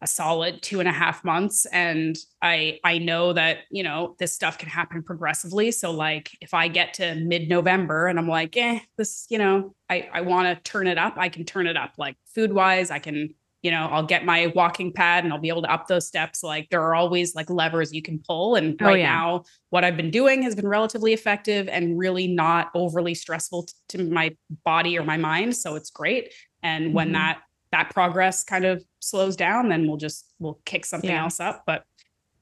a 0.00 0.06
solid 0.06 0.62
two 0.62 0.78
and 0.80 0.88
a 0.88 0.92
half 0.92 1.24
months. 1.24 1.66
And 1.66 2.16
I 2.40 2.78
I 2.84 2.98
know 2.98 3.32
that, 3.32 3.58
you 3.70 3.82
know, 3.82 4.14
this 4.18 4.32
stuff 4.32 4.56
can 4.58 4.68
happen 4.68 5.02
progressively. 5.02 5.70
So 5.72 5.90
like 5.90 6.30
if 6.40 6.54
I 6.54 6.68
get 6.68 6.94
to 6.94 7.16
mid-November 7.16 8.06
and 8.06 8.18
I'm 8.18 8.28
like, 8.28 8.56
eh, 8.56 8.80
this, 8.96 9.26
you 9.28 9.38
know, 9.38 9.74
I, 9.90 10.08
I 10.12 10.20
want 10.20 10.46
to 10.56 10.70
turn 10.70 10.86
it 10.86 10.98
up, 10.98 11.14
I 11.16 11.28
can 11.28 11.44
turn 11.44 11.66
it 11.66 11.76
up. 11.76 11.94
Like 11.98 12.16
food 12.34 12.52
wise, 12.52 12.90
I 12.92 13.00
can, 13.00 13.34
you 13.62 13.72
know, 13.72 13.86
I'll 13.90 14.06
get 14.06 14.24
my 14.24 14.46
walking 14.54 14.92
pad 14.92 15.24
and 15.24 15.32
I'll 15.32 15.40
be 15.40 15.48
able 15.48 15.62
to 15.62 15.72
up 15.72 15.88
those 15.88 16.06
steps. 16.06 16.44
Like 16.44 16.68
there 16.70 16.80
are 16.82 16.94
always 16.94 17.34
like 17.34 17.50
levers 17.50 17.92
you 17.92 18.02
can 18.02 18.20
pull. 18.20 18.54
And 18.54 18.80
Oh, 18.80 18.84
right 18.86 19.00
yeah. 19.00 19.16
now, 19.16 19.42
what 19.70 19.82
I've 19.82 19.96
been 19.96 20.12
doing 20.12 20.42
has 20.42 20.54
been 20.54 20.68
relatively 20.68 21.12
effective 21.12 21.68
and 21.68 21.98
really 21.98 22.28
not 22.28 22.70
overly 22.74 23.14
stressful 23.16 23.64
t- 23.64 23.72
to 23.88 24.04
my 24.04 24.36
body 24.64 24.96
or 24.96 25.02
my 25.02 25.16
mind. 25.16 25.56
So 25.56 25.74
it's 25.74 25.90
great. 25.90 26.32
And 26.62 26.94
when 26.94 27.08
Mhm. 27.08 27.12
that 27.14 27.42
that 27.72 27.90
progress 27.90 28.44
kind 28.44 28.64
of 28.64 28.82
slows 29.00 29.36
down, 29.36 29.68
then 29.68 29.86
we'll 29.86 29.96
just 29.96 30.26
we'll 30.38 30.58
kick 30.64 30.84
something 30.84 31.10
Yeah. 31.10 31.22
else 31.22 31.40
up. 31.40 31.62
But 31.66 31.84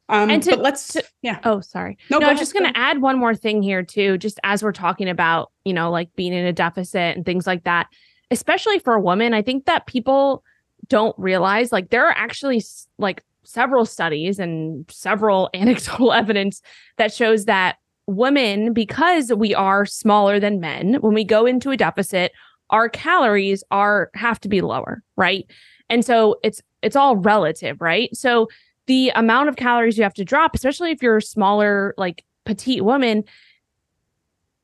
um, 0.08 0.30
And 0.30 0.42
to- 0.44 0.50
but 0.50 0.60
let's 0.60 0.88
to- 0.94 1.04
yeah. 1.22 1.40
Oh, 1.44 1.60
sorry. 1.60 1.98
No, 2.10 2.16
No, 2.16 2.20
go 2.20 2.26
I'm 2.26 2.30
ahead, 2.32 2.38
just 2.40 2.52
going 2.52 2.72
to 2.72 2.78
add 2.78 3.02
one 3.02 3.18
more 3.18 3.34
thing 3.34 3.62
here 3.62 3.82
too, 3.82 4.18
just 4.18 4.38
as 4.44 4.62
we're 4.62 4.70
talking 4.72 5.08
about, 5.08 5.50
you 5.64 5.72
know, 5.72 5.90
like 5.90 6.14
being 6.14 6.32
in 6.32 6.46
a 6.46 6.52
deficit 6.52 7.16
and 7.16 7.24
things 7.26 7.46
like 7.46 7.64
that, 7.64 7.88
especially 8.30 8.78
for 8.78 8.94
a 8.94 9.00
woman. 9.00 9.34
I 9.34 9.42
think 9.42 9.64
that 9.66 9.86
people 9.86 10.44
don't 10.88 11.18
realize 11.18 11.72
like 11.72 11.90
there 11.90 12.06
are 12.06 12.14
actually 12.16 12.62
like 12.98 13.24
several 13.42 13.84
studies 13.84 14.38
and 14.38 14.88
several 14.90 15.50
anecdotal 15.54 16.12
evidence 16.12 16.62
that 16.98 17.12
shows 17.12 17.46
that 17.46 17.76
women, 18.06 18.72
because 18.72 19.32
we 19.32 19.52
are 19.56 19.84
smaller 19.84 20.38
than 20.38 20.60
men, 20.60 20.94
when 21.00 21.14
we 21.14 21.24
go 21.24 21.46
into 21.46 21.70
a 21.72 21.76
deficit, 21.76 22.30
our 22.70 22.88
calories 22.88 23.64
are 23.72 24.10
have 24.14 24.38
to 24.40 24.48
be 24.48 24.60
lower, 24.60 25.02
right? 25.16 25.46
And 25.88 26.04
so 26.04 26.36
it's 26.42 26.62
it's 26.82 26.96
all 26.96 27.16
relative, 27.16 27.80
right? 27.80 28.14
So 28.16 28.48
the 28.86 29.10
amount 29.14 29.48
of 29.48 29.56
calories 29.56 29.96
you 29.98 30.04
have 30.04 30.14
to 30.14 30.24
drop, 30.24 30.54
especially 30.54 30.90
if 30.92 31.02
you're 31.02 31.16
a 31.16 31.22
smaller, 31.22 31.94
like 31.96 32.24
petite 32.44 32.84
woman, 32.84 33.24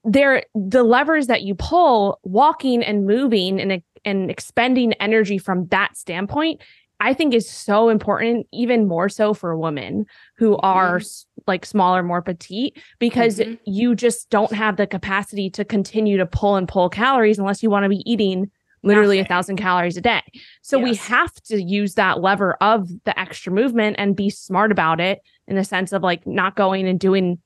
there 0.04 0.44
the 0.54 0.82
levers 0.82 1.26
that 1.28 1.42
you 1.42 1.54
pull, 1.54 2.18
walking 2.24 2.82
and 2.82 3.06
moving 3.06 3.60
and 3.60 3.82
and 4.04 4.30
expending 4.30 4.92
energy 4.94 5.38
from 5.38 5.66
that 5.68 5.96
standpoint, 5.96 6.60
I 6.98 7.14
think 7.14 7.34
is 7.34 7.48
so 7.48 7.88
important, 7.88 8.48
even 8.52 8.88
more 8.88 9.08
so 9.08 9.32
for 9.32 9.56
women 9.56 10.06
who 10.36 10.56
are 10.58 11.00
like 11.46 11.64
smaller, 11.64 12.02
more 12.02 12.20
petite, 12.22 12.76
because 12.98 13.38
Mhm. 13.38 13.58
you 13.64 13.94
just 13.94 14.28
don't 14.30 14.52
have 14.52 14.76
the 14.76 14.88
capacity 14.88 15.50
to 15.50 15.64
continue 15.64 16.16
to 16.16 16.26
pull 16.26 16.56
and 16.56 16.66
pull 16.68 16.88
calories 16.88 17.38
unless 17.38 17.62
you 17.62 17.70
want 17.70 17.84
to 17.84 17.88
be 17.88 18.02
eating 18.10 18.50
literally 18.82 19.18
a 19.18 19.24
thousand 19.24 19.56
calories 19.56 19.96
a 19.96 20.00
day. 20.00 20.22
So 20.62 20.78
we 20.78 20.94
have 20.96 21.32
to 21.44 21.62
use 21.62 21.94
that 21.94 22.20
lever 22.20 22.54
of 22.60 22.88
the 23.04 23.18
extra 23.18 23.52
movement 23.52 23.96
and 23.98 24.16
be 24.16 24.30
smart 24.30 24.72
about 24.72 25.00
it 25.00 25.20
in 25.46 25.56
the 25.56 25.64
sense 25.64 25.92
of 25.92 26.02
like 26.02 26.26
not 26.26 26.56
going 26.56 26.86
and 26.86 26.98
doing, 26.98 27.38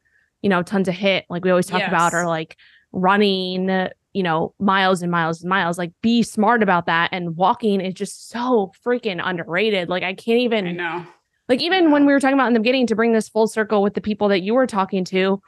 you 0.43 0.49
know, 0.49 0.63
tons 0.63 0.89
of 0.89 0.95
HIIT 0.95 1.25
like 1.29 1.45
we 1.45 1.51
always 1.51 1.67
talk 1.67 1.83
about 1.83 2.15
or 2.15 2.27
like 2.27 2.57
running, 2.93 3.89
you 4.13 4.23
know, 4.23 4.55
miles 4.59 5.03
and 5.03 5.11
miles 5.11 5.43
and 5.43 5.51
miles. 5.51 5.77
Like 5.79 5.93
be 6.03 6.23
smart 6.23 6.63
about 6.63 6.87
that. 6.87 7.11
And 7.13 7.37
walking 7.37 7.81
is 7.81 7.95
just 7.95 8.31
so 8.31 8.73
freaking 8.85 9.21
underrated. 9.23 9.89
Like 9.89 10.03
I 10.03 10.15
can't 10.15 10.41
I 10.41 10.45
even 10.45 10.77
know. 10.77 11.07
like 11.49 11.61
even 11.61 11.91
when 11.91 12.07
we 12.07 12.13
were 12.13 12.21
talking 12.21 12.35
about 12.35 12.49
in 12.49 12.55
the 12.55 12.61
beginning 12.61 12.87
to 12.87 12.97
bring 12.97 13.13
this 13.13 13.29
full 13.29 13.47
circle 13.47 13.83
with 13.83 13.95
the 13.95 14.01
people 14.01 14.29
that 14.29 14.41
you 14.41 14.55
were 14.55 14.67
talking 14.67 15.05
to, 15.07 15.41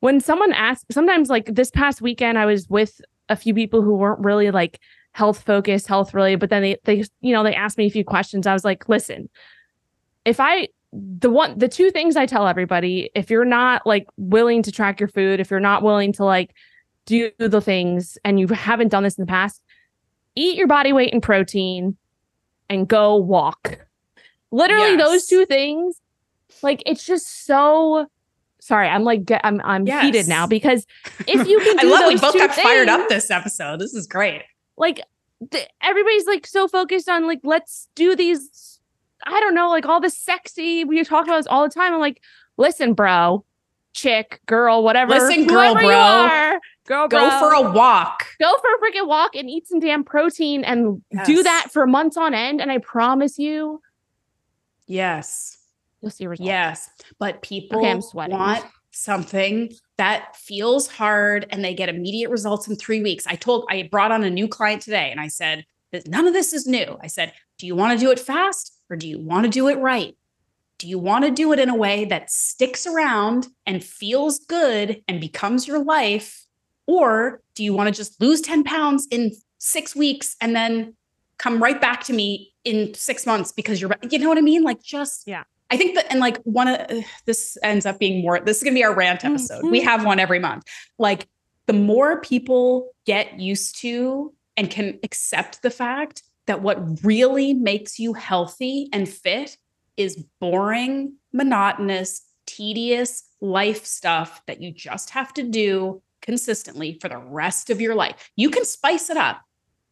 when 0.00 0.20
someone 0.20 0.52
asked 0.52 0.92
sometimes 0.92 1.28
like 1.28 1.46
this 1.46 1.70
past 1.70 2.00
weekend 2.00 2.38
I 2.38 2.46
was 2.46 2.68
with 2.68 3.00
a 3.28 3.36
few 3.36 3.54
people 3.54 3.82
who 3.82 3.96
weren't 3.96 4.20
really 4.20 4.50
like 4.50 4.78
health 5.12 5.42
focused, 5.42 5.86
health 5.86 6.14
related, 6.14 6.40
but 6.40 6.50
then 6.50 6.62
they 6.62 6.76
they 6.84 7.04
you 7.20 7.32
know, 7.32 7.42
they 7.42 7.54
asked 7.54 7.78
me 7.78 7.86
a 7.86 7.90
few 7.90 8.04
questions. 8.04 8.46
I 8.46 8.52
was 8.52 8.64
like, 8.64 8.88
"Listen, 8.88 9.28
if 10.24 10.40
I 10.40 10.68
the 10.92 11.30
one 11.30 11.58
the 11.58 11.68
two 11.68 11.90
things 11.90 12.16
I 12.16 12.26
tell 12.26 12.46
everybody, 12.46 13.10
if 13.14 13.30
you're 13.30 13.44
not 13.44 13.86
like 13.86 14.06
willing 14.16 14.62
to 14.62 14.72
track 14.72 15.00
your 15.00 15.08
food, 15.08 15.40
if 15.40 15.50
you're 15.50 15.60
not 15.60 15.82
willing 15.82 16.12
to 16.14 16.24
like 16.24 16.54
do 17.06 17.30
the 17.38 17.60
things 17.60 18.18
and 18.24 18.38
you 18.38 18.48
haven't 18.48 18.88
done 18.88 19.02
this 19.02 19.16
in 19.16 19.22
the 19.22 19.30
past, 19.30 19.62
eat 20.34 20.56
your 20.56 20.66
body 20.66 20.92
weight 20.92 21.12
in 21.12 21.20
protein 21.20 21.96
and 22.68 22.88
go 22.88 23.16
walk. 23.16 23.78
Literally 24.50 24.96
those 24.96 25.26
two 25.26 25.46
things. 25.46 26.00
Like 26.62 26.82
it's 26.84 27.04
just 27.04 27.46
so 27.46 28.06
sorry, 28.60 28.88
I'm 28.88 29.02
like 29.02 29.30
I'm 29.42 29.60
I'm 29.64 29.86
heated 29.86 30.28
now 30.28 30.46
because 30.46 30.86
if 31.26 31.46
you 31.48 31.58
can 31.58 31.80
I 31.80 31.82
love 31.84 32.08
we 32.08 32.18
both 32.18 32.34
got 32.34 32.54
fired 32.54 32.88
up 32.88 33.08
this 33.08 33.30
episode. 33.30 33.80
This 33.80 33.94
is 33.94 34.06
great. 34.06 34.42
Like 34.76 35.00
th- 35.50 35.68
everybody's 35.82 36.26
like 36.26 36.46
so 36.46 36.66
focused 36.68 37.08
on 37.08 37.26
like 37.26 37.40
let's 37.44 37.88
do 37.94 38.14
these 38.16 38.78
i 39.26 39.38
don't 39.40 39.54
know 39.54 39.68
like 39.70 39.86
all 39.86 40.00
the 40.00 40.10
sexy 40.10 40.84
we 40.84 41.02
talk 41.04 41.26
about 41.26 41.36
this 41.38 41.46
all 41.46 41.62
the 41.62 41.72
time 41.72 41.92
i'm 41.94 42.00
like 42.00 42.20
listen 42.56 42.94
bro 42.94 43.44
chick 43.94 44.40
girl 44.46 44.82
whatever 44.82 45.10
Listen, 45.12 45.46
girl, 45.46 45.74
bro. 45.74 45.90
are, 45.94 46.58
girl 46.86 47.08
Go 47.08 47.28
bro, 47.28 47.38
for 47.38 47.52
a 47.52 47.70
walk. 47.72 48.26
go 48.40 48.50
for 48.60 48.68
a 48.74 48.78
freaking 48.80 49.06
walk 49.06 49.34
and 49.36 49.50
eat 49.50 49.68
some 49.68 49.80
damn 49.80 50.02
protein 50.02 50.64
and 50.64 51.02
do 51.26 51.42
that 51.42 51.68
for 51.70 51.86
months 51.86 52.16
on 52.16 52.32
end 52.34 52.60
and 52.62 52.70
i 52.72 52.78
promise 52.78 53.38
you 53.38 53.80
Yes. 54.86 55.58
you'll 56.00 56.10
see 56.10 56.26
results 56.26 56.46
Yes. 56.46 56.90
But 57.18 57.42
people 57.42 57.84
I'm 57.84 58.00
sweating. 58.02 58.36
want 58.36 58.64
something 58.90 59.72
that 59.98 60.36
feels 60.36 60.88
hard 60.88 61.46
and 61.50 61.64
they 61.64 61.74
get 61.74 61.88
immediate 61.88 62.30
results 62.30 62.68
in 62.68 62.76
three 62.76 63.02
weeks. 63.02 63.26
I 63.26 63.34
told, 63.34 63.66
I 63.70 63.88
brought 63.90 64.12
on 64.12 64.24
a 64.24 64.30
new 64.30 64.48
client 64.48 64.82
today 64.82 65.10
and 65.10 65.20
I 65.20 65.28
said, 65.28 65.64
none 66.06 66.26
of 66.26 66.32
this 66.32 66.52
is 66.52 66.66
new. 66.66 66.98
I 67.02 67.06
said, 67.06 67.32
do 67.58 67.66
you 67.66 67.76
want 67.76 67.98
to 67.98 68.04
do 68.04 68.10
it 68.10 68.18
fast 68.18 68.78
or 68.88 68.96
do 68.96 69.08
you 69.08 69.18
want 69.18 69.44
to 69.44 69.50
do 69.50 69.68
it 69.68 69.78
right? 69.78 70.16
Do 70.78 70.88
you 70.88 70.98
want 70.98 71.24
to 71.24 71.30
do 71.30 71.52
it 71.52 71.58
in 71.58 71.68
a 71.68 71.76
way 71.76 72.04
that 72.06 72.30
sticks 72.30 72.86
around 72.86 73.46
and 73.66 73.84
feels 73.84 74.40
good 74.40 75.02
and 75.06 75.20
becomes 75.20 75.68
your 75.68 75.84
life? 75.84 76.44
Or 76.86 77.40
do 77.54 77.62
you 77.62 77.72
want 77.72 77.88
to 77.88 77.94
just 77.94 78.20
lose 78.20 78.40
10 78.40 78.64
pounds 78.64 79.06
in 79.10 79.32
six 79.58 79.94
weeks 79.94 80.34
and 80.40 80.56
then 80.56 80.96
come 81.38 81.62
right 81.62 81.80
back 81.80 82.02
to 82.04 82.12
me 82.12 82.52
in 82.64 82.94
six 82.94 83.26
months 83.26 83.52
because 83.52 83.80
you're, 83.80 83.92
you 84.10 84.18
know 84.18 84.28
what 84.28 84.38
I 84.38 84.42
mean? 84.42 84.62
Like 84.62 84.82
just, 84.82 85.28
Yeah. 85.28 85.44
I 85.72 85.76
think 85.76 85.94
that, 85.94 86.06
and 86.10 86.20
like 86.20 86.36
one 86.44 86.68
of 86.68 86.78
uh, 86.90 87.00
this 87.24 87.56
ends 87.62 87.86
up 87.86 87.98
being 87.98 88.22
more, 88.22 88.38
this 88.40 88.58
is 88.58 88.62
going 88.62 88.74
to 88.74 88.78
be 88.78 88.84
our 88.84 88.94
rant 88.94 89.24
episode. 89.24 89.64
We 89.64 89.80
Mhm. 89.80 89.84
have 89.84 90.04
one 90.04 90.18
every 90.20 90.38
month. 90.38 90.64
Like 90.98 91.26
the 91.66 91.72
more 91.72 92.20
people 92.20 92.90
get 93.06 93.40
used 93.40 93.78
to 93.80 94.34
and 94.56 94.70
can 94.70 94.98
accept 95.02 95.62
the 95.62 95.70
fact 95.70 96.22
that 96.46 96.60
what 96.60 97.02
really 97.02 97.54
makes 97.54 97.98
you 97.98 98.12
healthy 98.12 98.88
and 98.92 99.08
fit 99.08 99.56
is 99.96 100.22
boring, 100.40 101.14
monotonous, 101.32 102.22
tedious 102.46 103.22
life 103.40 103.86
stuff 103.86 104.42
that 104.46 104.60
you 104.60 104.72
just 104.72 105.10
have 105.10 105.32
to 105.34 105.42
do 105.42 106.02
consistently 106.20 106.98
for 107.00 107.08
the 107.08 107.18
rest 107.18 107.70
of 107.70 107.80
your 107.80 107.94
life. 107.94 108.30
You 108.36 108.50
can 108.50 108.64
spice 108.64 109.08
it 109.08 109.16
up. 109.16 109.40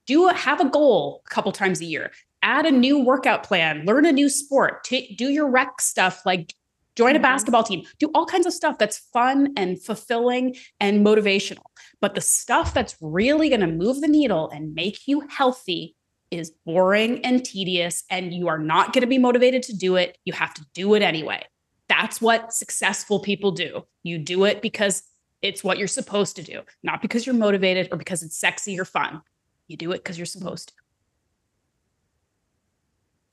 Do 0.06 0.28
a, 0.28 0.34
have 0.34 0.60
a 0.60 0.68
goal 0.68 1.22
a 1.26 1.30
couple 1.30 1.52
times 1.52 1.80
a 1.80 1.84
year. 1.84 2.10
Add 2.42 2.66
a 2.66 2.70
new 2.70 2.98
workout 2.98 3.42
plan, 3.42 3.84
learn 3.84 4.06
a 4.06 4.12
new 4.12 4.28
sport, 4.28 4.84
t- 4.84 5.14
do 5.16 5.28
your 5.28 5.48
rec 5.50 5.80
stuff 5.80 6.22
like 6.24 6.54
join 6.96 7.14
a 7.14 7.18
Mhm. 7.18 7.22
basketball 7.22 7.62
team, 7.62 7.86
do 7.98 8.10
all 8.14 8.26
kinds 8.26 8.46
of 8.46 8.52
stuff 8.52 8.76
that's 8.76 8.98
fun 8.98 9.52
and 9.56 9.82
fulfilling 9.82 10.56
and 10.80 11.04
motivational. 11.06 11.62
But 12.00 12.14
the 12.14 12.20
stuff 12.20 12.74
that's 12.74 12.96
really 13.00 13.48
going 13.48 13.60
to 13.60 13.66
move 13.66 14.00
the 14.00 14.08
needle 14.08 14.50
and 14.50 14.74
make 14.74 15.06
you 15.06 15.22
healthy 15.30 15.94
is 16.30 16.50
boring 16.66 17.24
and 17.24 17.44
tedious, 17.44 18.04
and 18.10 18.32
you 18.34 18.48
are 18.48 18.58
not 18.58 18.92
going 18.92 19.00
to 19.02 19.06
be 19.06 19.18
motivated 19.18 19.62
to 19.64 19.76
do 19.76 19.96
it. 19.96 20.18
You 20.24 20.32
have 20.32 20.52
to 20.54 20.66
do 20.74 20.94
it 20.94 21.02
anyway. 21.02 21.44
That's 21.88 22.20
what 22.20 22.52
successful 22.52 23.20
people 23.20 23.50
do. 23.52 23.86
You 24.02 24.18
do 24.18 24.44
it 24.44 24.60
because 24.62 25.02
it's 25.42 25.64
what 25.64 25.78
you're 25.78 25.88
supposed 25.88 26.36
to 26.36 26.42
do, 26.42 26.60
not 26.82 27.02
because 27.02 27.26
you're 27.26 27.34
motivated 27.34 27.88
or 27.90 27.96
because 27.96 28.22
it's 28.22 28.36
sexy 28.36 28.78
or 28.78 28.84
fun. 28.84 29.22
You 29.68 29.76
do 29.76 29.90
it 29.92 29.98
because 29.98 30.18
you're 30.18 30.26
supposed 30.26 30.68
to. 30.68 30.74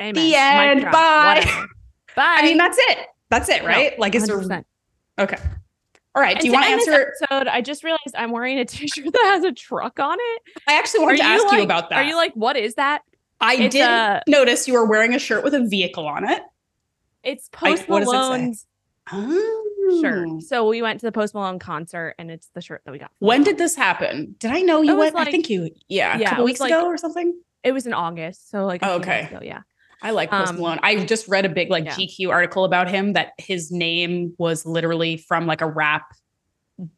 Amen. 0.02 0.14
The 0.14 0.36
end. 0.36 0.82
Bye. 0.92 1.36
Whatever. 1.44 1.68
Bye. 2.16 2.36
I 2.40 2.42
mean, 2.44 2.58
that's 2.58 2.78
it. 2.80 3.00
That's 3.30 3.50
it, 3.50 3.62
No, 3.64 3.68
right? 3.68 3.98
like, 4.00 4.16
is 4.16 4.26
there 4.28 4.38
okay? 5.20 5.38
All 6.16 6.22
right. 6.22 6.36
And 6.36 6.42
Do 6.42 6.48
you 6.48 6.54
want 6.54 6.66
to 6.66 6.72
answer? 6.72 7.14
episode, 7.22 7.48
I 7.48 7.62
just 7.62 7.84
realized 7.84 8.16
I'm 8.16 8.32
wearing 8.32 8.58
a 8.60 8.66
t-shirt 8.66 9.06
that 9.12 9.32
has 9.34 9.44
a 9.44 9.52
truck 9.52 10.00
on 10.00 10.18
it. 10.20 10.42
I 10.68 10.78
actually 10.78 11.02
wanted 11.02 11.18
to 11.18 11.24
ask 11.26 11.46
like, 11.46 11.58
you 11.58 11.64
about 11.64 11.90
that. 11.90 11.98
Are 12.00 12.04
you 12.04 12.16
like, 12.16 12.34
what 12.34 12.56
is 12.58 12.76
that? 12.76 13.02
I 13.42 13.56
It's 13.56 13.74
did 13.76 13.82
a- 13.84 14.24
notice 14.28 14.68
you 14.68 14.74
were 14.74 14.86
wearing 14.88 15.14
a 15.14 15.20
shirt 15.20 15.44
with 15.44 15.54
a 15.54 15.64
vehicle 15.68 16.08
on 16.08 16.28
it. 16.28 16.42
It's 17.24 17.50
I- 17.62 17.70
Post 17.76 17.90
what 17.90 18.00
does 18.00 18.10
it? 18.10 18.16
Malone's 18.16 18.66
Oh. 19.12 20.00
shirt. 20.02 20.42
So 20.44 20.68
we 20.68 20.82
went 20.82 21.00
to 21.02 21.06
the 21.06 21.12
Post 21.12 21.34
Malone 21.34 21.60
concert, 21.60 22.16
and 22.18 22.30
it's 22.32 22.50
the 22.54 22.62
shirt 22.62 22.82
that 22.86 22.92
we 22.92 22.98
got. 22.98 23.12
When 23.20 23.44
did 23.44 23.58
this 23.58 23.76
happen? 23.76 24.36
Did 24.40 24.52
I 24.52 24.62
know 24.62 24.82
you 24.82 24.96
went? 24.98 25.16
I 25.16 25.26
think 25.26 25.50
you, 25.50 25.70
yeah, 25.88 26.18
a 26.18 26.24
couple 26.26 26.46
weeks 26.46 26.60
like- 26.60 26.72
ago 26.72 26.86
or 26.88 26.98
something. 26.98 27.40
it 27.64 27.72
was 27.74 27.86
in 27.86 27.94
August? 27.94 28.50
So 28.50 28.66
like, 28.66 28.82
Oh, 28.84 28.96
okay. 28.96 29.28
ago, 29.28 29.40
yeah. 29.42 29.62
I 30.02 30.12
like 30.12 30.30
Post 30.30 30.52
Um, 30.52 30.58
Malone. 30.58 30.80
I 30.84 31.06
just 31.06 31.28
read 31.28 31.46
a 31.46 31.50
big 31.50 31.70
like 31.70 31.86
yeah. 31.86 31.96
GQ 31.96 32.30
article 32.30 32.66
about 32.66 32.90
him 32.90 33.14
that 33.14 33.34
his 33.38 33.72
name 33.72 34.34
was 34.38 34.66
literally 34.66 35.18
from 35.18 35.48
like 35.48 35.62
a 35.62 35.68
rap 35.68 36.06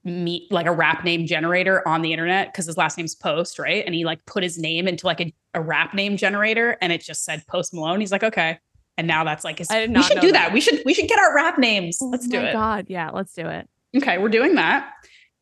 meet 0.04 0.52
like 0.52 0.66
a 0.66 0.72
rap 0.72 1.06
name 1.06 1.26
generator 1.26 1.88
on 1.88 2.02
the 2.02 2.12
internet 2.12 2.52
because 2.52 2.66
his 2.66 2.76
last 2.78 2.98
name's 2.98 3.16
Post, 3.16 3.60
right? 3.60 3.86
And 3.86 3.96
he 3.96 4.04
like 4.04 4.26
put 4.26 4.44
his 4.44 4.58
name 4.58 4.88
into 4.88 5.06
like 5.06 5.22
a, 5.22 5.34
a 5.54 5.62
rap 5.62 5.94
name 5.94 6.18
generator 6.18 6.78
and 6.82 6.92
it 6.92 7.02
just 7.02 7.24
said 7.24 7.46
Post 7.48 7.74
Malone. 7.74 8.00
He's 8.02 8.12
like, 8.12 8.24
okay. 8.24 8.60
And 8.98 9.08
now 9.08 9.24
that's 9.24 9.46
like 9.46 9.60
his 9.60 9.72
I 9.72 9.86
did 9.86 9.96
we 9.96 10.04
should 10.04 10.20
do 10.20 10.32
that. 10.34 10.48
that. 10.48 10.54
We 10.54 10.60
should 10.60 10.82
we 10.86 10.94
should 10.94 11.08
get 11.08 11.20
our 11.20 11.34
rap 11.34 11.58
names. 11.58 12.00
Oh 12.02 12.08
Let's 12.08 12.28
do 12.28 12.42
my 12.42 12.50
it. 12.50 12.54
God, 12.54 12.86
yeah, 12.90 13.10
let's 13.12 13.34
do 13.34 13.48
it. 13.48 13.70
Okay, 13.96 14.18
we're 14.18 14.28
doing 14.28 14.56
that. 14.56 14.92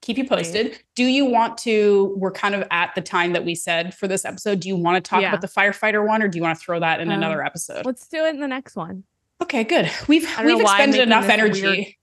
Keep 0.02 0.18
you 0.20 0.28
posted. 0.28 0.80
Do 0.95 1.04
you 1.04 1.26
want 1.26 1.58
to? 1.60 2.14
We're 2.18 2.32
kind 2.32 2.56
of 2.56 2.66
at 2.72 2.93
the 2.95 3.02
time 3.02 3.34
that 3.34 3.43
we 3.43 3.56
said 3.56 3.93
for 3.93 4.08
this 4.08 4.24
episode. 4.26 4.60
Do 4.60 4.68
you 4.70 4.76
want 4.76 5.04
to 5.04 5.10
talk 5.10 5.22
Yeah. 5.22 5.30
about 5.30 5.41
the 5.41 5.48
firefighter 5.48 6.06
one, 6.08 6.22
or 6.22 6.28
do 6.28 6.38
you 6.38 6.43
want 6.43 6.58
to 6.58 6.64
throw 6.64 6.80
that 6.80 7.00
in 7.00 7.10
Um, 7.10 7.16
another 7.16 7.43
episode? 7.43 7.86
Let's 7.86 8.08
do 8.08 8.24
it 8.26 8.30
in 8.36 8.39
the 8.39 8.48
next 8.48 8.76
one 8.76 9.04
Okay, 9.41 9.64
good. 9.64 9.86
We've 10.08 10.24
we've 10.24 10.45
know 10.45 10.58
why 10.58 10.76
I'm 10.78 10.89
expended 10.89 11.02
enough 11.02 11.28
energy. 11.30 11.98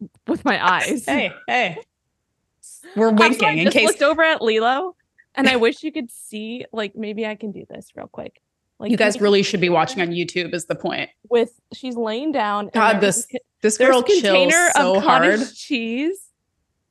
weird 0.00 0.10
with 0.26 0.44
my 0.44 0.64
eyes. 0.64 1.04
Hey, 1.06 1.32
hey. 1.46 1.78
We're 2.96 3.08
Also, 3.10 3.24
I 3.24 3.28
winking 3.28 3.58
in 3.58 3.70
case 3.70 3.86
looked 3.88 4.02
over 4.02 4.22
at 4.22 4.42
Lilo, 4.42 4.96
and 5.34 5.48
I 5.48 5.56
wish 5.56 5.82
you 5.82 5.92
could 5.92 6.10
see. 6.10 6.64
Like, 6.72 6.96
maybe 6.96 7.26
I 7.26 7.34
can 7.34 7.52
do 7.52 7.64
this 7.68 7.88
real 7.96 8.08
quick. 8.08 8.40
Like 8.78 8.90
you 8.90 8.96
guys 8.96 9.20
really 9.20 9.42
should 9.42 9.60
be 9.60 9.68
watching 9.68 10.00
on 10.02 10.08
YouTube. 10.08 10.54
Is 10.54 10.66
the 10.66 10.74
point? 10.74 11.10
with 11.28 11.52
she's 11.74 11.96
laying 11.96 12.32
down. 12.32 12.70
God, 12.72 13.00
this 13.00 13.26
this 13.60 13.76
girl 13.78 14.02
chills 14.02 14.54
so 14.74 15.00
hard. 15.00 15.40
cheese 15.54 16.18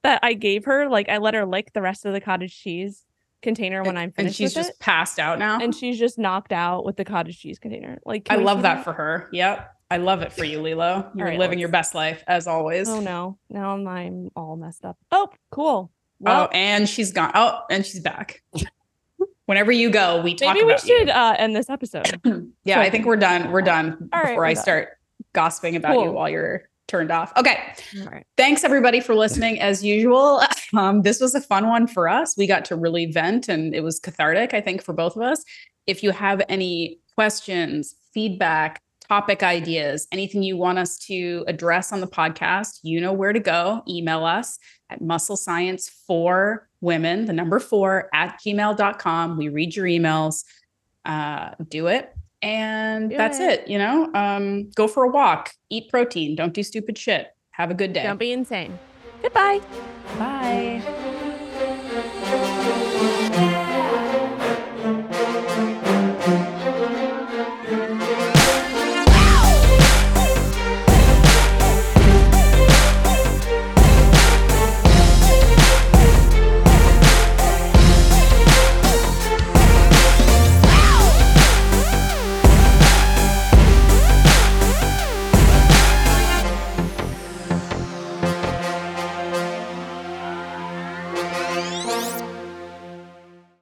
that 0.04 0.20
I 0.24 0.34
gave 0.34 0.66
her. 0.66 0.90
Like 0.90 1.10
I 1.10 1.18
let 1.18 1.34
her 1.34 1.46
lick 1.46 1.74
the 1.74 1.82
rest 1.82 2.06
of 2.06 2.14
the 2.14 2.22
cottage 2.22 2.58
cheese 2.60 3.06
container 3.42 3.84
when 3.84 3.96
I'm 3.98 4.12
finished. 4.12 4.40
and 4.40 4.50
she's 4.50 4.54
just 4.54 4.72
it, 4.72 4.80
passed 4.80 5.18
out 5.20 5.40
now. 5.40 5.60
and 5.60 5.74
she's 5.74 5.98
just 5.98 6.18
knocked 6.20 6.52
out 6.52 6.84
with 6.86 6.98
the 6.98 7.06
cottage 7.06 7.40
cheese 7.40 7.58
container. 7.60 8.00
Like 8.06 8.28
I 8.30 8.36
love 8.36 8.64
that 8.64 8.84
for 8.84 8.94
her. 8.94 9.30
Yep. 9.32 9.76
I 9.92 9.98
love 9.98 10.22
it 10.22 10.32
for 10.32 10.44
you, 10.44 10.62
Lilo. 10.62 11.10
You're 11.16 11.28
right, 11.28 11.40
living 11.40 11.58
let's- 11.58 11.62
your 11.62 11.70
best 11.70 11.96
life 11.96 12.24
as 12.28 12.46
always. 12.48 12.88
Oh 12.88 13.00
no! 13.00 13.40
Now 13.50 13.72
I'm, 13.74 13.88
I'm 13.88 14.30
all 14.36 14.56
messed 14.56 14.86
up. 14.86 14.98
Oh, 15.12 15.30
cool. 15.50 15.90
oh, 16.26 16.48
and 16.54 16.88
she's 16.88 17.12
gone. 17.12 17.32
Oh, 17.34 17.62
and 17.72 17.84
she's 17.86 18.00
back. 18.02 18.44
Whenever 19.48 19.72
you 19.72 19.90
go, 19.90 20.22
we 20.22 20.36
talk 20.36 20.54
maybe 20.54 20.68
we 20.68 20.78
should 20.78 21.10
uh, 21.10 21.36
end 21.40 21.56
this 21.56 21.70
episode. 21.72 22.22
Yeah, 22.64 22.76
So- 22.76 22.82
I 22.82 22.90
think 22.92 23.06
we're 23.06 23.16
done. 23.16 23.50
We're 23.52 23.64
done 23.64 24.10
All 24.14 24.20
right, 24.20 24.28
before 24.30 24.38
we're 24.38 24.46
I 24.46 24.54
done. 24.54 24.62
start 24.64 24.90
gossiping 25.34 25.76
about 25.76 26.00
you 26.00 26.12
while 26.12 26.30
you're 26.30 26.70
turned 26.90 27.12
off. 27.12 27.32
Okay. 27.38 27.58
right. 28.06 28.26
Thanks 28.36 28.64
everybody 28.64 29.00
for 29.00 29.16
listening 29.16 29.62
as 29.62 29.84
usual. 29.84 30.42
Um, 30.78 31.02
this 31.02 31.20
was 31.20 31.34
a 31.34 31.42
fun 31.42 31.68
one 31.68 31.88
for 31.88 32.08
us. 32.08 32.38
We 32.38 32.46
got 32.46 32.64
to 32.66 32.76
really 32.76 33.08
vent 33.08 33.50
and 33.50 33.74
it 33.74 33.82
was 33.82 34.00
cathartic, 34.00 34.54
I 34.54 34.62
think, 34.62 34.84
for 34.84 34.94
both 34.94 35.16
of 35.16 35.24
us. 35.24 35.44
If 35.88 36.04
you 36.04 36.12
have 36.12 36.44
any 36.48 37.00
questions, 37.16 37.96
feedback, 38.14 38.80
topic 39.08 39.42
ideas, 39.42 40.08
anything 40.12 40.44
you 40.44 40.56
want 40.58 40.78
us 40.78 41.00
to 41.00 41.44
address 41.48 41.92
on 41.92 42.02
the 42.02 42.08
podcast, 42.08 42.82
you 42.84 43.02
know 43.02 43.12
where 43.12 43.34
to 43.34 43.40
go. 43.40 43.82
Email 43.88 44.24
us 44.24 44.60
at 44.92 45.02
muscle 45.02 45.36
science 45.36 45.90
for 46.06 46.70
women, 46.82 47.26
the 47.26 47.34
number 47.34 47.60
four 47.60 48.10
at 48.14 48.40
gmail.com. 48.46 49.38
We 49.38 49.50
read 49.50 49.76
your 49.76 49.88
emails. 49.88 50.44
Uh, 51.04 51.56
do 51.68 51.88
it. 51.88 52.14
And 52.42 53.12
that's 53.12 53.40
it. 53.40 53.62
it. 53.62 53.68
You 53.68 53.78
know, 53.78 54.10
um, 54.14 54.70
go 54.72 54.88
for 54.88 55.04
a 55.04 55.10
walk, 55.10 55.52
eat 55.70 55.90
protein, 55.90 56.36
don't 56.36 56.54
do 56.54 56.64
stupid 56.64 56.98
shit. 56.98 57.28
Have 57.52 57.72
a 57.72 57.74
good 57.74 57.94
day. 57.94 58.04
Don't 58.04 58.20
be 58.20 58.32
insane. 58.32 58.80
Goodbye. 59.22 59.60
Bye. 60.18 61.16